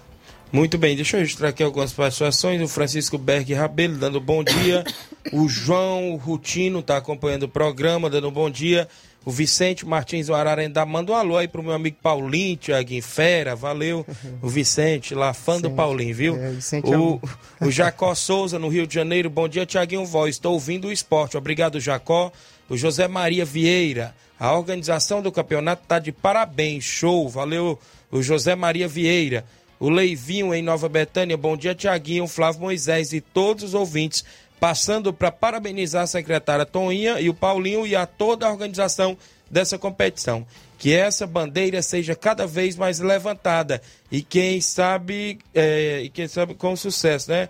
Muito 0.51 0.77
bem, 0.77 0.95
deixa 0.95 1.17
eu 1.17 1.21
registrar 1.21 1.49
aqui 1.49 1.61
algumas 1.61 1.91
participações. 1.91 2.61
O 2.61 2.67
Francisco 2.69 3.17
Berg 3.17 3.53
Rabelo 3.53 3.97
dando 3.97 4.19
bom 4.21 4.43
dia. 4.43 4.83
O 5.33 5.47
João 5.49 6.15
Rutino 6.15 6.79
está 6.79 6.97
acompanhando 6.97 7.43
o 7.43 7.49
programa, 7.49 8.09
dando 8.09 8.31
bom 8.31 8.49
dia. 8.49 8.87
O 9.25 9.31
Vicente 9.31 9.85
Martins 9.85 10.27
do 10.27 10.33
Ararendá 10.35 10.85
manda 10.85 11.11
um 11.11 11.15
alô 11.15 11.35
aí 11.35 11.49
pro 11.49 11.61
meu 11.61 11.73
amigo 11.73 11.97
Paulinho, 12.01 12.55
Tiaguinho 12.55 13.03
Fera, 13.03 13.55
valeu. 13.57 14.05
O 14.41 14.47
Vicente, 14.47 15.13
lá, 15.13 15.33
fã 15.33 15.59
do 15.59 15.69
Paulinho, 15.71 16.15
viu? 16.15 16.35
é, 16.37 16.51
Vicente 16.51 16.93
é 16.93 16.97
o, 16.97 17.15
um- 17.61 17.67
o 17.67 17.69
Jacó 17.71 18.15
Souza, 18.15 18.57
no 18.57 18.69
Rio 18.69 18.87
de 18.87 18.93
Janeiro, 18.95 19.29
bom 19.29 19.47
dia, 19.49 19.65
Tiaguinho 19.65 20.05
Voz, 20.05 20.35
estou 20.35 20.53
ouvindo 20.53 20.87
o 20.87 20.91
esporte. 20.93 21.35
Obrigado, 21.35 21.77
Jacó. 21.79 22.31
O 22.69 22.77
José 22.77 23.05
Maria 23.09 23.43
Vieira, 23.43 24.15
a 24.39 24.53
organização 24.57 25.21
do 25.21 25.31
campeonato 25.31 25.83
tá 25.85 25.99
de 25.99 26.13
parabéns, 26.13 26.85
show, 26.85 27.27
valeu. 27.27 27.77
O 28.09 28.21
José 28.23 28.55
Maria 28.55 28.87
Vieira. 28.87 29.43
O 29.79 29.89
Leivinho 29.89 30.55
em 30.55 30.63
Nova 30.63 30.89
Betânia, 30.89 31.37
bom 31.37 31.55
dia, 31.55 31.75
Tiaguinho, 31.75 32.27
Flávio 32.27 32.61
Moisés 32.61 33.13
e 33.13 33.21
todos 33.21 33.63
os 33.63 33.73
ouvintes. 33.75 34.23
Passando 34.59 35.13
para 35.13 35.31
parabenizar 35.31 36.03
a 36.03 36.07
secretária 36.07 36.65
Toninha 36.65 37.19
e 37.19 37.29
o 37.29 37.33
Paulinho 37.33 37.85
e 37.85 37.95
a 37.95 38.05
toda 38.05 38.47
a 38.47 38.51
organização 38.51 39.17
dessa 39.49 39.77
competição. 39.77 40.45
Que 40.77 40.93
essa 40.93 41.25
bandeira 41.25 41.81
seja 41.81 42.15
cada 42.15 42.45
vez 42.45 42.75
mais 42.75 42.99
levantada 42.99 43.81
e 44.11 44.21
quem 44.21 44.61
sabe, 44.61 45.39
é, 45.53 46.01
e 46.03 46.09
quem 46.09 46.27
sabe 46.27 46.53
com 46.53 46.75
sucesso, 46.75 47.31
né? 47.31 47.49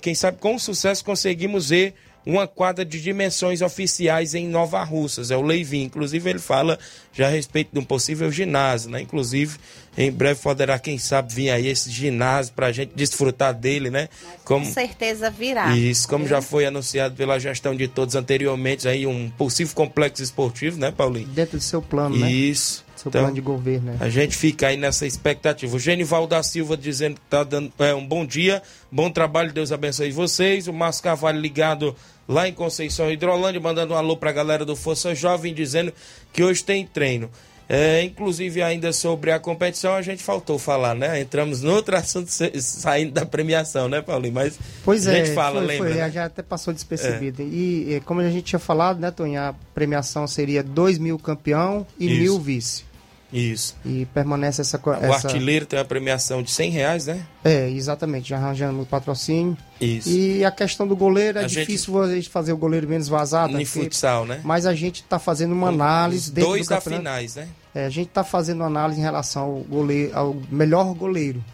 Quem 0.00 0.14
sabe 0.14 0.38
com 0.38 0.58
sucesso 0.58 1.04
conseguimos 1.04 1.68
ver 1.68 1.94
uma 2.26 2.46
quadra 2.48 2.84
de 2.84 3.00
dimensões 3.00 3.62
oficiais 3.62 4.34
em 4.34 4.48
Nova 4.48 4.82
Russas, 4.82 5.30
é 5.30 5.36
o 5.36 5.42
Leivinho. 5.42 5.86
Inclusive, 5.86 6.28
ele 6.28 6.38
fala 6.40 6.76
já 7.12 7.28
a 7.28 7.30
respeito 7.30 7.70
de 7.72 7.78
um 7.78 7.84
possível 7.84 8.30
ginásio, 8.32 8.90
né? 8.90 9.00
Inclusive, 9.00 9.56
em 9.96 10.10
breve 10.10 10.40
poderá, 10.40 10.76
quem 10.78 10.98
sabe, 10.98 11.32
vir 11.32 11.50
aí 11.50 11.68
esse 11.68 11.88
ginásio 11.90 12.52
para 12.52 12.66
a 12.66 12.72
gente 12.72 12.90
desfrutar 12.96 13.54
dele, 13.54 13.88
né? 13.90 14.08
Com 14.44 14.60
Como, 14.60 14.66
certeza 14.66 15.30
virá. 15.30 15.74
isso, 15.76 16.08
como 16.08 16.26
já 16.26 16.42
foi 16.42 16.66
anunciado 16.66 17.14
pela 17.14 17.38
gestão 17.38 17.74
de 17.76 17.86
todos 17.86 18.16
anteriormente, 18.16 18.88
aí 18.88 19.06
um 19.06 19.30
possível 19.30 19.74
complexo 19.74 20.22
esportivo, 20.22 20.78
né, 20.78 20.90
Paulinho? 20.90 21.28
Dentro 21.28 21.56
do 21.58 21.62
seu 21.62 21.80
plano, 21.80 22.16
né? 22.18 22.30
Isso. 22.30 22.84
Seu 22.96 23.10
Então, 23.10 23.20
plano 23.22 23.34
de 23.34 23.40
governo, 23.42 23.92
né? 23.92 23.98
a 24.00 24.08
gente 24.08 24.34
fica 24.36 24.68
aí 24.68 24.76
nessa 24.76 25.06
expectativa. 25.06 25.76
O 25.76 25.78
Genival 25.78 26.26
da 26.26 26.42
Silva 26.42 26.76
dizendo 26.78 27.14
que 27.16 27.20
tá 27.28 27.44
dando 27.44 27.70
é, 27.78 27.94
um 27.94 28.04
bom 28.06 28.24
dia, 28.26 28.62
bom 28.90 29.10
trabalho, 29.10 29.52
Deus 29.52 29.70
abençoe 29.70 30.10
vocês. 30.10 30.66
O 30.66 30.72
Márcio 30.72 31.02
Carvalho 31.02 31.38
ligado 31.38 31.94
lá 32.28 32.48
em 32.48 32.52
Conceição 32.52 33.10
Hidrolândia, 33.10 33.60
mandando 33.60 33.94
um 33.94 33.96
alô 33.96 34.16
pra 34.16 34.32
galera 34.32 34.64
do 34.64 34.74
Força 34.76 35.14
Jovem, 35.14 35.52
dizendo 35.54 35.92
que 36.32 36.42
hoje 36.42 36.62
tem 36.64 36.86
treino. 36.86 37.30
É, 37.68 38.00
inclusive, 38.04 38.62
ainda 38.62 38.92
sobre 38.92 39.32
a 39.32 39.40
competição, 39.40 39.92
a 39.94 40.00
gente 40.00 40.22
faltou 40.22 40.56
falar, 40.56 40.94
né? 40.94 41.20
Entramos 41.20 41.62
no 41.62 41.72
outro 41.74 41.96
assunto 41.98 42.28
sa- 42.30 42.48
saindo 42.60 43.10
da 43.10 43.26
premiação, 43.26 43.88
né, 43.88 44.00
Paulinho? 44.00 44.34
Mas 44.34 44.56
Pois 44.84 45.04
a 45.08 45.12
é, 45.12 45.24
gente 45.24 45.34
fala, 45.34 45.58
foi, 45.58 45.66
lembra? 45.66 45.88
foi, 45.90 45.96
né? 45.98 46.08
já 46.12 46.26
até 46.26 46.42
passou 46.44 46.72
despercebido. 46.72 47.42
E, 47.42 47.94
e 47.96 48.00
como 48.04 48.20
a 48.20 48.30
gente 48.30 48.44
tinha 48.44 48.60
falado, 48.60 49.00
né, 49.00 49.10
Tonho, 49.10 49.40
a 49.40 49.52
premiação 49.74 50.28
seria 50.28 50.62
2 50.62 50.98
mil 50.98 51.18
campeão 51.18 51.84
e 51.98 52.06
Isso. 52.06 52.20
mil 52.20 52.38
vice. 52.38 52.84
Isso. 53.32 53.76
E 53.84 54.06
permanece 54.06 54.60
essa... 54.60 54.80
O 54.82 54.92
essa 54.92 55.26
artilheiro 55.28 55.66
tem 55.66 55.78
uma 55.78 55.84
premiação 55.84 56.42
de 56.42 56.50
100 56.50 56.70
reais, 56.70 57.06
né? 57.06 57.26
É, 57.44 57.68
exatamente, 57.68 58.28
já 58.28 58.36
arranjando 58.36 58.80
o 58.80 58.86
patrocínio. 58.86 59.56
Isso. 59.80 60.08
E 60.08 60.44
a 60.44 60.50
questão 60.50 60.86
do 60.86 60.96
goleiro, 60.96 61.38
é 61.38 61.44
A 61.44 61.46
difícil 61.46 62.00
a 62.00 62.14
gente 62.14 62.28
fazer 62.28 62.52
o 62.52 62.56
goleiro 62.56 62.88
menos 62.88 63.08
vazado. 63.08 63.60
Em 63.60 63.64
futsal, 63.64 64.24
né? 64.24 64.40
Mas 64.44 64.64
a 64.64 64.74
gente 64.74 65.02
está 65.02 65.18
fazendo 65.18 65.52
uma 65.52 65.68
análise 65.68 66.32
dois 66.32 66.66
do 66.66 66.70
da 66.70 66.80
finais, 66.80 67.34
né? 67.34 67.48
É, 67.74 67.84
a 67.84 67.90
gente 67.90 68.08
está 68.08 68.24
fazendo 68.24 68.60
uma 68.60 68.66
análise 68.66 69.00
em 69.00 69.02
relação 69.02 69.42
ao, 69.42 69.54
goleiro, 69.58 70.16
ao 70.16 70.36
melhor 70.50 70.94
goleiro. 70.94 71.44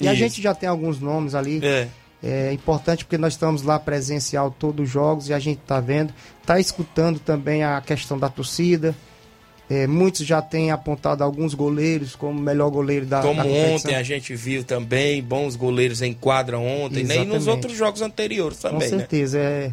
E 0.00 0.08
a 0.08 0.12
Isso. 0.12 0.20
gente 0.20 0.42
já 0.42 0.54
tem 0.54 0.68
alguns 0.68 1.00
nomes 1.00 1.34
ali. 1.34 1.60
É. 1.64 1.88
É 2.22 2.52
importante 2.52 3.04
porque 3.04 3.18
nós 3.18 3.32
estamos 3.32 3.62
lá 3.62 3.80
presencial 3.80 4.48
todos 4.50 4.86
os 4.86 4.92
jogos 4.92 5.28
e 5.28 5.34
a 5.34 5.40
gente 5.40 5.58
está 5.58 5.80
vendo, 5.80 6.14
está 6.40 6.60
escutando 6.60 7.18
também 7.18 7.64
a 7.64 7.80
questão 7.80 8.16
da 8.16 8.28
torcida. 8.28 8.94
É, 9.74 9.86
muitos 9.86 10.26
já 10.26 10.42
têm 10.42 10.70
apontado 10.70 11.24
alguns 11.24 11.54
goleiros 11.54 12.14
como 12.14 12.38
o 12.38 12.42
melhor 12.42 12.68
goleiro 12.68 13.06
da, 13.06 13.22
Como 13.22 13.42
da 13.42 13.48
ontem 13.48 13.94
a 13.94 14.02
gente 14.02 14.34
viu 14.34 14.62
também, 14.62 15.22
bons 15.22 15.56
goleiros 15.56 16.02
em 16.02 16.12
quadra 16.12 16.58
ontem, 16.58 17.04
né? 17.04 17.22
E 17.22 17.24
nos 17.24 17.46
outros 17.46 17.74
jogos 17.74 18.02
anteriores 18.02 18.58
Com 18.58 18.68
também, 18.68 18.90
né? 18.90 18.98
certeza. 18.98 19.38
É, 19.38 19.72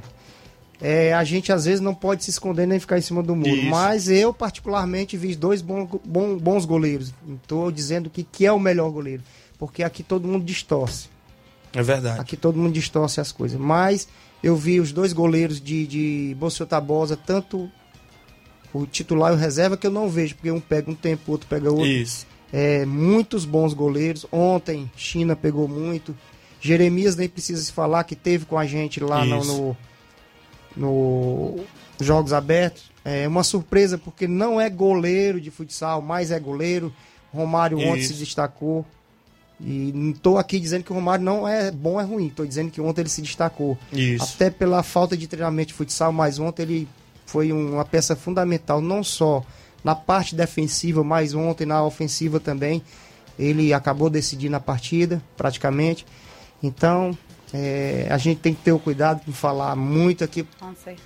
é, 0.82 1.14
a 1.14 1.22
gente 1.26 1.52
às 1.52 1.66
vezes 1.66 1.82
não 1.82 1.94
pode 1.94 2.24
se 2.24 2.30
esconder 2.30 2.66
nem 2.66 2.80
ficar 2.80 2.98
em 2.98 3.02
cima 3.02 3.22
do 3.22 3.36
muro. 3.36 3.50
Isso. 3.50 3.70
Mas 3.70 4.08
eu, 4.08 4.34
particularmente, 4.34 5.18
vi 5.18 5.36
dois 5.36 5.62
bons, 5.62 5.90
bom- 6.06 6.38
bons 6.38 6.64
goleiros. 6.64 7.14
Estou 7.42 7.70
dizendo 7.70 8.10
que, 8.10 8.24
que 8.24 8.46
é 8.46 8.52
o 8.54 8.60
melhor 8.60 8.90
goleiro. 8.92 9.22
Porque 9.58 9.84
aqui 9.84 10.02
todo 10.02 10.26
mundo 10.26 10.46
distorce. 10.46 11.10
É 11.74 11.84
verdade. 11.84 12.22
Aqui 12.22 12.38
todo 12.38 12.58
mundo 12.58 12.72
distorce 12.72 13.20
as 13.20 13.34
coisas. 13.34 13.60
Mas 13.60 14.08
eu 14.42 14.56
vi 14.56 14.80
os 14.80 14.94
dois 14.94 15.12
goleiros 15.12 15.60
de, 15.60 15.86
de 15.86 16.38
Bolsonaro 16.40 16.70
Tabosa, 16.70 17.18
tanto 17.18 17.70
o 18.74 18.86
titular 18.86 19.32
e 19.32 19.36
o 19.36 19.38
reserva, 19.38 19.78
que 19.78 19.88
eu 19.88 19.92
não 19.92 20.10
vejo, 20.10 20.36
porque 20.36 20.52
um 20.52 20.60
pega 20.60 20.90
um 20.92 20.96
tempo, 20.96 21.24
o 21.28 21.32
outro 21.32 21.48
pega 21.48 21.70
outro. 21.70 21.86
Isso. 21.86 22.28
É, 22.52 22.86
muitos 22.86 23.46
bons 23.46 23.74
goleiros. 23.74 24.26
Ontem, 24.32 24.90
China 24.96 25.36
pegou 25.36 25.68
muito. 25.68 26.16
Jeremias 26.62 27.16
nem 27.16 27.30
precisa 27.30 27.62
se 27.62 27.72
falar 27.72 28.04
que 28.04 28.16
teve 28.16 28.46
com 28.46 28.58
a 28.58 28.66
gente 28.66 29.00
lá 29.00 29.24
no, 29.24 29.44
no, 29.44 29.78
no 30.76 31.60
Jogos 32.00 32.34
Abertos. 32.34 32.90
É 33.06 33.28
uma 33.28 33.44
surpresa 33.44 33.98
porque 33.98 34.28
não 34.28 34.60
é 34.60 34.70
goleiro 34.70 35.40
de 35.40 35.50
futsal, 35.50 36.02
mas 36.02 36.32
é 36.32 36.40
goleiro. 36.40 36.94
Romário 37.34 37.78
ontem 37.78 38.00
Isso. 38.00 38.14
se 38.14 38.20
destacou. 38.20 38.86
E 39.62 39.92
não 39.94 40.12
estou 40.12 40.38
aqui 40.38 40.60
dizendo 40.60 40.84
que 40.84 40.92
o 40.92 40.96
Romário 40.96 41.24
não 41.24 41.48
é 41.48 41.70
bom, 41.70 42.00
é 42.00 42.04
ruim. 42.04 42.28
Estou 42.28 42.46
dizendo 42.46 42.72
que 42.72 42.82
ontem 42.82 43.02
ele 43.02 43.10
se 43.10 43.22
destacou. 43.22 43.78
Isso. 43.92 44.24
Até 44.36 44.50
pela 44.50 44.82
falta 44.84 45.16
de 45.16 45.28
treinamento 45.28 45.70
de 45.70 45.74
futsal, 45.74 46.12
mas 46.12 46.40
ontem 46.40 46.64
ele 46.64 46.88
foi 47.30 47.54
um- 47.54 47.74
uma 47.76 47.86
peça 47.86 48.16
fundamental, 48.16 48.82
não 48.82 49.04
só 49.04 49.44
na 49.84 49.94
parte 49.96 50.36
defensiva, 50.36 51.04
mas 51.04 51.34
ontem 51.36 51.66
na 51.66 51.84
ofensiva 51.84 52.40
também. 52.40 52.82
Ele 53.38 53.72
acabou 53.74 54.10
decidindo 54.10 54.56
a 54.56 54.60
partida, 54.60 55.22
praticamente. 55.38 56.06
Então, 56.62 57.18
é, 57.54 58.08
a 58.10 58.18
gente 58.18 58.40
tem 58.42 58.54
que 58.54 58.62
ter 58.62 58.72
o 58.74 58.80
cuidado 58.80 59.22
de 59.26 59.32
falar 59.32 59.76
muito 59.76 60.24
aqui, 60.24 60.46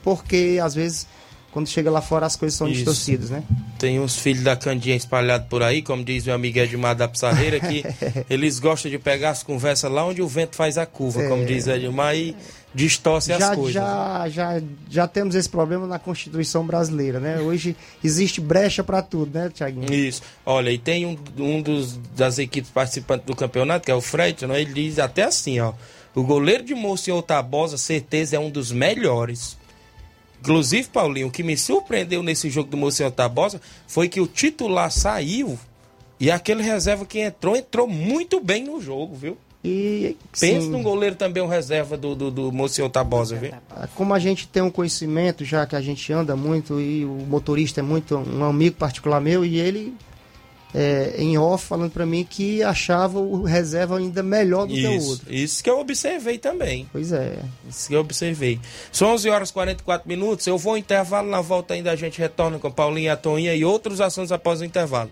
porque 0.03 0.59
às 0.63 0.73
vezes, 0.73 1.05
quando 1.51 1.67
chega 1.67 1.91
lá 1.91 2.01
fora, 2.01 2.25
as 2.25 2.35
coisas 2.35 2.57
são 2.57 2.67
Isso. 2.67 2.77
distorcidas, 2.77 3.29
né? 3.29 3.43
Tem 3.77 3.99
uns 3.99 4.17
filhos 4.17 4.43
da 4.43 4.55
Candinha 4.55 4.95
espalhados 4.95 5.47
por 5.47 5.61
aí, 5.61 5.83
como 5.83 6.03
diz 6.03 6.25
meu 6.25 6.33
amigo 6.33 6.57
Edmar 6.57 6.95
da 6.95 7.07
Pissarreira, 7.07 7.59
que 7.59 7.83
eles 8.29 8.57
gostam 8.59 8.89
de 8.89 8.97
pegar 8.97 9.29
as 9.31 9.43
conversas 9.43 9.91
lá 9.91 10.03
onde 10.03 10.21
o 10.21 10.27
vento 10.27 10.55
faz 10.55 10.77
a 10.77 10.85
curva, 10.87 11.21
como 11.27 11.45
diz 11.45 11.67
Edmar, 11.67 12.15
e 12.15 12.35
distorce 12.73 13.31
as 13.31 13.39
já, 13.39 13.55
coisas. 13.55 13.73
já, 13.73 14.29
já, 14.29 14.61
já 14.89 15.07
temos 15.07 15.35
esse 15.35 15.47
problema 15.47 15.85
na 15.85 15.99
Constituição 15.99 16.65
brasileira, 16.65 17.19
né? 17.19 17.39
Hoje 17.39 17.75
existe 18.03 18.41
brecha 18.41 18.83
para 18.83 19.01
tudo, 19.01 19.37
né, 19.37 19.49
Tiaguinho? 19.53 19.93
Isso. 19.93 20.21
Olha, 20.45 20.71
e 20.71 20.77
tem 20.77 21.05
um, 21.05 21.17
um 21.37 21.61
dos, 21.61 21.97
das 22.15 22.39
equipes 22.39 22.71
participantes 22.71 23.25
do 23.25 23.35
campeonato, 23.35 23.85
que 23.85 23.91
é 23.91 23.95
o 23.95 24.01
Fred, 24.01 24.45
né? 24.47 24.61
ele 24.61 24.73
diz 24.73 24.99
até 24.99 25.23
assim, 25.23 25.59
ó. 25.59 25.73
O 26.15 26.23
goleiro 26.23 26.63
de 26.63 26.75
Monsenhor 26.75 27.23
Tabosa, 27.23 27.77
certeza, 27.77 28.35
é 28.35 28.39
um 28.39 28.49
dos 28.49 28.71
melhores. 28.71 29.57
Inclusive, 30.39 30.89
Paulinho, 30.89 31.27
o 31.27 31.31
que 31.31 31.41
me 31.41 31.57
surpreendeu 31.57 32.21
nesse 32.21 32.49
jogo 32.49 32.69
do 32.69 32.77
Monsenhor 32.77 33.11
Tabosa 33.11 33.59
foi 33.87 34.07
que 34.07 34.21
o 34.21 34.27
titular 34.27 34.91
saiu 34.91 35.57
e 36.19 36.29
aquele 36.29 36.61
reserva 36.61 37.05
que 37.05 37.19
entrou, 37.19 37.55
entrou 37.55 37.87
muito 37.87 38.39
bem 38.39 38.63
no 38.63 38.79
jogo, 38.79 39.15
viu? 39.15 39.37
E 39.63 40.17
Pensa 40.39 40.61
sim, 40.61 40.69
num 40.69 40.83
goleiro 40.83 41.15
também, 41.15 41.41
um 41.41 41.47
reserva 41.47 41.95
do, 41.95 42.13
do, 42.13 42.29
do 42.29 42.51
Monsenhor 42.51 42.91
Tabosa, 42.91 43.37
viu? 43.37 43.53
como 43.95 44.13
a 44.13 44.19
gente 44.19 44.45
tem 44.45 44.61
um 44.61 44.69
conhecimento, 44.69 45.45
já 45.45 45.65
que 45.65 45.73
a 45.73 45.79
gente 45.79 46.11
anda 46.11 46.35
muito 46.35 46.81
e 46.81 47.05
o 47.05 47.25
motorista 47.29 47.79
é 47.79 47.83
muito 47.83 48.17
um 48.17 48.43
amigo 48.43 48.75
particular 48.75 49.21
meu, 49.21 49.45
e 49.45 49.57
ele 49.59 49.95
é, 50.73 51.13
em 51.17 51.37
off 51.37 51.65
falando 51.65 51.91
para 51.91 52.05
mim 52.05 52.25
que 52.27 52.63
achava 52.63 53.19
o 53.19 53.43
reserva 53.43 53.97
ainda 53.97 54.23
melhor 54.23 54.65
do 54.65 54.73
que 54.73 54.85
o 54.85 54.93
Isso, 54.95 55.09
outro. 55.11 55.33
isso 55.33 55.63
que 55.63 55.69
eu 55.69 55.79
observei 55.79 56.37
também. 56.37 56.89
Pois 56.91 57.11
é. 57.11 57.37
Isso 57.69 57.87
que 57.87 57.95
eu 57.95 57.99
observei. 57.99 58.59
São 58.91 59.13
11 59.13 59.29
horas 59.29 59.49
e 59.49 59.53
44 59.53 60.09
minutos. 60.09 60.47
Eu 60.47 60.57
vou 60.57 60.71
ao 60.71 60.77
intervalo. 60.77 61.29
Na 61.29 61.41
volta 61.41 61.73
ainda 61.73 61.91
a 61.91 61.95
gente 61.95 62.19
retorna 62.19 62.57
com 62.57 62.71
Paulinho, 62.71 63.11
a 63.11 63.15
Toninha 63.15 63.53
e 63.53 63.63
outros 63.63 64.01
assuntos 64.01 64.31
após 64.31 64.61
o 64.61 64.65
intervalo. 64.65 65.11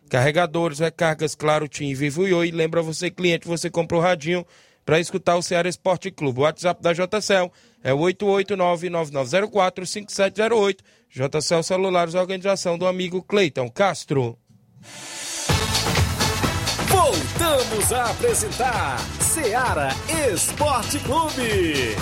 carregadores, 0.11 0.77
recargas, 0.79 1.33
claro, 1.33 1.67
TIM, 1.69 1.93
Vivo 1.93 2.27
e 2.27 2.33
Oi. 2.33 2.51
Lembra 2.51 2.81
você, 2.81 3.09
cliente, 3.09 3.47
você 3.47 3.69
compra 3.69 3.97
o 3.97 4.01
radinho 4.01 4.45
para 4.85 4.99
escutar 4.99 5.37
o 5.37 5.41
Ceará 5.41 5.69
Esporte 5.69 6.11
Clube. 6.11 6.41
O 6.41 6.43
WhatsApp 6.43 6.83
da 6.83 6.91
JCL 6.91 7.49
é 7.81 7.93
o 7.93 7.99
889-9904-5708. 7.99 10.79
JCL 11.09 11.63
Celulares, 11.63 12.13
organização 12.13 12.77
do 12.77 12.85
amigo 12.85 13.23
Cleiton 13.23 13.69
Castro. 13.69 14.37
Voltamos 16.89 17.93
a 17.93 18.11
apresentar 18.11 18.99
Seara 19.21 19.91
Esporte 20.29 20.99
Clube. 20.99 21.95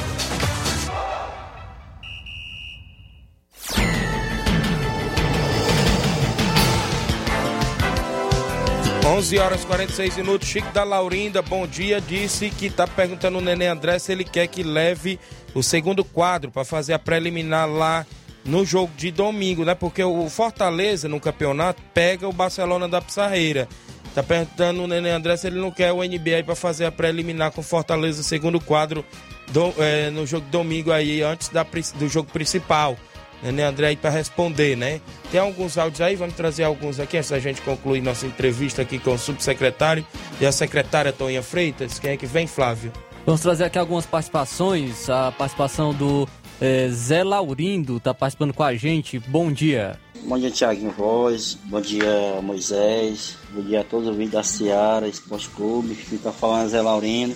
11 9.19 9.37
horas 9.37 9.63
e 9.63 9.67
46 9.67 10.15
minutos. 10.15 10.47
Chico 10.47 10.71
da 10.71 10.85
Laurinda, 10.85 11.41
bom 11.41 11.67
dia. 11.67 11.99
Disse 11.99 12.49
que 12.49 12.67
está 12.67 12.87
perguntando 12.87 13.37
o 13.37 13.41
Nenê 13.41 13.67
André 13.67 13.99
se 13.99 14.13
ele 14.13 14.23
quer 14.23 14.47
que 14.47 14.63
leve 14.63 15.19
o 15.53 15.61
segundo 15.61 16.05
quadro 16.05 16.49
para 16.49 16.63
fazer 16.63 16.93
a 16.93 16.99
preliminar 16.99 17.69
lá 17.69 18.05
no 18.45 18.65
jogo 18.65 18.93
de 18.95 19.11
domingo, 19.11 19.65
né? 19.65 19.75
Porque 19.75 20.01
o 20.01 20.29
Fortaleza 20.29 21.09
no 21.09 21.19
campeonato 21.19 21.81
pega 21.93 22.29
o 22.29 22.31
Barcelona 22.31 22.87
da 22.87 23.01
Pissarreira. 23.01 23.67
Tá 24.15 24.23
perguntando 24.23 24.83
o 24.83 24.87
Nenê 24.87 25.09
André 25.09 25.35
se 25.35 25.47
ele 25.47 25.59
não 25.59 25.69
quer 25.69 25.91
o 25.91 26.01
NBA 26.01 26.45
para 26.45 26.55
fazer 26.55 26.85
a 26.85 26.91
preliminar 26.91 27.51
com 27.51 27.59
o 27.59 27.63
Fortaleza, 27.63 28.23
segundo 28.23 28.57
quadro 28.61 29.03
do- 29.49 29.73
eh, 29.79 30.09
no 30.11 30.25
jogo 30.25 30.45
de 30.45 30.51
domingo 30.53 30.93
aí, 30.93 31.21
antes 31.21 31.49
da, 31.49 31.65
do 31.95 32.07
jogo 32.07 32.31
principal. 32.31 32.95
Nenê 33.41 33.63
André 33.63 33.87
aí 33.87 33.95
para 33.95 34.09
responder, 34.09 34.75
né? 34.75 34.99
Tem 35.31 35.39
alguns 35.39 35.77
áudios 35.77 36.01
aí, 36.01 36.15
vamos 36.15 36.35
trazer 36.35 36.63
alguns 36.63 36.99
aqui 36.99 37.17
antes 37.17 37.29
da 37.29 37.39
gente 37.39 37.61
concluir 37.61 38.01
nossa 38.01 38.25
entrevista 38.25 38.81
aqui 38.81 38.99
com 38.99 39.13
o 39.13 39.17
subsecretário 39.17 40.05
e 40.39 40.45
a 40.45 40.51
secretária 40.51 41.13
Toninha 41.13 41.41
Freitas. 41.41 41.99
Quem 41.99 42.11
é 42.11 42.17
que 42.17 42.25
vem, 42.25 42.47
Flávio? 42.47 42.91
Vamos 43.25 43.41
trazer 43.41 43.65
aqui 43.65 43.77
algumas 43.77 44.05
participações. 44.05 45.09
A 45.09 45.31
participação 45.31 45.93
do 45.93 46.27
eh, 46.59 46.89
Zé 46.89 47.23
Laurindo 47.23 47.97
está 47.97 48.13
participando 48.13 48.53
com 48.53 48.63
a 48.63 48.73
gente. 48.75 49.19
Bom 49.19 49.51
dia. 49.51 49.99
Bom 50.23 50.37
dia, 50.37 50.51
Tiaguinho 50.51 50.91
Voz. 50.91 51.57
Bom 51.65 51.79
dia, 51.79 52.41
Moisés. 52.41 53.37
Bom 53.51 53.61
dia 53.61 53.81
a 53.81 53.83
todos 53.83 54.07
os 54.07 54.11
ouvintes 54.11 54.33
da 54.33 54.43
Seara 54.43 55.07
Esporte 55.07 55.49
Clube. 55.49 55.95
Fica 55.95 56.31
falando 56.31 56.69
Zé 56.69 56.81
Laurino. 56.81 57.35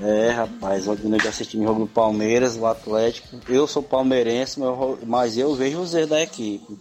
É, 0.00 0.30
rapaz, 0.30 0.86
eu 0.86 0.96
assisti 1.28 1.58
o 1.58 1.62
jogo 1.64 1.80
do 1.80 1.86
Palmeiras, 1.86 2.56
o 2.56 2.66
Atlético. 2.66 3.40
Eu 3.48 3.66
sou 3.66 3.82
palmeirense, 3.82 4.60
mas 5.04 5.36
eu- 5.36 5.54
vejo 5.54 5.80
os 5.80 5.94
erros 5.94 6.10
da 6.10 6.22
equipe. 6.22 6.78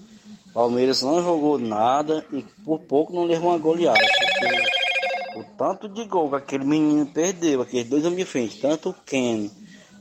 Palmeiras 0.53 1.01
não 1.01 1.23
jogou 1.23 1.57
nada 1.57 2.25
e 2.31 2.43
por 2.63 2.79
pouco 2.79 3.13
não 3.13 3.23
levou 3.23 3.49
uma 3.49 3.57
goleada. 3.57 3.99
Porque 3.99 5.39
o 5.39 5.43
tanto 5.57 5.87
de 5.89 6.05
gol 6.05 6.29
que 6.29 6.35
aquele 6.35 6.65
menino 6.65 7.05
perdeu, 7.07 7.61
aqueles 7.61 7.89
dois 7.89 8.05
homens 8.05 8.19
de 8.19 8.25
frente, 8.25 8.59
tanto 8.59 8.89
o 8.89 8.95
Ken 9.05 9.49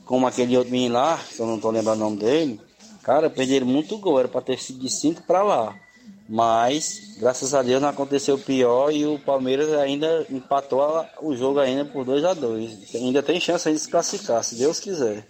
como 0.05 0.27
aquele 0.27 0.57
outro 0.57 0.73
menino 0.73 0.95
lá, 0.95 1.19
que 1.19 1.41
eu 1.41 1.47
não 1.47 1.59
tô 1.59 1.71
lembrando 1.71 2.01
o 2.01 2.05
nome 2.05 2.17
dele, 2.19 2.61
cara, 3.03 3.29
perderam 3.29 3.67
muito 3.67 3.99
gol, 3.99 4.19
era 4.19 4.29
pra 4.29 4.41
ter 4.41 4.59
sido 4.59 4.79
de 4.79 4.91
5 4.91 5.23
pra 5.23 5.43
lá. 5.43 5.75
Mas, 6.29 7.17
graças 7.19 7.55
a 7.55 7.63
Deus, 7.63 7.81
não 7.81 7.89
aconteceu 7.89 8.37
pior 8.37 8.93
e 8.93 9.07
o 9.07 9.19
Palmeiras 9.19 9.73
ainda 9.73 10.27
empatou 10.29 11.05
o 11.23 11.37
jogo 11.37 11.61
ainda 11.61 11.85
por 11.85 12.05
2 12.05 12.25
a 12.25 12.35
2 12.35 12.95
Ainda 12.95 13.23
tem 13.23 13.39
chance 13.39 13.71
de 13.71 13.79
se 13.79 13.89
classificar, 13.89 14.43
se 14.43 14.57
Deus 14.57 14.81
quiser. 14.81 15.25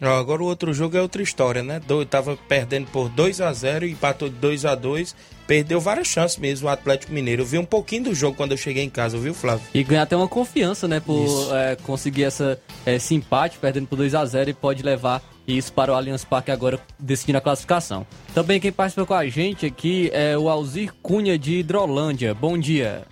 Agora 0.00 0.42
o 0.42 0.46
outro 0.46 0.72
jogo 0.72 0.96
é 0.96 1.02
outra 1.02 1.22
história, 1.22 1.62
né? 1.62 1.80
Do, 1.80 2.06
tava 2.06 2.38
perdendo 2.48 2.86
por 2.90 3.08
2 3.10 3.40
a 3.40 3.52
0 3.52 3.84
e 3.84 3.92
empatou 3.92 4.28
de 4.28 4.36
2 4.36 4.64
a 4.64 4.74
2 4.74 5.14
Perdeu 5.50 5.80
várias 5.80 6.06
chances 6.06 6.38
mesmo 6.38 6.68
o 6.68 6.70
Atlético 6.70 7.12
Mineiro. 7.12 7.42
Eu 7.42 7.46
vi 7.46 7.58
um 7.58 7.64
pouquinho 7.64 8.04
do 8.04 8.14
jogo 8.14 8.36
quando 8.36 8.52
eu 8.52 8.56
cheguei 8.56 8.84
em 8.84 8.88
casa, 8.88 9.18
viu, 9.18 9.34
Flávio? 9.34 9.66
E 9.74 9.82
ganhar 9.82 10.02
até 10.02 10.16
uma 10.16 10.28
confiança, 10.28 10.86
né? 10.86 11.00
Por 11.00 11.26
é, 11.52 11.74
conseguir 11.74 12.22
essa, 12.22 12.56
esse 12.86 13.16
empate, 13.16 13.58
perdendo 13.58 13.88
por 13.88 13.96
2 13.96 14.14
a 14.14 14.24
0 14.24 14.50
e 14.50 14.54
pode 14.54 14.84
levar 14.84 15.20
isso 15.48 15.72
para 15.72 15.90
o 15.90 15.96
Allianz 15.96 16.24
Parque 16.24 16.52
agora, 16.52 16.78
decidindo 16.96 17.38
a 17.38 17.40
classificação. 17.40 18.06
Também 18.32 18.60
quem 18.60 18.70
participa 18.70 19.04
com 19.04 19.14
a 19.14 19.26
gente 19.26 19.66
aqui 19.66 20.08
é 20.12 20.38
o 20.38 20.48
Alzir 20.48 20.94
Cunha 21.02 21.36
de 21.36 21.54
Hidrolândia. 21.56 22.32
Bom 22.32 22.56
dia. 22.56 23.02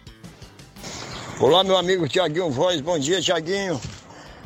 Olá, 1.41 1.65
meu 1.65 1.77
amigo 1.77 2.07
Tiaguinho 2.07 2.51
Voz. 2.51 2.81
Bom 2.81 3.01
dia, 3.01 3.21
Tiaguinho. 3.21 3.81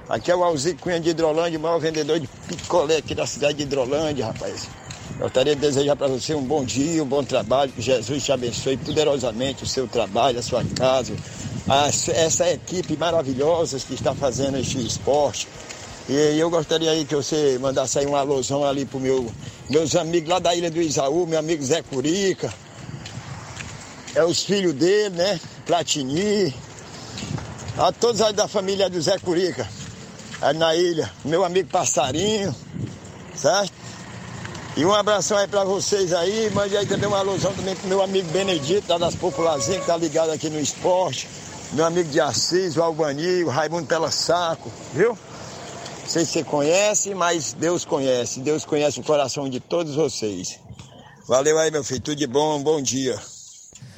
Aqui 0.09 0.30
é 0.30 0.36
o 0.36 0.42
Alzir 0.42 0.76
Cunha 0.78 1.00
de 1.00 1.11
Hidrolândia, 1.11 1.59
o 1.59 1.62
maior 1.62 1.78
vendedor 1.78 2.18
de 2.18 2.26
picolé 2.26 2.96
aqui 2.98 3.14
da 3.14 3.26
cidade 3.26 3.55
de 3.55 3.62
Hidrolândia, 3.62 4.26
rapaz. 4.26 4.68
Gostaria 5.18 5.55
de 5.55 5.61
desejar 5.61 5.94
para 5.94 6.09
você 6.09 6.34
um 6.34 6.42
bom 6.42 6.64
dia, 6.64 7.03
um 7.03 7.07
bom 7.07 7.22
trabalho, 7.22 7.70
que 7.72 7.80
Jesus 7.80 8.22
te 8.24 8.32
abençoe 8.32 8.76
poderosamente 8.76 9.62
o 9.62 9.66
seu 9.66 9.86
trabalho, 9.86 10.38
a 10.38 10.42
sua 10.42 10.64
casa, 10.76 11.14
a- 11.68 11.88
essa 12.14 12.50
equipe 12.50 12.96
maravilhosa 12.96 13.78
que 13.78 13.94
está 13.94 14.14
fazendo 14.14 14.59
este 14.59 14.84
esporte. 14.84 15.46
E 16.09 16.36
eu 16.36 16.50
gostaria 16.50 16.90
aí 16.90 17.05
que 17.05 17.14
você 17.14 17.57
mandasse 17.61 17.98
aí 18.00 18.07
um 18.07 18.16
alusão 18.16 18.64
ali 18.64 18.84
para 18.84 18.98
meu, 18.98 19.30
meus 19.70 19.94
amigos 19.94 20.28
lá 20.28 20.40
da 20.40 20.55
Ilha 20.55 20.70
do 20.70 20.82
Isaú, 20.82 21.26
meu 21.26 21.38
amigo 21.38 21.62
Zé 21.62 21.80
Curica, 21.82 22.53
é 24.14 24.24
os 24.24 24.42
filhos 24.42 24.74
dele, 24.74 25.11
né? 25.16 25.40
Platini, 25.64 26.53
a 27.78 27.92
todos 27.92 28.20
aí 28.20 28.32
da 28.32 28.48
família 28.48 28.90
do 28.90 29.00
Zé 29.00 29.16
Curica, 29.18 29.68
aí 30.43 30.55
na 30.55 30.74
ilha, 30.74 31.11
meu 31.24 31.45
amigo 31.45 31.68
Passarinho, 31.70 32.55
certo? 33.34 33.72
E 34.76 34.84
um 34.84 34.93
abração 34.93 35.38
aí 35.38 35.47
pra 35.47 35.64
vocês 35.64 36.12
aí, 36.12 36.51
mande 36.51 36.76
aí 36.76 36.84
também 36.84 37.07
uma 37.07 37.18
alusão 37.18 37.55
também 37.55 37.76
pro 37.76 37.86
meu 37.86 38.03
amigo 38.03 38.28
Benedito, 38.30 38.90
lá 38.90 38.99
das 38.99 39.14
Populazinhas, 39.14 39.82
que 39.82 39.86
tá 39.86 39.97
ligado 39.97 40.30
aqui 40.30 40.51
no 40.51 40.59
esporte, 40.59 41.28
meu 41.72 41.84
amigo 41.84 42.11
de 42.11 42.20
Assis, 42.20 42.76
o 42.76 42.82
Albani, 42.82 43.45
o 43.45 43.49
Raimundo 43.49 43.86
Pela 43.86 44.11
Saco, 44.11 44.70
viu? 44.93 45.11
Não 45.11 46.09
sei 46.09 46.24
se 46.24 46.32
você 46.32 46.45
conhece, 46.45 47.14
mas 47.14 47.53
Deus 47.53 47.84
conhece, 47.84 48.40
Deus 48.40 48.64
conhece 48.64 48.99
o 48.99 49.05
coração 49.05 49.49
de 49.49 49.61
todos 49.61 49.95
vocês. 49.95 50.59
Valeu 51.28 51.57
aí, 51.59 51.70
meu 51.70 51.84
filho, 51.84 52.01
tudo 52.01 52.16
de 52.16 52.26
bom, 52.26 52.61
bom 52.61 52.82
dia. 52.82 53.16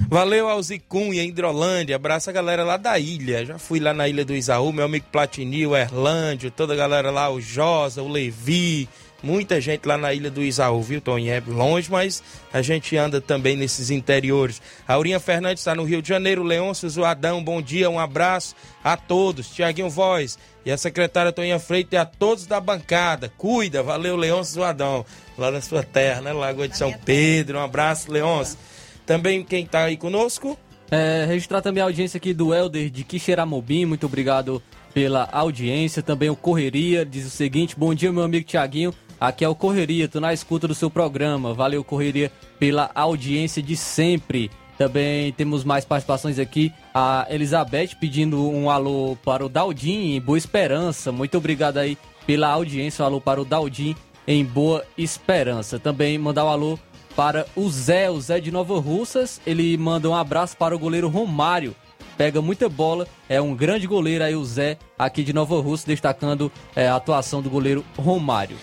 Valeu, 0.08 0.48
Alzicunha, 0.48 1.24
Hidrolândia. 1.24 1.96
Abraço 1.96 2.30
a 2.30 2.32
galera 2.32 2.64
lá 2.64 2.76
da 2.76 2.98
ilha. 2.98 3.44
Já 3.44 3.58
fui 3.58 3.80
lá 3.80 3.94
na 3.94 4.08
ilha 4.08 4.24
do 4.24 4.34
Isaú, 4.34 4.72
meu 4.72 4.84
amigo 4.84 5.06
Platini, 5.10 5.66
o 5.66 5.76
Erlândio, 5.76 6.50
toda 6.50 6.74
a 6.74 6.76
galera 6.76 7.10
lá, 7.10 7.30
o 7.30 7.40
Josa, 7.40 8.02
o 8.02 8.08
Levi. 8.08 8.88
Muita 9.24 9.58
gente 9.58 9.88
lá 9.88 9.96
na 9.96 10.12
ilha 10.12 10.30
do 10.30 10.42
Isaú, 10.42 10.82
viu, 10.82 11.00
Tony? 11.00 11.30
É 11.30 11.42
longe, 11.46 11.90
mas 11.90 12.22
a 12.52 12.60
gente 12.60 12.94
anda 12.94 13.22
também 13.22 13.56
nesses 13.56 13.88
interiores. 13.88 14.60
Aurinha 14.86 15.18
Fernandes 15.18 15.62
está 15.62 15.74
no 15.74 15.84
Rio 15.84 16.02
de 16.02 16.08
Janeiro. 16.10 16.42
Leôncio 16.42 16.90
Zoadão, 16.90 17.42
bom 17.42 17.62
dia, 17.62 17.88
um 17.88 17.98
abraço 17.98 18.54
a 18.84 18.98
todos. 18.98 19.48
Tiaguinho 19.48 19.88
Voz 19.88 20.38
e 20.66 20.70
a 20.70 20.76
secretária 20.76 21.32
Toninha 21.32 21.58
Freitas 21.58 21.92
e 21.94 21.96
a 21.96 22.04
todos 22.04 22.46
da 22.46 22.60
bancada. 22.60 23.32
Cuida, 23.38 23.82
valeu, 23.82 24.14
Leôncio 24.14 24.56
Zoadão, 24.56 25.06
lá 25.38 25.50
na 25.50 25.62
sua 25.62 25.82
terra, 25.82 26.20
né? 26.20 26.32
Lagoa 26.34 26.68
de 26.68 26.76
São 26.76 26.92
Pedro. 26.92 27.58
Um 27.58 27.62
abraço, 27.62 28.12
Leôncio. 28.12 28.58
Também 29.06 29.44
quem 29.44 29.66
tá 29.66 29.84
aí 29.84 29.96
conosco? 29.96 30.58
É, 30.90 31.24
registrar 31.26 31.60
também 31.60 31.82
a 31.82 31.86
audiência 31.86 32.18
aqui 32.18 32.32
do 32.32 32.54
Helder 32.54 32.90
de 32.90 33.04
Quixeramobim, 33.04 33.84
muito 33.84 34.06
obrigado 34.06 34.62
pela 34.92 35.28
audiência. 35.32 36.02
Também 36.02 36.30
o 36.30 36.36
Correria 36.36 37.04
diz 37.04 37.26
o 37.26 37.30
seguinte: 37.30 37.74
Bom 37.76 37.94
dia, 37.94 38.12
meu 38.12 38.22
amigo 38.22 38.46
Tiaguinho. 38.46 38.94
Aqui 39.20 39.44
é 39.44 39.48
o 39.48 39.54
Correria, 39.54 40.08
tô 40.08 40.20
na 40.20 40.32
escuta 40.32 40.68
do 40.68 40.74
seu 40.74 40.90
programa. 40.90 41.54
Valeu, 41.54 41.82
Correria, 41.82 42.30
pela 42.58 42.90
audiência 42.94 43.62
de 43.62 43.76
sempre. 43.76 44.50
Também 44.76 45.32
temos 45.32 45.64
mais 45.64 45.84
participações 45.84 46.38
aqui. 46.38 46.72
A 46.92 47.26
Elizabeth 47.30 47.96
pedindo 48.00 48.50
um 48.50 48.68
alô 48.68 49.16
para 49.24 49.44
o 49.44 49.48
Daldim 49.48 50.14
em 50.14 50.20
Boa 50.20 50.36
Esperança. 50.36 51.12
Muito 51.12 51.38
obrigado 51.38 51.78
aí 51.78 51.96
pela 52.26 52.48
audiência. 52.48 53.02
Um 53.02 53.06
alô 53.06 53.20
para 53.20 53.40
o 53.40 53.44
Daldim 53.44 53.94
em 54.26 54.44
Boa 54.44 54.84
Esperança. 54.98 55.78
Também 55.78 56.18
mandar 56.18 56.44
um 56.44 56.48
alô 56.48 56.78
para 57.16 57.46
o 57.54 57.68
Zé, 57.70 58.10
o 58.10 58.20
Zé 58.20 58.40
de 58.40 58.50
Nova 58.50 58.78
Russas. 58.78 59.40
Ele 59.46 59.76
manda 59.76 60.08
um 60.08 60.14
abraço 60.14 60.56
para 60.56 60.74
o 60.74 60.78
goleiro 60.78 61.08
Romário. 61.08 61.74
Pega 62.16 62.40
muita 62.40 62.68
bola, 62.68 63.08
é 63.28 63.40
um 63.40 63.54
grande 63.54 63.86
goleiro 63.86 64.22
aí 64.22 64.36
o 64.36 64.44
Zé 64.44 64.78
aqui 64.96 65.24
de 65.24 65.32
Nova 65.32 65.60
Russa, 65.60 65.86
destacando 65.86 66.50
é, 66.76 66.86
a 66.86 66.96
atuação 66.96 67.42
do 67.42 67.50
goleiro 67.50 67.84
Romário. 67.98 68.56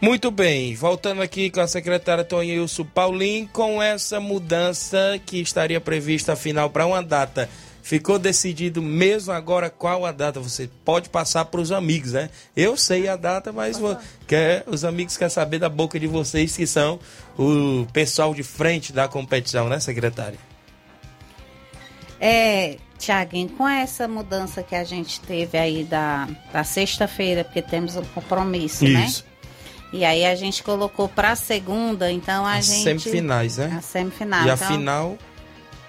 Muito 0.00 0.30
bem, 0.30 0.74
voltando 0.74 1.22
aqui 1.22 1.48
com 1.48 1.60
a 1.60 1.66
secretária 1.66 2.24
Tonilson 2.24 2.84
Paulin, 2.84 3.48
com 3.50 3.80
essa 3.80 4.20
mudança 4.20 5.18
que 5.24 5.40
estaria 5.40 5.80
prevista 5.80 6.34
afinal 6.34 6.68
para 6.68 6.86
uma 6.86 7.02
data. 7.02 7.48
Ficou 7.86 8.18
decidido 8.18 8.82
mesmo 8.82 9.32
agora 9.32 9.70
qual 9.70 10.04
a 10.04 10.10
data? 10.10 10.40
Você 10.40 10.68
pode 10.84 11.08
passar 11.08 11.44
para 11.44 11.60
os 11.60 11.70
amigos, 11.70 12.14
né? 12.14 12.30
Eu 12.56 12.76
sei 12.76 13.06
a 13.06 13.14
data, 13.14 13.52
mas 13.52 13.78
vou, 13.78 13.96
quer, 14.26 14.64
os 14.66 14.84
amigos 14.84 15.16
querem 15.16 15.30
saber 15.30 15.60
da 15.60 15.68
boca 15.68 15.96
de 16.00 16.08
vocês, 16.08 16.56
que 16.56 16.66
são 16.66 16.98
o 17.38 17.86
pessoal 17.92 18.34
de 18.34 18.42
frente 18.42 18.92
da 18.92 19.06
competição, 19.06 19.68
né, 19.68 19.78
secretária? 19.78 20.36
É, 22.20 22.76
Tiaguinho, 22.98 23.50
com 23.50 23.68
essa 23.68 24.08
mudança 24.08 24.64
que 24.64 24.74
a 24.74 24.82
gente 24.82 25.20
teve 25.20 25.56
aí 25.56 25.84
da, 25.84 26.28
da 26.52 26.64
sexta-feira, 26.64 27.44
porque 27.44 27.62
temos 27.62 27.94
um 27.94 28.04
compromisso, 28.06 28.82
né? 28.82 29.06
Isso. 29.06 29.24
E 29.92 30.04
aí 30.04 30.26
a 30.26 30.34
gente 30.34 30.60
colocou 30.64 31.08
pra 31.08 31.36
segunda, 31.36 32.10
então 32.10 32.44
a 32.44 32.54
As 32.54 32.66
gente. 32.66 32.82
semifinais, 32.82 33.58
né? 33.58 33.76
A 33.78 33.80
semifinal. 33.80 34.44
E 34.44 34.50
a 34.50 34.54
então, 34.54 34.66
final, 34.66 35.18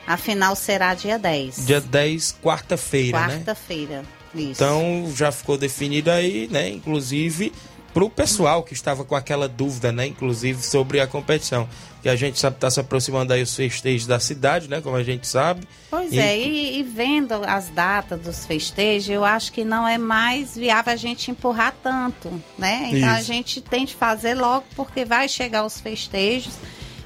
a 0.07 0.15
final 0.17 0.55
será 0.55 0.93
dia 0.93 1.19
10. 1.19 1.65
dia 1.67 1.81
10, 1.81 2.37
quarta-feira, 2.41 3.19
né? 3.27 3.33
Quarta-feira. 3.35 4.03
Isso. 4.33 4.51
Então 4.63 5.11
já 5.15 5.31
ficou 5.31 5.57
definido 5.57 6.09
aí, 6.09 6.47
né? 6.49 6.69
Inclusive 6.69 7.51
pro 7.93 8.09
pessoal 8.11 8.61
que 8.61 8.73
estava 8.73 9.03
com 9.03 9.15
aquela 9.15 9.47
dúvida, 9.47 9.91
né? 9.91 10.05
Inclusive 10.07 10.61
sobre 10.63 10.99
a 10.99 11.07
competição. 11.07 11.67
Que 12.03 12.09
a 12.09 12.15
gente 12.15 12.37
sabe 12.39 12.55
está 12.57 12.69
se 12.69 12.79
aproximando 12.79 13.33
aí 13.33 13.41
os 13.41 13.55
festejos 13.55 14.05
da 14.05 14.19
cidade, 14.19 14.67
né? 14.69 14.79
Como 14.81 14.95
a 14.95 15.01
gente 15.03 15.25
sabe. 15.27 15.67
Pois 15.89 16.13
E- 16.13 16.19
é, 16.19 16.37
e, 16.37 16.79
e 16.79 16.83
vendo 16.83 17.33
as 17.45 17.69
datas 17.69 18.21
dos 18.21 18.45
festejos, 18.45 19.09
eu 19.09 19.25
acho 19.25 19.51
que 19.51 19.63
não 19.65 19.87
é 19.87 19.97
mais 19.97 20.55
viável 20.55 20.93
a 20.93 20.95
gente 20.95 21.31
empurrar 21.31 21.73
tanto, 21.81 22.31
né? 22.57 22.89
Então 22.91 23.09
a 23.09 23.17
Isso. 23.19 23.27
gente 23.27 23.61
tem 23.61 23.83
de 23.85 23.95
fazer 23.95 24.35
logo, 24.35 24.65
porque 24.75 25.03
vai 25.03 25.27
chegar 25.27 25.65
os 25.65 25.79
festejos 25.81 26.53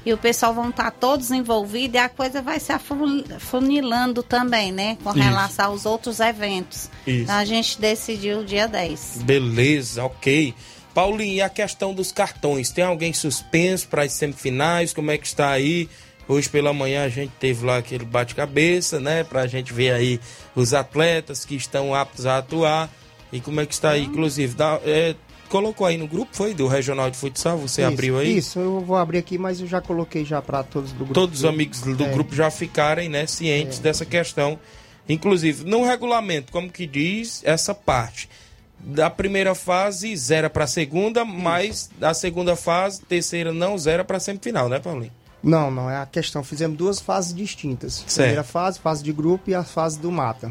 e 0.04 0.12
o 0.12 0.18
pessoal 0.18 0.52
vão 0.54 0.70
estar 0.70 0.90
todos 0.90 1.30
envolvidos 1.30 1.94
e 1.94 1.98
a 1.98 2.08
coisa 2.08 2.42
vai 2.42 2.58
se 2.60 2.72
afun- 2.72 3.24
afunilando 3.36 4.22
também, 4.22 4.72
né? 4.72 4.96
Com 5.02 5.10
Isso. 5.10 5.18
relação 5.20 5.66
aos 5.70 5.86
outros 5.86 6.18
eventos. 6.20 6.90
Isso. 7.06 7.22
Então 7.22 7.34
a 7.36 7.44
gente 7.44 7.80
decidiu 7.80 8.40
o 8.40 8.44
dia 8.44 8.66
10. 8.66 9.18
Beleza, 9.24 10.04
ok. 10.04 10.54
Paulinho, 10.94 11.34
e 11.34 11.40
a 11.42 11.48
questão 11.48 11.94
dos 11.94 12.12
cartões? 12.12 12.70
Tem 12.70 12.84
alguém 12.84 13.12
suspenso 13.12 13.88
para 13.88 14.02
as 14.02 14.12
semifinais? 14.12 14.92
Como 14.92 15.10
é 15.10 15.16
que 15.16 15.26
está 15.26 15.50
aí? 15.50 15.88
Hoje 16.28 16.48
pela 16.48 16.72
manhã 16.72 17.04
a 17.04 17.08
gente 17.08 17.32
teve 17.40 17.64
lá 17.64 17.78
aquele 17.78 18.04
bate-cabeça, 18.04 19.00
né? 19.00 19.24
Pra 19.24 19.46
gente 19.46 19.72
ver 19.72 19.92
aí 19.92 20.20
os 20.54 20.74
atletas 20.74 21.44
que 21.44 21.54
estão 21.54 21.94
aptos 21.94 22.26
a 22.26 22.38
atuar. 22.38 22.90
E 23.32 23.40
como 23.40 23.60
é 23.60 23.66
que 23.66 23.72
está 23.72 23.90
aí? 23.90 24.04
Inclusive, 24.04 24.54
dá- 24.54 24.78
é, 24.84 25.14
colocou 25.52 25.86
aí 25.86 25.98
no 25.98 26.08
grupo, 26.08 26.34
foi? 26.34 26.54
Do 26.54 26.66
Regional 26.66 27.10
de 27.10 27.16
Futsal? 27.18 27.58
Você 27.58 27.82
Isso, 27.82 27.92
abriu 27.92 28.18
aí? 28.18 28.38
Isso, 28.38 28.58
eu 28.58 28.80
vou 28.80 28.96
abrir 28.96 29.18
aqui, 29.18 29.36
mas 29.36 29.60
eu 29.60 29.66
já 29.66 29.82
coloquei 29.82 30.24
já 30.24 30.40
para 30.40 30.62
todos 30.62 30.92
do 30.92 31.04
grupo. 31.04 31.12
Todos 31.12 31.40
os 31.40 31.44
amigos 31.44 31.82
do 31.82 32.04
É. 32.04 32.08
grupo 32.10 32.34
já 32.34 32.50
ficarem 32.50 33.10
né, 33.10 33.26
cientes 33.26 33.78
dessa 33.78 34.06
questão. 34.06 34.58
Inclusive, 35.06 35.64
no 35.68 35.84
regulamento, 35.84 36.50
como 36.50 36.70
que 36.70 36.86
diz 36.86 37.42
essa 37.44 37.74
parte? 37.74 38.30
Da 38.78 39.10
primeira 39.10 39.54
fase, 39.54 40.16
zera 40.16 40.48
para 40.48 40.64
a 40.64 40.66
segunda, 40.66 41.22
mas 41.22 41.90
da 41.98 42.14
segunda 42.14 42.56
fase, 42.56 43.02
terceira 43.02 43.52
não 43.52 43.76
zera 43.76 44.02
para 44.04 44.16
a 44.16 44.20
semifinal, 44.20 44.70
né, 44.70 44.80
Paulinho? 44.80 45.12
Não, 45.42 45.70
não, 45.70 45.90
é 45.90 45.98
a 45.98 46.06
questão. 46.06 46.42
Fizemos 46.42 46.78
duas 46.78 46.98
fases 46.98 47.34
distintas. 47.34 47.96
Certo. 48.06 48.14
Primeira 48.14 48.42
fase, 48.42 48.78
fase 48.78 49.02
de 49.04 49.12
grupo 49.12 49.50
e 49.50 49.54
a 49.54 49.62
fase 49.64 49.98
do 49.98 50.10
mata. 50.10 50.50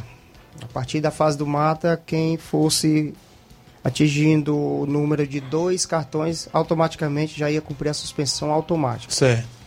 A 0.61 0.67
partir 0.67 1.01
da 1.01 1.09
fase 1.09 1.37
do 1.37 1.47
mata, 1.47 1.99
quem 2.05 2.37
fosse 2.37 3.13
atingindo 3.84 4.55
o 4.57 4.86
número 4.86 5.25
de 5.25 5.39
dois 5.39 5.86
cartões, 5.86 6.47
automaticamente 6.53 7.38
já 7.39 7.49
ia 7.49 7.61
cumprir 7.61 7.89
a 7.89 7.93
suspensão 7.93 8.51
automática. 8.51 9.13
Certo. 9.13 9.61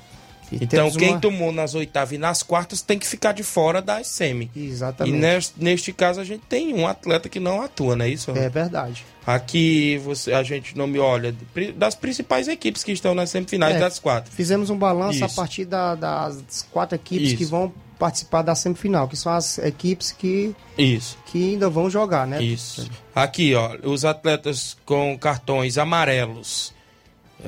Então, 0.53 0.69
temos 0.69 0.97
quem 0.97 1.09
uma- 1.12 1.21
tomou 1.21 1.51
nas 1.51 1.75
oitavas 1.75 2.12
e 2.12 2.19
nas 2.19 2.43
quartas 2.43 2.81
tem 2.81 2.97
que 2.99 3.07
ficar 3.07 3.33
de 3.33 3.43
fora 3.43 3.83
das 3.83 4.07
semi. 4.07 4.49
Exatamente. 4.55 5.17
E 5.17 5.19
neste, 5.19 5.55
neste 5.57 5.93
caso 5.93 6.21
a 6.21 6.25
gente 6.25 6.43
tem 6.49 6.73
um 6.75 6.87
atleta 6.87 7.29
que 7.29 7.41
não 7.41 7.61
atua, 7.61 7.97
não 7.97 8.05
é 8.05 8.09
isso? 8.11 8.31
É 8.31 8.49
verdade. 8.49 9.05
Aqui 9.27 9.99
você, 10.05 10.33
a 10.33 10.43
gente 10.45 10.77
não 10.77 10.87
me 10.87 10.99
olha 11.01 11.35
das 11.77 11.95
principais 11.97 12.47
equipes 12.47 12.85
que 12.85 12.93
estão 12.93 13.15
nas 13.17 13.31
semifinais 13.31 13.77
É, 13.77 13.79
das 13.81 13.99
quatro. 13.99 14.31
Fizemos 14.31 14.71
um 14.71 14.77
balanço 14.77 15.25
a 15.25 15.27
Isso. 15.27 15.35
partir 15.35 15.65
da- 15.65 15.95
das 15.97 16.65
quatro 16.71 16.95
equipes 16.95 17.29
Isso. 17.31 17.37
que 17.39 17.45
vão 17.47 17.73
participar 18.05 18.43
da 18.43 18.55
semifinal, 18.55 19.09
que 19.09 19.17
são 19.17 19.33
as 19.33 19.57
equipes 19.57 20.13
que, 20.13 20.55
Isso. 20.77 21.17
que 21.25 21.53
ainda 21.53 21.71
vão 21.71 21.89
jogar, 21.89 22.27
né? 22.27 22.43
Isso. 22.43 22.87
Aqui, 23.15 23.55
ó, 23.55 23.77
os 23.83 24.05
atletas 24.05 24.77
com 24.85 25.17
cartões 25.17 25.79
amarelos, 25.79 26.75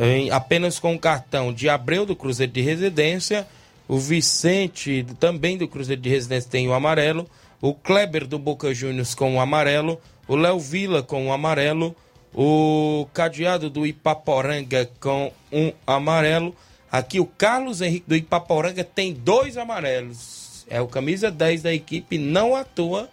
em- 0.01 0.31
apenas 0.31 0.79
com 0.79 0.95
o 0.95 0.99
cartão 0.99 1.53
de 1.53 1.69
Abreu 1.69 2.07
do 2.07 2.17
Cruzeiro 2.17 2.51
de 2.53 2.63
Residência, 2.63 3.47
o 3.87 3.99
Vicente 3.99 5.05
também 5.21 5.59
do 5.59 5.69
Cruzeiro 5.69 6.01
de 6.01 6.09
Residência 6.09 6.51
tem 6.51 6.67
o 6.67 6.73
amarelo, 6.73 7.29
o 7.61 7.75
Kleber 7.75 8.27
do 8.27 8.39
Boca 8.39 8.73
Juniors 8.73 9.15
com 9.15 9.37
o 9.37 9.41
amarelo, 9.41 10.01
o 10.27 10.37
Léo 10.37 10.59
Vila 10.59 11.03
com 11.03 11.27
o 11.29 11.33
amarelo, 11.35 11.95
o 12.35 13.07
Cadeado 13.13 13.69
do 13.69 13.87
Ipaporanga 13.87 14.89
com 15.01 15.31
um 15.53 15.71
amarelo. 15.87 16.57
Aqui 16.91 17.21
o 17.21 17.27
Carlos 17.27 17.83
Henrique 17.83 18.09
do 18.09 18.17
Ipaporanga 18.17 18.83
tem 18.83 19.13
dois 19.13 19.59
amarelos. 19.59 20.36
É 20.69 20.81
o 20.81 20.87
camisa 20.87 21.31
10 21.31 21.63
da 21.63 21.73
equipe, 21.73 22.19
não 22.19 22.55
atua 22.57 23.09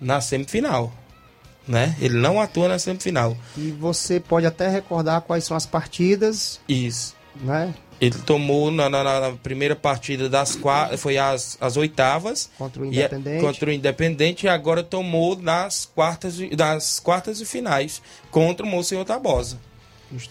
na 0.00 0.20
semifinal. 0.20 0.92
Né? 1.66 1.96
Ele 2.00 2.16
não 2.16 2.40
atua 2.40 2.68
na 2.68 2.78
semifinal. 2.78 3.36
E 3.56 3.70
você 3.72 4.20
pode 4.20 4.46
até 4.46 4.68
recordar 4.68 5.20
quais 5.22 5.44
são 5.44 5.56
as 5.56 5.66
partidas, 5.66 6.60
Isso. 6.68 7.14
né? 7.36 7.74
Ele 8.00 8.16
tomou 8.18 8.70
na, 8.70 8.88
na- 8.90 9.02
na 9.02 9.32
primeira 9.32 9.74
partida 9.74 10.28
das 10.28 10.54
quatro, 10.54 10.98
foi 10.98 11.16
as, 11.16 11.56
as 11.60 11.76
oitavas. 11.78 12.50
Contra 12.58 12.82
o 12.82 12.86
e 12.86 13.00
é- 13.00 13.06
Independente. 13.06 13.40
contra 13.40 13.70
o 13.70 13.72
Independente 13.72 14.46
e 14.46 14.48
agora 14.48 14.82
tomou 14.82 15.34
nas 15.34 15.86
quartas, 15.86 16.38
e- 16.38 16.54
nas 16.54 17.00
quartas 17.00 17.40
e 17.40 17.46
finais 17.46 18.02
contra 18.30 18.64
o 18.64 18.68
Monsenhor 18.68 19.04
Tabosa. 19.06 19.58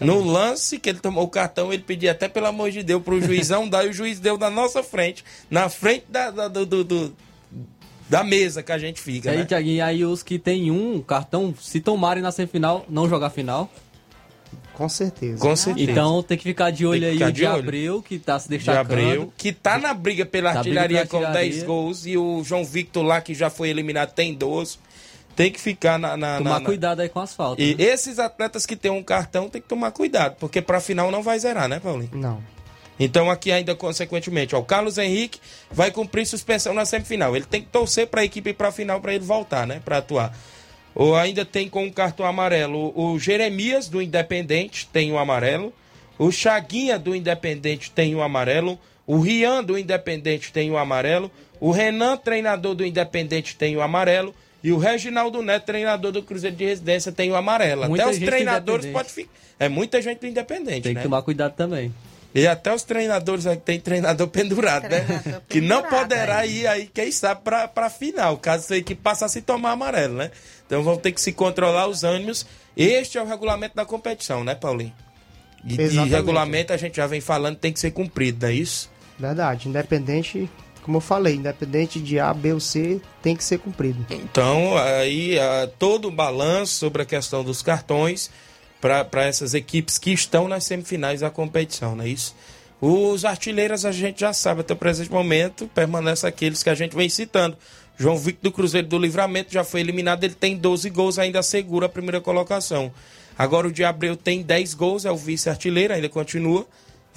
No 0.01 0.23
lance 0.23 0.79
que 0.79 0.89
ele 0.89 0.99
tomou 0.99 1.23
o 1.23 1.27
cartão, 1.27 1.71
ele 1.73 1.83
pedia 1.83 2.11
até 2.11 2.27
pelo 2.29 2.45
amor 2.47 2.71
de 2.71 2.81
Deus 2.81 3.03
pro 3.03 3.21
juizão 3.21 3.67
dar 3.69 3.85
e 3.85 3.89
o 3.89 3.93
juiz 3.93 4.19
deu 4.19 4.37
na 4.37 4.49
nossa 4.49 4.81
frente, 4.81 5.23
na 5.49 5.67
frente 5.69 6.05
da, 6.09 6.31
da, 6.31 6.47
do- 6.47 6.65
do- 6.65 6.83
do- 6.83 7.15
da 8.09 8.23
mesa 8.23 8.61
que 8.61 8.71
a 8.71 8.77
gente 8.77 9.01
fica, 9.01 9.31
aí, 9.31 9.37
né? 9.39 9.45
Thiaguinho, 9.45 9.83
aí 9.83 10.05
os 10.05 10.21
que 10.21 10.37
tem 10.37 10.69
um 10.71 11.01
cartão, 11.01 11.53
se 11.59 11.79
tomarem 11.81 12.21
na 12.21 12.31
semifinal, 12.31 12.85
não 12.87 13.09
jogar 13.09 13.31
final. 13.31 13.69
Com 14.73 14.87
certeza. 14.89 15.39
Com 15.41 15.55
certeza. 15.55 15.91
Então 15.91 16.21
tem 16.21 16.37
que 16.37 16.43
ficar 16.43 16.69
de 16.69 16.85
olho 16.85 17.07
aí 17.07 17.15
o 17.15 17.25
de 17.27 17.31
de. 17.31 17.45
Abreu, 17.45 18.01
que 18.01 18.19
tá 18.19 18.37
se 18.37 18.47
de 18.49 18.57
destacando. 18.57 18.91
Abreu, 18.99 19.33
que 19.37 19.51
tá 19.53 19.77
na 19.77 19.93
briga 19.93 20.25
pela 20.25 20.49
briga 20.51 20.59
artilharia 20.59 20.97
pela 21.05 21.07
com 21.07 21.17
artilharia. 21.25 21.49
10 21.51 21.63
gols 21.63 22.05
e 22.05 22.17
o 22.17 22.43
João 22.43 22.63
Victor 22.65 23.03
lá 23.03 23.21
que 23.21 23.33
já 23.33 23.49
foi 23.49 23.69
eliminado 23.69 24.11
tem 24.13 24.33
12. 24.33 24.77
Tem 25.35 25.51
que 25.51 25.59
ficar 25.59 25.99
na, 25.99 26.15
na- 26.15 26.37
Tomar 26.37 26.49
na- 26.51 26.59
na- 26.61 26.65
cuidado 26.65 27.01
aí 27.01 27.09
com 27.09 27.19
as 27.19 27.33
faltas. 27.33 27.63
E 27.65 27.75
né? 27.75 27.83
esses 27.83 28.19
atletas 28.19 28.65
que 28.65 28.75
têm 28.75 28.91
um 28.91 29.03
cartão 29.03 29.49
tem 29.49 29.61
que 29.61 29.67
tomar 29.67 29.91
cuidado, 29.91 30.35
porque 30.39 30.61
pra 30.61 30.79
final 30.79 31.11
não 31.11 31.21
vai 31.21 31.37
zerar, 31.39 31.67
né, 31.67 31.79
Paulinho? 31.79 32.11
Não. 32.13 32.41
Então 32.97 33.29
aqui 33.29 33.51
ainda 33.51 33.75
consequentemente, 33.75 34.55
ó, 34.55 34.59
o 34.59 34.63
Carlos 34.63 34.97
Henrique 34.97 35.39
vai 35.69 35.91
cumprir 35.91 36.25
suspensão 36.25 36.73
na 36.73 36.85
semifinal. 36.85 37.35
Ele 37.35 37.43
tem 37.45 37.61
que 37.61 37.67
torcer 37.67 38.07
para 38.07 38.21
a 38.21 38.23
equipe 38.23 38.51
ir 38.51 38.53
para 38.53 38.69
a 38.69 38.71
final 38.71 39.01
para 39.01 39.13
ele 39.13 39.25
voltar, 39.25 39.67
né, 39.67 39.81
para 39.83 39.97
atuar. 39.97 40.33
Ou 40.93 41.13
ainda 41.13 41.43
tem 41.43 41.67
com 41.67 41.85
o 41.85 41.91
cartão 41.91 42.25
amarelo 42.25 42.93
o 42.95 43.11
o 43.15 43.19
Jeremias 43.19 43.89
do 43.89 44.01
Independente 44.01 44.87
tem 44.93 45.11
o 45.11 45.17
amarelo, 45.17 45.73
o 46.17 46.31
Chaguinha 46.31 46.97
do 46.97 47.13
Independente 47.13 47.91
tem 47.91 48.15
o 48.15 48.21
amarelo, 48.21 48.79
o 49.05 49.19
Rian 49.19 49.61
do 49.61 49.77
Independente 49.77 50.53
tem 50.53 50.71
o 50.71 50.77
amarelo, 50.77 51.29
o 51.59 51.71
Renan 51.71 52.15
treinador 52.15 52.73
do 52.75 52.85
Independente 52.85 53.57
tem 53.57 53.75
o 53.75 53.81
amarelo 53.81 54.33
e 54.65 54.71
o 54.71 54.79
Reginaldo 54.79 55.43
Neto 55.43 55.63
treinador 55.63 56.11
do 56.11 56.23
Cruzeiro 56.23 56.55
de 56.55 56.65
Residência 56.65 57.11
tem 57.11 57.29
o 57.31 57.35
amarelo. 57.35 57.87
Muita 57.87 58.05
Até 58.05 58.13
os 58.13 58.17
treinadores 58.17 58.87
podem 58.87 59.11
ficar. 59.11 59.29
É 59.59 59.69
muita 59.69 60.01
gente 60.01 60.21
do 60.21 60.25
Independente, 60.25 60.81
Tem 60.81 60.95
né? 60.95 61.01
que 61.01 61.07
tomar 61.07 61.21
cuidado 61.21 61.53
também. 61.53 61.93
E 62.33 62.47
até 62.47 62.73
os 62.73 62.81
treinadores, 62.81 63.45
tem 63.63 63.79
treinador 63.79 64.27
pendurado, 64.27 64.89
né? 64.89 65.01
Treinador 65.01 65.41
Que 65.47 65.61
não 65.61 65.83
poderá 65.83 66.47
é. 66.47 66.49
ir 66.49 66.65
aí, 66.65 66.89
quem 66.91 67.11
sabe, 67.11 67.41
pra, 67.43 67.67
pra 67.67 67.91
final, 67.91 68.39
caso 68.39 68.73
a 68.73 68.77
equipe 68.77 68.99
passasse 68.99 69.37
a 69.37 69.41
tomar 69.43 69.69
amarelo, 69.69 70.15
né? 70.15 70.31
Então 70.65 70.81
vão 70.81 70.97
ter 70.97 71.11
que 71.11 71.21
se 71.21 71.31
controlar 71.31 71.85
os 71.85 72.03
ânimos. 72.03 72.43
Este 72.75 73.19
é 73.19 73.21
o 73.21 73.25
regulamento 73.27 73.75
da 73.75 73.85
competição, 73.85 74.43
né, 74.43 74.55
Paulinho? 74.55 74.93
E, 75.63 75.75
e 75.75 76.09
regulamento 76.09 76.73
a 76.73 76.77
gente 76.77 76.97
já 76.97 77.05
vem 77.05 77.21
falando 77.21 77.55
tem 77.55 77.71
que 77.71 77.79
ser 77.79 77.91
cumprido, 77.91 78.39
não 78.41 78.49
é 78.49 78.55
isso? 78.55 78.89
Verdade. 79.19 79.69
Independente, 79.69 80.49
como 80.85 80.97
eu 80.97 81.01
falei, 81.01 81.33
independente 81.33 81.99
de 81.99 82.19
A, 82.19 82.31
B 82.31 82.53
ou 82.53 82.59
C, 82.59 83.01
tem 83.19 83.35
que 83.35 83.43
ser 83.43 83.57
cumprido. 83.57 84.05
Então, 84.07 84.77
aí, 84.77 85.39
ah, 85.39 85.67
todo 85.79 86.09
o 86.09 86.11
balanço 86.11 86.75
sobre 86.75 87.01
a 87.01 87.05
questão 87.05 87.43
dos 87.43 87.63
cartões 87.63 88.29
para 88.79 89.25
essas 89.25 89.55
equipes 89.55 89.97
que 89.97 90.11
estão 90.11 90.47
nas 90.47 90.63
semifinais 90.63 91.21
da 91.21 91.31
competição, 91.31 91.95
não 91.95 92.03
é 92.03 92.07
isso? 92.07 92.35
Os 92.79 93.25
artilheiros 93.25 93.83
a 93.83 93.91
gente 93.91 94.19
já 94.19 94.31
sabe, 94.31 94.61
até 94.61 94.73
o 94.73 94.77
presente 94.77 95.11
momento, 95.11 95.67
permanece 95.73 96.27
aqueles 96.27 96.61
que 96.61 96.69
a 96.69 96.75
gente 96.75 96.95
vem 96.95 97.09
citando. 97.09 97.57
João 97.97 98.15
Victor 98.15 98.51
do 98.51 98.55
Cruzeiro 98.55 98.87
do 98.87 98.99
Livramento 98.99 99.51
já 99.51 99.63
foi 99.63 99.79
eliminado, 99.79 100.23
ele 100.23 100.35
tem 100.35 100.55
12 100.55 100.87
gols, 100.91 101.17
ainda 101.17 101.41
segura 101.41 101.87
a 101.87 101.89
primeira 101.89 102.21
colocação. 102.21 102.91
Agora 103.35 103.67
o 103.67 103.71
de 103.71 103.83
Abreu 103.83 104.15
tem 104.15 104.43
10 104.43 104.75
gols, 104.75 105.03
é 105.03 105.09
o 105.09 105.17
vice-artilheiro, 105.17 105.95
ainda 105.95 106.09
continua. 106.09 106.67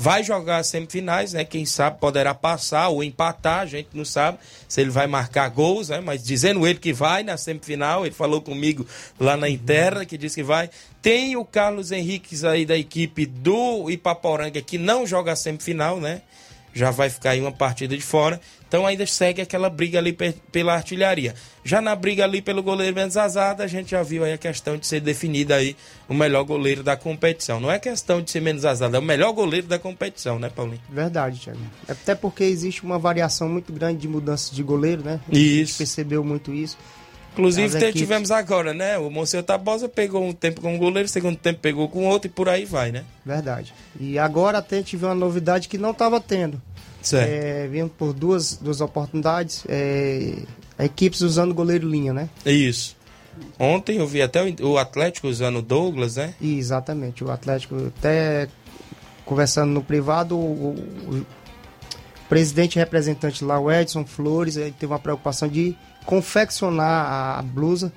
Vai 0.01 0.23
jogar 0.23 0.59
as 0.59 0.69
semifinais, 0.69 1.33
né? 1.33 1.45
Quem 1.45 1.67
sabe 1.67 1.99
poderá 1.99 2.33
passar 2.33 2.89
ou 2.89 3.03
empatar, 3.03 3.63
a 3.63 3.67
gente 3.67 3.89
não 3.93 4.05
sabe 4.05 4.39
se 4.69 4.81
ele 4.81 4.91
vai 4.91 5.09
marcar 5.09 5.49
gols, 5.49 5.89
né? 5.89 6.01
Mas 6.01 6.23
dizendo 6.23 6.65
ele 6.65 6.79
que 6.79 6.93
vai 6.93 7.25
na 7.25 7.37
semifinal, 7.37 8.07
ele 8.07 8.15
falou 8.15 8.41
comigo 8.41 8.87
lá 9.19 9.37
na 9.37 9.49
interna 9.49 10.07
que 10.07 10.17
disse 10.17 10.37
que 10.37 10.45
vai. 10.45 10.71
Tem 11.03 11.37
o 11.37 11.45
Carlos 11.45 11.91
Henriques 11.91 12.45
aí 12.45 12.65
da 12.65 12.77
equipe 12.77 13.27
do 13.27 13.91
Ipaporanga 13.91 14.63
que 14.63 14.79
não 14.79 15.05
joga 15.05 15.33
a 15.33 15.37
semifinal, 15.37 16.01
né? 16.01 16.23
Já 16.79 16.91
vai 16.91 17.11
ficar 17.11 17.31
aí 17.31 17.41
uma 17.41 17.51
partida 17.53 17.97
de 17.97 18.03
fora. 18.03 18.41
Então 18.69 18.87
ainda 18.87 19.07
segue 19.07 19.41
aquela 19.41 19.69
briga 19.71 19.99
ali 19.99 20.13
pe- 20.13 20.35
pela 20.53 20.75
artilharia. 20.75 21.35
Já 21.65 21.81
na 21.81 21.97
briga 21.97 22.25
ali 22.25 22.41
pelo 22.43 22.63
goleiro 22.63 22.95
menos 22.95 23.17
azado, 23.17 23.63
a 23.63 23.67
gente 23.67 23.91
já 23.93 24.03
viu 24.03 24.25
aí 24.25 24.33
a 24.35 24.39
questão 24.39 24.77
de 24.77 24.87
ser 24.87 25.01
definida 25.01 25.57
aí 25.57 25.75
o 26.09 26.13
melhor 26.15 26.45
goleiro 26.45 26.83
da 26.83 26.97
competição. 26.97 27.59
Não 27.61 27.71
é 27.71 27.79
questão 27.79 28.21
de 28.23 28.31
ser 28.31 28.41
menos 28.43 28.65
azado, 28.67 28.95
é 28.95 28.99
o 28.99 29.03
melhor 29.03 29.33
goleiro 29.33 29.67
da 29.67 29.79
competição, 29.79 30.39
né, 30.39 30.51
Paulinho? 30.55 30.81
Verdade, 30.89 31.41
Thiago. 31.41 31.59
Até 31.89 32.15
porque 32.15 32.45
existe 32.45 32.85
uma 32.85 32.99
variação 32.99 33.49
muito 33.49 33.73
grande 33.73 34.01
de 34.01 34.09
mudanças 34.09 34.51
de 34.55 34.63
goleiro, 34.63 35.03
né? 35.03 35.19
A 35.27 35.35
Isso. 35.35 35.71
gente 35.73 35.79
percebeu 35.79 36.23
muito 36.23 36.53
isso. 36.55 36.77
Inclusive 37.33 37.77
equipes- 37.79 37.95
tivemos 38.01 38.31
agora, 38.33 38.75
né? 38.75 38.99
O 38.99 39.09
Monsenhor 39.11 39.45
Tabosa 39.45 39.89
pegou 39.89 40.25
um 40.27 40.33
tempo 40.33 40.61
com 40.61 40.75
um 40.75 40.79
goleiro, 40.79 41.09
segundo 41.09 41.37
tempo 41.37 41.61
pegou 41.61 41.89
com 41.89 42.05
outro 42.05 42.27
e 42.29 42.31
por 42.33 42.49
aí 42.49 42.65
vai, 42.65 42.91
né? 42.91 43.05
Verdade. 43.25 43.73
E 44.01 44.19
agora 44.19 44.59
até 44.59 44.83
tive 44.83 45.05
uma 45.05 45.15
novidade 45.15 45.69
que 45.69 45.79
não 45.79 45.93
estava 45.93 46.21
tendo. 46.21 46.61
Certo. 47.09 47.31
É, 47.31 47.67
vindo 47.69 47.89
por 47.91 48.13
duas, 48.13 48.57
duas 48.57 48.81
oportunidades, 48.81 49.65
é, 49.69 50.35
equipes 50.79 51.21
usando 51.23 51.55
goleiro 51.55 51.89
linha, 51.89 52.13
né? 52.13 52.29
É 52.45 52.53
Isso. 52.53 52.97
Ontem 53.59 53.99
eu 53.99 54.07
vi 54.07 54.21
até 54.21 54.43
o 54.43 54.73
o 54.73 54.79
Atlético 54.79 55.29
usando 55.29 55.61
o 55.61 55.63
Douglas, 55.63 56.17
né? 56.17 56.35
Exatamente. 56.43 57.23
O 57.23 57.31
Atlético, 57.31 57.93
até 57.97 58.49
conversando 59.25 59.71
no 59.73 59.83
privado, 59.83 60.37
o, 60.37 60.71
o- 60.75 61.27
presidente 62.29 62.79
representante 62.79 63.45
lá, 63.45 63.59
o 63.59 63.71
Edson 63.73 64.05
Flores, 64.05 64.57
ele 64.57 64.73
teve 64.73 64.93
uma 64.93 64.99
preocupação 64.99 65.49
de 65.49 65.75
confeccionar 66.05 67.39
a, 67.39 67.43
blusa 67.43 67.93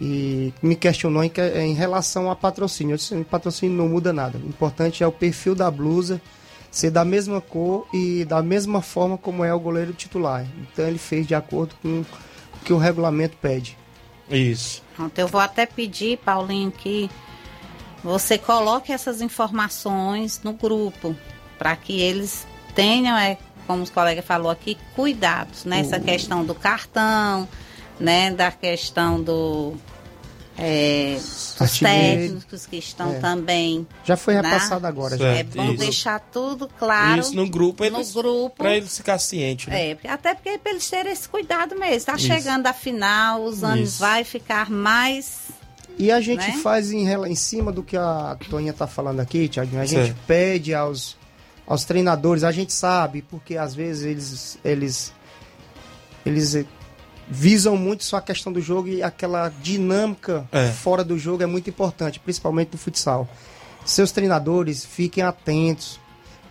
e 0.00 0.52
me 0.62 0.74
questionou 0.74 1.22
em, 1.22 1.30
em 1.62 1.74
relação 1.74 2.30
a 2.30 2.34
patrocínio. 2.36 2.94
Eu 2.94 2.96
disse, 2.96 3.14
patrocínio 3.24 3.76
não 3.76 3.88
muda 3.88 4.12
nada. 4.12 4.38
O 4.38 4.48
importante 4.48 5.02
é 5.04 5.06
o 5.06 5.12
perfil 5.12 5.54
da 5.54 5.70
blusa 5.70 6.20
ser 6.78 6.90
da 6.90 7.04
mesma 7.04 7.40
cor 7.40 7.88
e 7.92 8.24
da 8.24 8.40
mesma 8.40 8.80
forma 8.80 9.18
como 9.18 9.44
é 9.44 9.52
o 9.52 9.58
goleiro 9.58 9.92
titular. 9.92 10.46
Então 10.62 10.86
ele 10.86 10.98
fez 10.98 11.26
de 11.26 11.34
acordo 11.34 11.74
com 11.82 12.02
o 12.02 12.06
que 12.64 12.72
o 12.72 12.78
regulamento 12.78 13.36
pede. 13.38 13.76
Isso. 14.30 14.82
Pronto, 14.94 15.18
eu 15.18 15.26
vou 15.26 15.40
até 15.40 15.66
pedir, 15.66 16.18
Paulinho, 16.18 16.70
que 16.70 17.10
você 18.04 18.38
coloque 18.38 18.92
essas 18.92 19.20
informações 19.20 20.40
no 20.44 20.52
grupo, 20.52 21.16
para 21.58 21.74
que 21.74 22.00
eles 22.00 22.46
tenham, 22.76 23.16
é, 23.16 23.36
como 23.66 23.82
os 23.82 23.90
colegas 23.90 24.24
falou 24.24 24.50
aqui, 24.50 24.78
cuidados 24.94 25.64
nessa 25.64 25.98
questão 25.98 26.44
do 26.44 26.54
cartão, 26.54 27.48
né, 27.98 28.30
da 28.30 28.52
questão 28.52 29.20
do 29.20 29.74
é, 30.58 31.16
Artilheiro. 31.60 32.20
técnicos 32.22 32.66
que 32.66 32.76
estão 32.76 33.12
É. 33.14 33.18
também. 33.20 33.86
Já 34.04 34.16
foi 34.16 34.34
né? 34.34 34.40
repassado 34.42 34.86
agora. 34.86 35.16
Certo. 35.16 35.54
Já. 35.54 35.62
É 35.62 35.64
bom 35.66 35.72
Isso. 35.72 35.78
deixar 35.84 36.18
tudo 36.20 36.68
claro 36.78 37.20
Isso 37.20 37.34
no 37.36 37.48
grupo, 37.48 37.84
no 37.88 37.96
eles, 37.98 38.12
grupo. 38.12 38.56
pra 38.56 38.76
eles 38.76 38.96
ficar 38.96 39.18
cientes, 39.18 39.68
né? 39.68 39.90
É, 39.90 39.94
porque- 39.94 40.08
até 40.08 40.34
porque 40.34 40.58
para 40.58 40.72
eles 40.72 40.88
terem 40.90 41.12
esse 41.12 41.28
cuidado 41.28 41.78
mesmo. 41.78 42.06
Tá 42.06 42.16
Isso. 42.16 42.26
chegando 42.26 42.66
a 42.66 42.72
final, 42.72 43.44
os 43.44 43.62
anos 43.62 43.90
Isso. 43.90 44.00
vai 44.00 44.24
ficar 44.24 44.68
mais 44.70 45.42
E 45.98 46.10
a 46.12 46.20
gente 46.20 46.46
né? 46.46 46.58
faz 46.62 46.90
em, 46.92 47.08
em 47.08 47.34
cima 47.34 47.70
do 47.72 47.82
que 47.82 47.96
a 47.96 48.36
Toninha 48.50 48.72
tá 48.72 48.86
falando 48.86 49.20
aqui, 49.20 49.48
Tiaguinho. 49.48 49.80
A 49.80 49.84
gente 49.86 50.06
Certo. 50.06 50.18
pede 50.26 50.74
aos, 50.74 51.16
aos 51.66 51.84
treinadores, 51.84 52.42
a 52.44 52.50
gente 52.52 52.72
sabe, 52.72 53.22
porque 53.22 53.56
às 53.56 53.74
vezes 53.74 54.04
eles, 54.04 54.58
eles, 54.64 55.12
eles 56.26 56.66
visam 57.30 57.76
muito 57.76 58.04
só 58.04 58.16
a 58.16 58.22
questão 58.22 58.52
do 58.52 58.60
jogo 58.60 58.88
e 58.88 59.02
aquela 59.02 59.48
dinâmica 59.62 60.48
É. 60.52 60.68
fora 60.68 61.04
do 61.04 61.18
jogo 61.18 61.42
é 61.42 61.46
muito 61.46 61.68
importante, 61.70 62.18
principalmente 62.20 62.70
no 62.72 62.78
futsal. 62.78 63.28
Seus 63.84 64.12
treinadores 64.12 64.84
fiquem 64.84 65.22
atentos. 65.24 66.00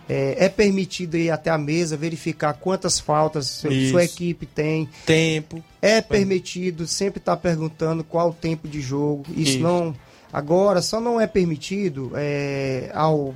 É, 0.09 0.45
é 0.45 0.49
permitido 0.49 1.17
ir 1.17 1.29
até 1.31 1.49
a 1.49 1.57
mesa 1.57 1.97
verificar 1.97 2.53
quantas 2.53 2.97
faltas 2.97 3.45
seu- 3.47 3.71
sua 3.89 4.05
equipe 4.05 4.45
tem. 4.45 4.87
Tempo. 5.05 5.61
É 5.81 5.99
permitido 6.01 6.87
sempre 6.87 7.19
estar 7.19 7.35
perguntando 7.37 8.05
qual 8.05 8.29
o 8.29 8.33
tempo 8.33 8.69
de 8.69 8.79
jogo. 8.79 9.25
Isso, 9.31 9.51
Isso. 9.51 9.59
não. 9.59 9.93
Agora, 10.31 10.81
só 10.81 11.01
não 11.01 11.19
é 11.19 11.27
permitido 11.27 12.11
é, 12.15 12.89
ao, 12.93 13.35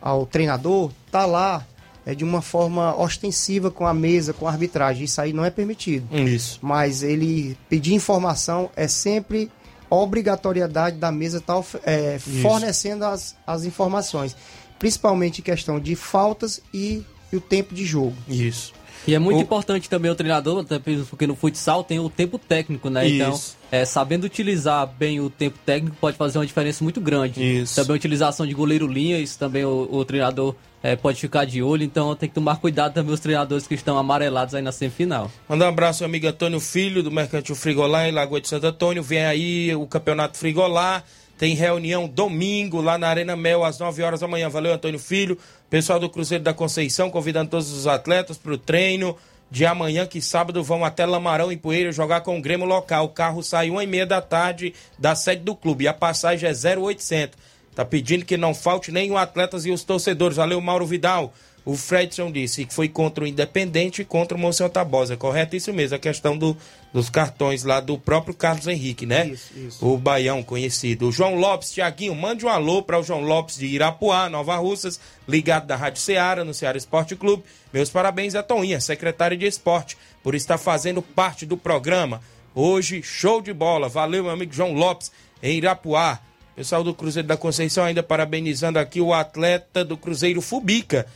ao 0.00 0.26
treinador 0.26 0.90
estar 1.06 1.26
lá 1.26 1.64
é, 2.08 2.14
de 2.14 2.24
uma 2.24 2.40
forma 2.40 2.96
ostensiva 2.98 3.70
com 3.70 3.86
a 3.86 3.92
mesa, 3.92 4.32
com 4.32 4.48
a 4.48 4.50
arbitragem. 4.50 5.04
Isso 5.04 5.20
aí 5.20 5.30
não 5.34 5.44
é 5.44 5.50
permitido. 5.50 6.06
Isso. 6.16 6.58
Mas 6.62 7.02
ele 7.02 7.54
pedir 7.68 7.92
informação 7.92 8.70
é 8.74 8.88
sempre 8.88 9.50
obrigatoriedade 9.90 10.96
da 10.96 11.12
mesa 11.12 11.36
estar 11.38 11.58
of- 11.58 11.78
é, 11.84 12.18
fornecendo 12.18 13.04
as, 13.04 13.36
as 13.46 13.64
informações. 13.64 14.34
Principalmente 14.78 15.40
em 15.40 15.44
questão 15.44 15.78
de 15.78 15.94
faltas 15.94 16.60
e, 16.72 17.02
e 17.32 17.36
o 17.36 17.40
tempo 17.40 17.74
de 17.74 17.84
jogo. 17.84 18.16
Isso. 18.28 18.72
E 19.06 19.14
é 19.14 19.18
muito 19.18 19.38
O- 19.38 19.42
importante 19.42 19.88
também 19.88 20.10
o 20.10 20.14
treinador, 20.14 20.64
porque 21.08 21.26
no 21.26 21.34
futsal 21.36 21.82
tem 21.84 21.98
o 21.98 22.08
tempo 22.10 22.38
técnico, 22.38 22.88
né? 22.90 23.08
Então, 23.08 23.32
Isso. 23.32 23.56
é, 23.70 23.84
sabendo 23.84 24.24
utilizar 24.24 24.86
bem 24.86 25.20
o 25.20 25.30
tempo 25.30 25.58
técnico 25.64 25.96
pode 26.00 26.16
fazer 26.16 26.38
uma 26.38 26.46
diferença 26.46 26.82
muito 26.84 27.00
grande. 27.00 27.42
Isso. 27.62 27.74
Também 27.74 27.92
a 27.92 27.96
utilização 27.96 28.46
de 28.46 28.54
goleiro 28.54 28.86
linha, 28.86 29.18
isso 29.18 29.38
também 29.38 29.64
o, 29.64 29.88
o 29.90 30.04
treinador 30.04 30.54
é, 30.82 30.96
pode 30.96 31.20
ficar 31.20 31.44
de 31.44 31.62
olho. 31.62 31.82
Então 31.82 32.14
tem 32.14 32.28
que 32.28 32.34
tomar 32.34 32.56
cuidado 32.56 32.94
também 32.94 33.12
os 33.12 33.20
treinadores 33.20 33.66
que 33.66 33.74
estão 33.74 33.98
amarelados 33.98 34.54
aí 34.54 34.62
na 34.62 34.72
semifinal. 34.72 35.30
Mandar 35.48 35.66
um 35.66 35.68
abraço 35.68 36.04
ao 36.04 36.08
amigo 36.08 36.26
Antônio 36.26 36.60
Filho, 36.60 37.02
do 37.02 37.10
Mercantil 37.10 37.54
Frigolá, 37.54 38.08
em 38.08 38.12
Lagoa 38.12 38.40
de 38.40 38.48
Santo 38.48 38.66
Antônio. 38.66 39.02
Vem 39.02 39.24
aí 39.24 39.74
o 39.74 39.86
Campeonato 39.86 40.36
Frigolá. 40.36 41.02
Tem 41.36 41.54
reunião 41.54 42.08
domingo 42.08 42.80
lá 42.80 42.98
na 42.98 43.08
Arena 43.08 43.36
Mel, 43.36 43.64
às 43.64 43.78
9 43.78 44.02
horas 44.02 44.20
da 44.20 44.26
manhã. 44.26 44.48
Valeu, 44.48 44.72
Antônio 44.72 44.98
Filho. 44.98 45.38
Pessoal 45.70 46.00
do 46.00 46.10
Cruzeiro 46.10 46.42
da 46.42 46.52
Conceição, 46.52 47.10
convidando 47.10 47.50
todos 47.50 47.70
os 47.70 47.86
atletas 47.86 48.36
para 48.36 48.52
o 48.52 48.58
treino 48.58 49.16
de 49.50 49.64
amanhã, 49.64 50.04
que 50.06 50.20
sábado 50.20 50.62
vão 50.62 50.84
até 50.84 51.06
Lamarão, 51.06 51.50
em 51.50 51.56
Poeira, 51.56 51.92
jogar 51.92 52.20
com 52.22 52.36
o 52.36 52.42
Grêmio 52.42 52.66
local. 52.66 53.04
O 53.04 53.08
carro 53.10 53.42
sai 53.42 53.70
uma 53.70 53.84
e 53.84 53.86
meia 53.86 54.04
da 54.04 54.20
tarde 54.20 54.74
da 54.98 55.14
sede 55.14 55.42
do 55.42 55.54
clube. 55.54 55.84
E 55.84 55.88
a 55.88 55.94
passagem 55.94 56.48
é 56.48 56.76
0800. 56.76 57.38
Tá 57.78 57.84
pedindo 57.84 58.24
que 58.24 58.36
não 58.36 58.52
falte 58.52 58.90
nenhum 58.90 59.16
atletas 59.16 59.64
e 59.64 59.70
os 59.70 59.84
torcedores. 59.84 60.36
Valeu, 60.36 60.60
Mauro 60.60 60.84
Vidal. 60.84 61.32
O 61.64 61.76
Fredson 61.76 62.32
disse 62.32 62.64
que 62.64 62.74
foi 62.74 62.88
contra 62.88 63.22
o 63.22 63.26
Independente 63.26 64.02
e 64.02 64.04
contra 64.04 64.36
o 64.36 64.40
Monsenhor 64.40 64.68
Tabosa. 64.68 65.16
Correto 65.16 65.54
isso 65.54 65.72
mesmo, 65.72 65.94
a 65.94 65.98
questão 66.00 66.36
do, 66.36 66.56
dos 66.92 67.08
cartões 67.08 67.62
lá 67.62 67.78
do 67.78 67.96
próprio 67.96 68.34
Carlos 68.34 68.66
Henrique, 68.66 69.06
né? 69.06 69.28
Isso, 69.28 69.52
isso. 69.56 69.86
O 69.86 69.96
baião 69.96 70.42
conhecido. 70.42 71.06
O 71.06 71.12
João 71.12 71.36
Lopes, 71.36 71.70
Tiaguinho, 71.70 72.16
mande 72.16 72.44
um 72.44 72.48
alô 72.48 72.82
para 72.82 72.98
o 72.98 73.02
João 73.04 73.20
Lopes 73.20 73.56
de 73.56 73.66
Irapuá, 73.66 74.28
Nova 74.28 74.56
Russas, 74.56 74.98
ligado 75.28 75.68
da 75.68 75.76
Rádio 75.76 76.02
Ceará, 76.02 76.44
no 76.44 76.52
Ceará 76.52 76.76
Esporte 76.76 77.14
Clube. 77.14 77.44
Meus 77.72 77.90
parabéns 77.90 78.34
a 78.34 78.42
Toninha, 78.42 78.80
secretária 78.80 79.36
de 79.36 79.46
Esporte, 79.46 79.96
por 80.20 80.34
estar 80.34 80.58
fazendo 80.58 81.00
parte 81.00 81.46
do 81.46 81.56
programa. 81.56 82.20
Hoje, 82.56 83.04
show 83.04 83.40
de 83.40 83.52
bola. 83.52 83.88
Valeu, 83.88 84.24
meu 84.24 84.32
amigo 84.32 84.52
João 84.52 84.72
Lopes, 84.72 85.12
em 85.40 85.58
Irapuá. 85.58 86.18
Pessoal 86.58 86.82
do 86.82 86.92
Cruzeiro 86.92 87.28
da 87.28 87.36
Conceição 87.36 87.84
ainda 87.84 88.02
parabenizando 88.02 88.80
aqui 88.80 89.00
o 89.00 89.14
atleta 89.14 89.84
do 89.84 89.96
Cruzeiro 89.96 90.42
Fubica 90.42 91.06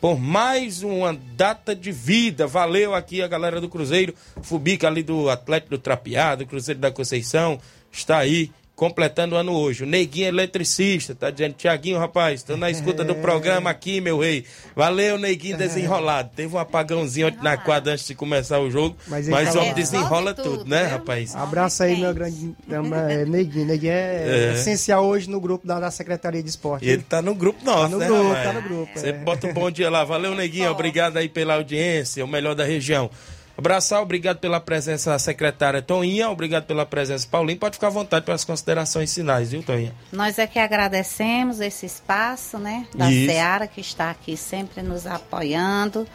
por 0.00 0.16
mais 0.16 0.84
uma 0.84 1.12
data 1.34 1.74
de 1.74 1.90
vida. 1.90 2.46
Valeu 2.46 2.94
aqui 2.94 3.20
a 3.20 3.26
galera 3.26 3.60
do 3.60 3.68
Cruzeiro 3.68 4.14
Fubica 4.42 4.86
ali 4.86 5.02
do 5.02 5.28
Atlético 5.28 5.70
do 5.70 5.78
Trapeado, 5.78 6.46
Cruzeiro 6.46 6.78
da 6.78 6.92
Conceição, 6.92 7.60
está 7.90 8.18
aí 8.18 8.52
completando 8.74 9.34
o 9.34 9.38
ano 9.38 9.52
hoje. 9.52 9.84
O 9.84 9.86
Neguinho 9.86 10.28
Eletricista, 10.28 11.14
tá 11.14 11.30
dizendo, 11.30 11.54
Tiaguinho, 11.54 11.98
rapaz, 11.98 12.42
tô 12.42 12.56
na 12.56 12.70
escuta 12.70 13.04
do 13.04 13.14
programa 13.22 13.70
aqui, 13.70 14.00
meu 14.00 14.18
rei. 14.18 14.44
Valeu, 14.74 15.18
Neguinho 15.18 15.56
Desenrolado. 15.56 16.30
Teve 16.34 16.54
um 16.54 16.58
apagãozinho 16.58 17.28
ontem 17.28 17.42
na 17.42 17.56
quadra 17.56 17.92
antes 17.92 18.06
de 18.06 18.14
começar 18.14 18.58
o 18.58 18.70
jogo, 18.70 18.96
Mas 19.06 19.28
mas, 19.28 19.54
tá 19.54 19.72
desenrola 19.72 20.30
Resolve 20.30 20.34
tudo, 20.34 20.58
tudo, 20.58 20.70
né, 20.70 20.84
rapaz? 20.84 21.36
Abraço 21.36 21.82
aí, 21.82 22.00
meu 22.00 22.12
grande 22.14 22.54
é, 22.70 23.24
Neguinho. 23.26 23.66
Neguinho 23.66 23.92
é, 23.92 24.50
É. 24.50 24.52
essencial 24.54 25.04
hoje 25.04 25.28
no 25.28 25.40
grupo 25.40 25.66
da, 25.66 25.78
da 25.78 25.90
Secretaria 25.90 26.42
de 26.42 26.48
Esporte. 26.48 26.84
E 26.86 26.90
ele 26.90 27.02
tá 27.02 27.20
no 27.22 27.34
grupo 27.34 27.64
nosso, 27.64 27.90
no 27.90 27.98
né, 27.98 28.06
grupo, 28.06 28.28
rapaz? 28.28 28.44
tá 28.44 28.52
no 28.54 28.62
grupo, 28.62 28.90
Você 28.98 29.08
é. 29.08 29.12
bota 29.12 29.46
um 29.46 29.52
bom 29.52 29.70
dia 29.70 29.90
lá. 29.90 30.04
Valeu, 30.04 30.34
Neguinho. 30.34 30.70
Obrigado 30.70 31.16
aí 31.18 31.28
pela 31.28 31.54
audiência, 31.54 32.24
o 32.24 32.28
melhor 32.28 32.54
da 32.54 32.64
região. 32.64 33.10
Abraçar, 33.56 34.00
obrigado 34.00 34.38
pela 34.38 34.58
presença, 34.58 35.18
secretária 35.18 35.82
Toninha. 35.82 36.30
Obrigado 36.30 36.64
pela 36.64 36.86
presença, 36.86 37.28
Paulinho. 37.30 37.58
Pode 37.58 37.76
ficar 37.76 37.88
à 37.88 37.90
vontade 37.90 38.24
para 38.24 38.34
as 38.34 38.44
considerações 38.44 39.14
finais, 39.14 39.50
viu, 39.50 39.62
Toninha? 39.62 39.94
Nós 40.10 40.38
é 40.38 40.46
que 40.46 40.58
agradecemos 40.58 41.60
esse 41.60 41.84
espaço, 41.84 42.58
né, 42.58 42.86
da 42.94 43.10
Isso. 43.10 43.30
Seara, 43.30 43.66
que 43.66 43.80
está 43.80 44.10
aqui 44.10 44.36
sempre 44.36 44.82
nos 44.82 45.06
apoiando. 45.06 46.06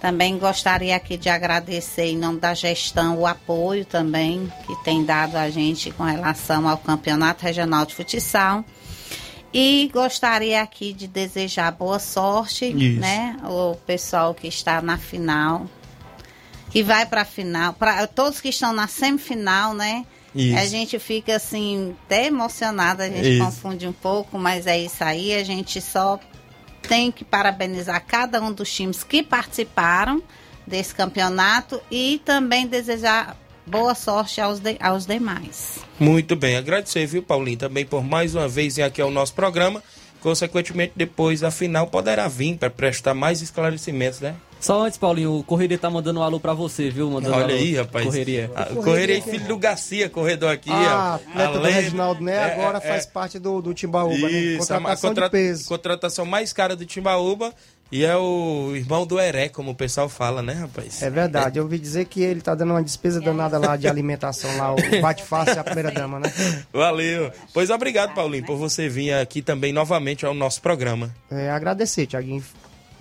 Também 0.00 0.36
gostaria 0.36 0.96
aqui 0.96 1.16
de 1.16 1.28
agradecer 1.28 2.06
em 2.06 2.18
nome 2.18 2.40
da 2.40 2.54
gestão 2.54 3.16
o 3.16 3.24
apoio 3.24 3.84
também 3.84 4.52
que 4.66 4.74
tem 4.82 5.04
dado 5.04 5.36
a 5.36 5.48
gente 5.48 5.92
com 5.92 6.02
relação 6.02 6.68
ao 6.68 6.76
Campeonato 6.76 7.44
Regional 7.44 7.86
de 7.86 7.94
Futsal. 7.94 8.64
E 9.54 9.88
gostaria 9.92 10.60
aqui 10.60 10.92
de 10.92 11.06
desejar 11.06 11.70
boa 11.70 12.00
sorte, 12.00 12.64
Isso. 12.64 13.00
né, 13.00 13.36
o 13.44 13.76
pessoal 13.86 14.34
que 14.34 14.48
está 14.48 14.82
na 14.82 14.98
final, 14.98 15.66
que 16.72 16.82
vai 16.82 17.04
para 17.06 17.20
a 17.22 17.24
final, 17.24 17.74
para 17.74 18.06
todos 18.06 18.40
que 18.40 18.48
estão 18.48 18.72
na 18.72 18.86
semifinal, 18.88 19.74
né? 19.74 20.04
Isso. 20.34 20.56
A 20.58 20.64
gente 20.64 20.98
fica 20.98 21.36
assim, 21.36 21.94
até 22.06 22.26
emocionada, 22.26 23.04
a 23.04 23.08
gente 23.08 23.36
Isso. 23.36 23.44
confunde 23.44 23.86
um 23.86 23.92
pouco, 23.92 24.38
mas 24.38 24.66
é 24.66 24.78
isso 24.78 25.04
aí. 25.04 25.34
A 25.34 25.44
gente 25.44 25.78
só 25.80 26.18
tem 26.88 27.12
que 27.12 27.22
parabenizar 27.24 28.02
cada 28.06 28.40
um 28.40 28.50
dos 28.52 28.72
times 28.74 29.04
que 29.04 29.22
participaram 29.22 30.22
desse 30.66 30.94
campeonato 30.94 31.80
e 31.90 32.20
também 32.24 32.66
desejar 32.66 33.36
boa 33.66 33.94
sorte 33.94 34.40
aos, 34.40 34.58
de- 34.58 34.78
aos 34.80 35.04
demais. 35.06 35.80
Muito 36.00 36.34
bem. 36.34 36.56
Agradecer, 36.56 37.04
viu, 37.06 37.22
Paulinho, 37.22 37.58
também 37.58 37.84
por 37.84 38.02
mais 38.02 38.34
uma 38.34 38.48
vez 38.48 38.76
vir 38.76 38.82
aqui 38.82 39.02
ao 39.02 39.10
nosso 39.10 39.34
programa. 39.34 39.82
Consequentemente, 40.22 40.92
depois 40.96 41.40
da 41.40 41.50
final, 41.50 41.88
poderá 41.88 42.26
vir 42.28 42.56
para 42.56 42.70
prestar 42.70 43.12
mais 43.12 43.42
esclarecimentos, 43.42 44.20
né? 44.20 44.34
Só 44.62 44.80
antes, 44.86 44.96
Paulinho, 44.96 45.38
o 45.38 45.42
Correria 45.42 45.76
tá 45.76 45.90
mandando 45.90 46.20
um 46.20 46.22
alô 46.22 46.38
pra 46.40 46.54
você, 46.54 46.88
viu? 46.88 47.10
Mandando 47.10 47.34
Olha 47.34 47.44
alô. 47.46 47.54
aí, 47.54 47.74
rapaz. 47.74 48.06
Correria. 48.06 48.50
Ah, 48.54 48.66
Correria, 48.66 49.20
filho 49.20 49.46
do 49.48 49.58
Garcia, 49.58 50.08
corredor 50.08 50.50
aqui. 50.50 50.70
Ah, 50.70 51.18
ó. 51.20 51.30
atleta 51.30 51.52
do 51.52 51.58
Além- 51.58 51.72
Reginaldo 51.74 52.22
Né, 52.22 52.32
É, 52.36 52.44
agora 52.54 52.78
é, 52.78 52.80
faz 52.80 53.04
é. 53.04 53.10
parte 53.10 53.38
do, 53.40 53.60
do 53.60 53.74
Timbaúba, 53.74 54.28
né? 54.28 54.30
Isso, 54.30 54.72
a 54.72 54.76
ma- 54.78 54.90
Contratação 54.90 55.10
contra- 55.10 55.24
de 55.26 55.30
peso. 55.32 55.68
Contratação 55.68 56.24
mais 56.24 56.52
cara 56.52 56.76
do 56.76 56.86
Timbaúba 56.86 57.52
e 57.90 58.04
é 58.04 58.16
o 58.16 58.70
irmão 58.74 59.04
do 59.04 59.18
Heré, 59.20 59.48
como 59.48 59.72
o 59.72 59.74
pessoal 59.74 60.08
fala, 60.08 60.40
né, 60.42 60.52
rapaz? 60.54 61.02
É 61.02 61.10
verdade, 61.10 61.58
eu 61.58 61.64
ouvi 61.64 61.78
dizer 61.78 62.04
que 62.06 62.22
ele 62.22 62.40
tá 62.40 62.54
dando 62.54 62.70
uma 62.70 62.82
despesa 62.84 63.20
danada 63.20 63.58
lá 63.58 63.76
de 63.76 63.88
alimentação 63.88 64.56
lá, 64.56 64.72
o 64.72 64.76
bate-face 65.02 65.56
e 65.56 65.58
a 65.58 65.64
primeira 65.64 65.90
dama, 65.90 66.20
né? 66.20 66.32
Valeu. 66.72 67.32
Pois 67.52 67.68
obrigado, 67.68 68.14
Paulinho, 68.14 68.46
por 68.46 68.56
você 68.56 68.88
vir 68.88 69.12
aqui 69.12 69.42
também 69.42 69.72
novamente 69.72 70.24
ao 70.24 70.32
nosso 70.32 70.62
programa. 70.62 71.10
É, 71.30 71.50
agradecer, 71.50 72.06
Tiaguinho. 72.06 72.42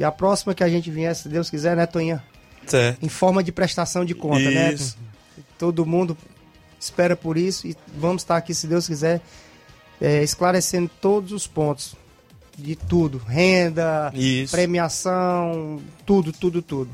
E 0.02 0.04
a 0.04 0.12
próxima 0.12 0.56
que 0.56 0.64
a 0.64 0.68
gente 0.68 0.90
vier, 0.90 1.16
se 1.16 1.30
Deus 1.30 1.48
quiser, 1.48 1.76
né, 1.76 1.86
Toninha? 1.86 2.24
Certo. 2.66 3.06
Em 3.06 3.08
forma 3.08 3.44
de 3.44 3.52
prestação 3.52 4.04
de 4.04 4.16
conta, 4.16 4.50
né? 4.50 4.74
Isso. 4.74 4.98
Todo 5.60 5.86
mundo 5.86 6.18
espera 6.80 7.16
por 7.16 7.38
isso 7.38 7.68
e 7.68 7.78
vamos 7.96 8.24
estar 8.24 8.36
aqui, 8.36 8.52
se 8.52 8.66
Deus 8.66 8.88
quiser, 8.88 9.22
é, 10.02 10.24
esclarecendo 10.24 10.90
todos 11.00 11.32
os 11.32 11.46
pontos 11.46 11.96
de 12.58 12.76
tudo. 12.76 13.20
Renda, 13.20 14.12
Isso. 14.16 14.52
premiação, 14.52 15.80
tudo, 16.04 16.32
tudo, 16.34 16.64
tudo. 16.64 16.90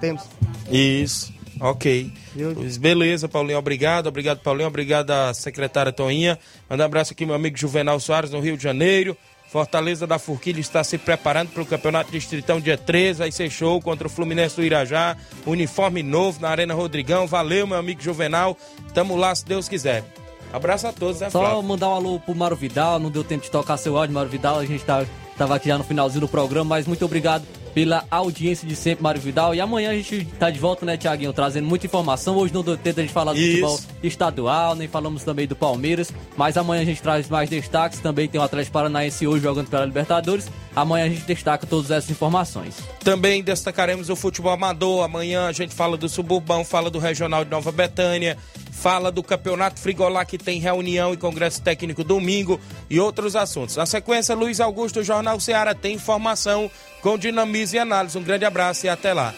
Temos. 0.00 0.22
Isso. 0.70 1.30
Ok. 1.60 2.10
Pois 2.54 2.78
beleza, 2.78 3.28
Paulinho, 3.28 3.58
obrigado. 3.58 4.06
Obrigado, 4.06 4.38
Paulinho. 4.38 4.68
Obrigado 4.68 5.10
à 5.10 5.34
secretária 5.34 5.92
Toinha. 5.92 6.38
Manda 6.66 6.82
um 6.82 6.86
abraço 6.86 7.12
aqui, 7.12 7.26
meu 7.26 7.34
amigo 7.34 7.58
Juvenal 7.58 8.00
Soares, 8.00 8.30
no 8.30 8.40
Rio 8.40 8.56
de 8.56 8.62
Janeiro. 8.62 9.14
Fortaleza 9.48 10.06
da 10.06 10.18
Forquilha 10.18 10.60
está 10.60 10.84
se 10.84 10.98
preparando 10.98 11.50
para 11.50 11.62
o 11.62 11.66
Campeonato 11.66 12.10
Distritão 12.10 12.60
dia 12.60 12.76
13. 12.76 13.20
Vai 13.20 13.32
ser 13.32 13.50
show 13.50 13.80
contra 13.80 14.06
o 14.06 14.10
Fluminense 14.10 14.56
do 14.56 14.62
Irajá. 14.62 15.16
Uniforme 15.46 16.02
novo 16.02 16.40
na 16.40 16.50
Arena 16.50 16.74
Rodrigão. 16.74 17.26
Valeu, 17.26 17.66
meu 17.66 17.78
amigo 17.78 18.02
Juvenal. 18.02 18.56
Tamo 18.92 19.16
lá, 19.16 19.34
se 19.34 19.46
Deus 19.46 19.68
quiser. 19.68 20.04
Abraço 20.52 20.86
a 20.86 20.92
todos, 20.92 21.20
né, 21.20 21.30
Só 21.30 21.60
mandar 21.60 21.88
um 21.88 21.94
alô 21.94 22.20
pro 22.20 22.34
Mário 22.34 22.56
Vidal, 22.56 22.98
não 22.98 23.10
deu 23.10 23.22
tempo 23.22 23.44
de 23.44 23.50
tocar 23.50 23.76
seu 23.76 23.98
áudio, 23.98 24.14
Mário 24.14 24.30
Vidal, 24.30 24.58
a 24.58 24.64
gente 24.64 24.82
tá 24.82 25.04
Tava 25.38 25.54
aqui 25.54 25.68
já 25.68 25.78
no 25.78 25.84
finalzinho 25.84 26.20
do 26.20 26.28
programa, 26.28 26.70
mas 26.70 26.86
muito 26.86 27.04
obrigado 27.04 27.44
pela 27.78 28.04
audiência 28.10 28.66
de 28.66 28.74
sempre, 28.74 29.04
Mário 29.04 29.20
Vidal. 29.20 29.54
E 29.54 29.60
amanhã 29.60 29.90
a 29.90 29.94
gente 29.94 30.24
tá 30.36 30.50
de 30.50 30.58
volta, 30.58 30.84
né, 30.84 30.96
Tiaguinho, 30.96 31.32
trazendo 31.32 31.64
muita 31.68 31.86
informação. 31.86 32.36
Hoje 32.36 32.52
não 32.52 32.64
deu 32.64 32.76
tempo 32.76 32.98
a 32.98 33.02
gente 33.04 33.12
falar 33.12 33.34
do 33.34 33.38
Isso. 33.38 33.52
futebol 33.52 33.80
estadual, 34.02 34.74
nem 34.74 34.88
falamos 34.88 35.22
também 35.22 35.46
do 35.46 35.54
Palmeiras, 35.54 36.12
mas 36.36 36.56
amanhã 36.56 36.82
a 36.82 36.84
gente 36.84 37.00
traz 37.00 37.28
mais 37.28 37.48
destaques. 37.48 38.00
Também 38.00 38.26
tem 38.26 38.40
o 38.40 38.42
Atlético 38.42 38.72
Paranaense 38.72 39.28
hoje 39.28 39.44
jogando 39.44 39.68
pela 39.68 39.84
Libertadores. 39.84 40.48
Amanhã 40.74 41.06
a 41.06 41.08
gente 41.08 41.22
destaca 41.22 41.66
todas 41.66 41.92
essas 41.92 42.10
informações. 42.10 42.76
Também 43.04 43.42
destacaremos 43.44 44.10
o 44.10 44.16
futebol 44.16 44.52
amador. 44.52 45.04
Amanhã 45.04 45.46
a 45.46 45.52
gente 45.52 45.72
fala 45.74 45.96
do 45.96 46.08
Suburbão, 46.08 46.64
fala 46.64 46.90
do 46.90 46.98
Regional 46.98 47.44
de 47.44 47.50
Nova 47.50 47.70
Betânia, 47.72 48.36
fala 48.72 49.10
do 49.10 49.22
Campeonato 49.24 49.80
Frigolá 49.80 50.24
que 50.24 50.38
tem 50.38 50.60
reunião 50.60 51.12
e 51.12 51.16
congresso 51.16 51.60
técnico 51.60 52.04
domingo 52.04 52.60
e 52.88 53.00
outros 53.00 53.34
assuntos. 53.34 53.76
Na 53.76 53.86
sequência, 53.86 54.34
Luiz 54.36 54.60
Augusto, 54.60 55.02
Jornal 55.02 55.27
Ceará 55.38 55.74
tem 55.74 55.94
informação 55.94 56.70
com 57.00 57.18
dinamismo 57.18 57.76
e 57.76 57.80
análise. 57.80 58.16
Um 58.16 58.22
grande 58.22 58.44
abraço 58.44 58.86
e 58.86 58.88
até 58.88 59.12
lá. 59.12 59.34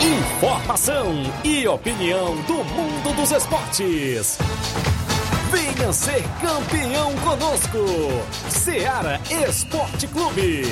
Informação 0.00 1.22
e 1.44 1.68
opinião 1.68 2.36
do 2.42 2.64
mundo 2.64 3.14
dos 3.14 3.30
esportes. 3.30 4.38
Venha 5.50 5.92
ser 5.92 6.22
campeão 6.40 7.14
conosco. 7.16 7.78
Seara 8.48 9.20
Esporte 9.46 10.06
Clube. 10.06 10.62